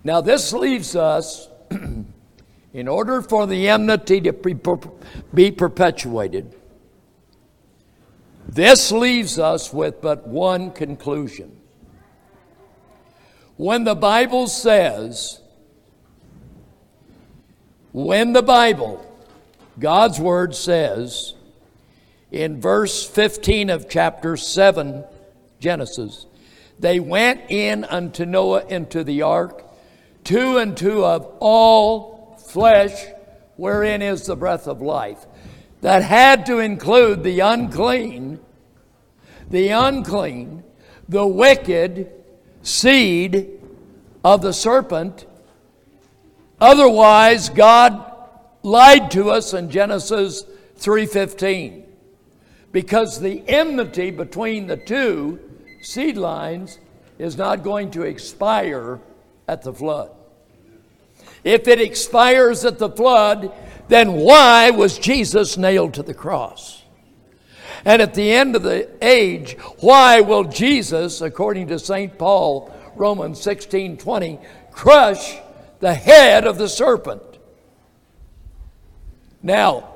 Now, 0.03 0.21
this 0.21 0.51
leaves 0.53 0.95
us, 0.95 1.47
in 2.73 2.87
order 2.87 3.21
for 3.21 3.47
the 3.47 3.69
enmity 3.69 4.21
to 4.21 4.33
be 5.33 5.51
perpetuated, 5.51 6.55
this 8.47 8.91
leaves 8.91 9.39
us 9.39 9.71
with 9.71 10.01
but 10.01 10.27
one 10.27 10.71
conclusion. 10.71 11.55
When 13.55 13.83
the 13.83 13.95
Bible 13.95 14.47
says, 14.47 15.39
when 17.91 18.33
the 18.33 18.41
Bible, 18.41 19.05
God's 19.79 20.19
Word 20.19 20.55
says, 20.55 21.35
in 22.31 22.59
verse 22.59 23.07
15 23.07 23.69
of 23.69 23.87
chapter 23.87 24.35
7, 24.35 25.05
Genesis. 25.59 26.25
They 26.79 26.99
went 26.99 27.49
in 27.49 27.85
unto 27.85 28.25
Noah 28.25 28.65
into 28.67 29.03
the 29.03 29.21
ark, 29.21 29.63
two 30.23 30.57
and 30.57 30.75
two 30.75 31.05
of 31.05 31.25
all 31.39 32.37
flesh, 32.37 33.05
wherein 33.55 34.01
is 34.01 34.25
the 34.25 34.35
breath 34.35 34.67
of 34.67 34.81
life. 34.81 35.25
That 35.81 36.03
had 36.03 36.45
to 36.45 36.59
include 36.59 37.23
the 37.23 37.41
unclean, 37.41 38.39
the 39.49 39.69
unclean, 39.69 40.63
the 41.09 41.27
wicked 41.27 42.11
seed 42.61 43.59
of 44.23 44.41
the 44.41 44.53
serpent. 44.53 45.25
Otherwise, 46.59 47.49
God 47.49 48.11
lied 48.63 49.11
to 49.11 49.29
us 49.29 49.53
in 49.53 49.69
Genesis 49.69 50.45
3:15 50.77 51.83
because 52.71 53.19
the 53.19 53.43
enmity 53.47 54.09
between 54.11 54.67
the 54.67 54.77
two 54.77 55.39
seed 55.81 56.17
lines 56.17 56.79
is 57.19 57.37
not 57.37 57.63
going 57.63 57.91
to 57.91 58.03
expire 58.03 58.99
at 59.47 59.61
the 59.61 59.73
flood. 59.73 60.11
If 61.43 61.67
it 61.67 61.81
expires 61.81 62.63
at 62.63 62.79
the 62.79 62.89
flood, 62.89 63.51
then 63.89 64.13
why 64.13 64.69
was 64.69 64.97
Jesus 64.97 65.57
nailed 65.57 65.93
to 65.95 66.03
the 66.03 66.13
cross? 66.13 66.83
And 67.85 68.01
at 68.01 68.13
the 68.13 68.31
end 68.31 68.55
of 68.55 68.63
the 68.63 68.89
age, 69.01 69.57
why 69.79 70.21
will 70.21 70.45
Jesus, 70.45 71.19
according 71.21 71.67
to 71.67 71.79
St. 71.79 72.17
Paul, 72.17 72.73
Romans 72.95 73.41
16 73.41 73.97
20, 73.97 74.39
crush 74.71 75.35
the 75.79 75.93
head 75.93 76.47
of 76.47 76.57
the 76.57 76.69
serpent? 76.69 77.21
Now, 79.41 79.89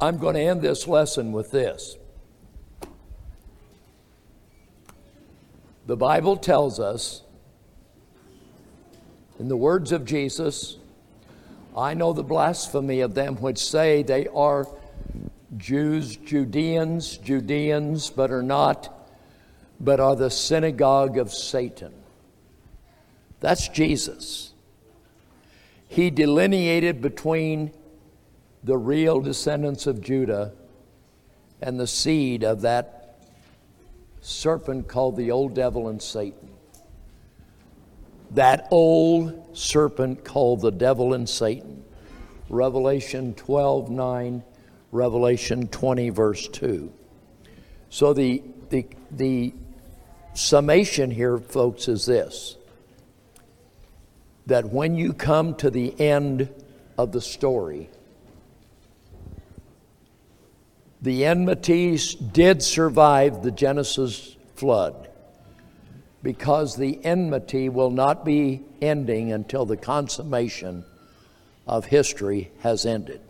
I'm 0.00 0.16
going 0.16 0.34
to 0.34 0.40
end 0.40 0.62
this 0.62 0.88
lesson 0.88 1.32
with 1.32 1.50
this. 1.50 1.98
The 5.86 5.96
Bible 5.96 6.38
tells 6.38 6.80
us, 6.80 7.22
in 9.40 9.48
the 9.48 9.56
words 9.56 9.90
of 9.90 10.04
Jesus, 10.04 10.76
I 11.74 11.94
know 11.94 12.12
the 12.12 12.22
blasphemy 12.22 13.00
of 13.00 13.14
them 13.14 13.36
which 13.36 13.56
say 13.56 14.02
they 14.02 14.26
are 14.28 14.68
Jews, 15.56 16.14
Judeans, 16.16 17.16
Judeans, 17.16 18.10
but 18.10 18.30
are 18.30 18.42
not, 18.42 19.08
but 19.80 19.98
are 19.98 20.14
the 20.14 20.28
synagogue 20.28 21.16
of 21.16 21.32
Satan. 21.32 21.94
That's 23.40 23.66
Jesus. 23.68 24.52
He 25.88 26.10
delineated 26.10 27.00
between 27.00 27.72
the 28.62 28.76
real 28.76 29.22
descendants 29.22 29.86
of 29.86 30.02
Judah 30.02 30.52
and 31.62 31.80
the 31.80 31.86
seed 31.86 32.44
of 32.44 32.60
that 32.60 33.16
serpent 34.20 34.86
called 34.86 35.16
the 35.16 35.30
old 35.30 35.54
devil 35.54 35.88
and 35.88 36.02
Satan. 36.02 36.49
That 38.32 38.68
old 38.70 39.56
serpent 39.56 40.24
called 40.24 40.60
the 40.60 40.70
devil 40.70 41.14
and 41.14 41.28
Satan. 41.28 41.84
Revelation 42.48 43.34
12 43.34 43.90
9, 43.90 44.42
Revelation 44.92 45.68
20, 45.68 46.10
verse 46.10 46.48
2. 46.48 46.92
So 47.90 48.12
the, 48.12 48.42
the, 48.70 48.86
the 49.10 49.54
summation 50.34 51.10
here, 51.10 51.38
folks, 51.38 51.88
is 51.88 52.06
this 52.06 52.56
that 54.46 54.68
when 54.70 54.96
you 54.96 55.12
come 55.12 55.54
to 55.54 55.70
the 55.70 55.98
end 56.00 56.48
of 56.98 57.12
the 57.12 57.20
story, 57.20 57.88
the 61.00 61.24
enmities 61.24 62.14
did 62.14 62.62
survive 62.62 63.42
the 63.42 63.52
Genesis 63.52 64.36
flood 64.56 65.09
because 66.22 66.76
the 66.76 67.02
enmity 67.04 67.68
will 67.68 67.90
not 67.90 68.24
be 68.24 68.62
ending 68.80 69.32
until 69.32 69.64
the 69.64 69.76
consummation 69.76 70.84
of 71.66 71.86
history 71.86 72.50
has 72.60 72.84
ended. 72.84 73.20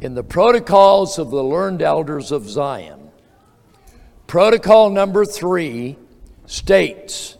In 0.00 0.14
the 0.14 0.22
protocols 0.22 1.18
of 1.18 1.30
the 1.30 1.44
learned 1.44 1.82
elders 1.82 2.32
of 2.32 2.48
Zion, 2.48 3.10
protocol 4.26 4.88
number 4.88 5.26
three 5.26 5.96
states 6.46 7.36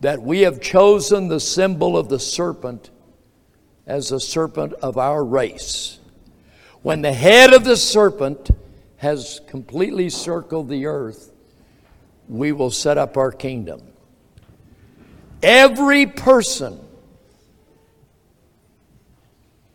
that 0.00 0.22
we 0.22 0.40
have 0.40 0.60
chosen 0.60 1.28
the 1.28 1.40
symbol 1.40 1.96
of 1.96 2.08
the 2.08 2.18
serpent 2.18 2.90
as 3.86 4.12
a 4.12 4.20
serpent 4.20 4.72
of 4.74 4.96
our 4.96 5.24
race. 5.24 5.98
When 6.82 7.02
the 7.02 7.12
head 7.12 7.52
of 7.52 7.64
the 7.64 7.76
serpent 7.76 8.50
has 8.98 9.40
completely 9.46 10.08
circled 10.08 10.68
the 10.68 10.86
earth, 10.86 11.32
we 12.28 12.52
will 12.52 12.70
set 12.70 12.98
up 12.98 13.16
our 13.16 13.32
kingdom. 13.32 13.82
Every 15.42 16.06
person 16.06 16.80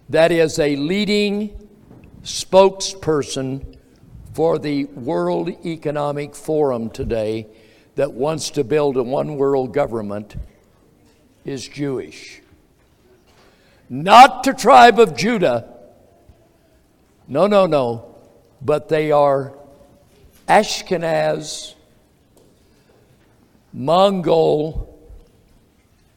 that 0.09 0.31
is 0.31 0.59
a 0.59 0.75
leading 0.75 1.69
spokesperson 2.23 3.77
for 4.33 4.59
the 4.59 4.85
World 4.85 5.49
Economic 5.65 6.35
Forum 6.35 6.89
today 6.89 7.47
that 7.95 8.13
wants 8.13 8.49
to 8.51 8.63
build 8.63 8.97
a 8.97 9.03
one 9.03 9.37
world 9.37 9.73
government 9.73 10.35
is 11.45 11.67
Jewish. 11.67 12.41
Not 13.89 14.43
the 14.43 14.53
tribe 14.53 14.99
of 14.99 15.15
Judah. 15.15 15.69
No, 17.27 17.47
no, 17.47 17.65
no. 17.65 18.15
But 18.61 18.89
they 18.89 19.11
are 19.11 19.53
Ashkenaz, 20.47 21.75
Mongol, 23.73 24.97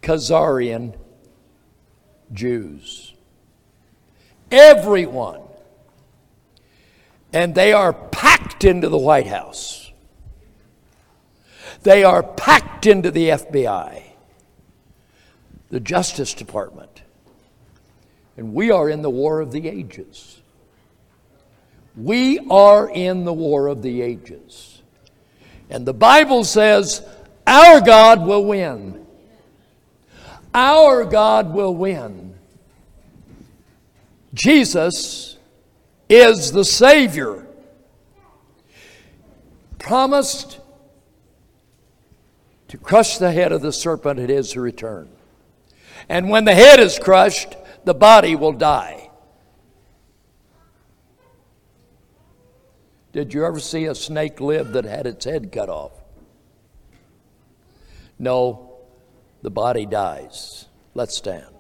Khazarian 0.03 0.95
Jews. 2.33 3.15
Everyone. 4.51 5.41
And 7.33 7.55
they 7.55 7.73
are 7.73 7.93
packed 7.93 8.65
into 8.65 8.89
the 8.89 8.99
White 8.99 9.27
House. 9.27 9.91
They 11.83 12.05
are 12.05 12.23
packed 12.23 12.87
into 12.87 13.11
the 13.11 13.31
FBI, 13.31 14.03
the 15.71 15.81
Justice 15.81 16.35
Department. 16.35 17.03
And 18.37 18.55
we 18.55 18.71
are 18.71 18.89
in 18.89 19.03
the 19.03 19.11
war 19.11 19.41
of 19.41 19.51
the 19.53 19.69
ages. 19.69 20.41
We 21.97 22.39
are 22.51 22.89
in 22.89 23.25
the 23.25 23.33
war 23.33 23.69
of 23.69 23.83
the 23.83 24.03
ages. 24.03 24.83
And 25.71 25.87
the 25.87 25.95
Bible 25.95 26.45
says 26.45 27.07
our 27.47 27.81
God 27.81 28.27
will 28.27 28.45
win. 28.45 29.07
Our 30.53 31.05
God 31.05 31.53
will 31.53 31.75
win. 31.75 32.35
Jesus 34.35 35.37
is 36.09 36.53
the 36.53 36.65
Savior. 36.65 37.47
Promised 39.79 40.61
to 42.69 42.79
crush 42.79 43.19
the 43.19 43.33
head 43.33 43.53
of 43.53 43.63
the 43.63 43.73
serpent 43.73 44.19
at 44.19 44.29
his 44.29 44.57
return. 44.57 45.09
And 46.09 46.29
when 46.29 46.45
the 46.45 46.55
head 46.55 46.81
is 46.81 46.99
crushed, 46.99 47.57
the 47.85 47.95
body 47.95 48.35
will 48.35 48.53
die. 48.53 49.11
Did 53.13 53.33
you 53.33 53.45
ever 53.47 53.61
see 53.61 53.87
a 53.87 53.95
snake 53.95 54.41
live 54.41 54.73
that 54.73 54.85
had 54.85 55.07
its 55.07 55.25
head 55.25 55.51
cut 55.53 55.69
off? 55.69 55.93
No, 58.19 58.79
the 59.43 59.51
body 59.51 59.87
dies. 59.87 60.67
Let's 60.95 61.17
stand. 61.17 61.56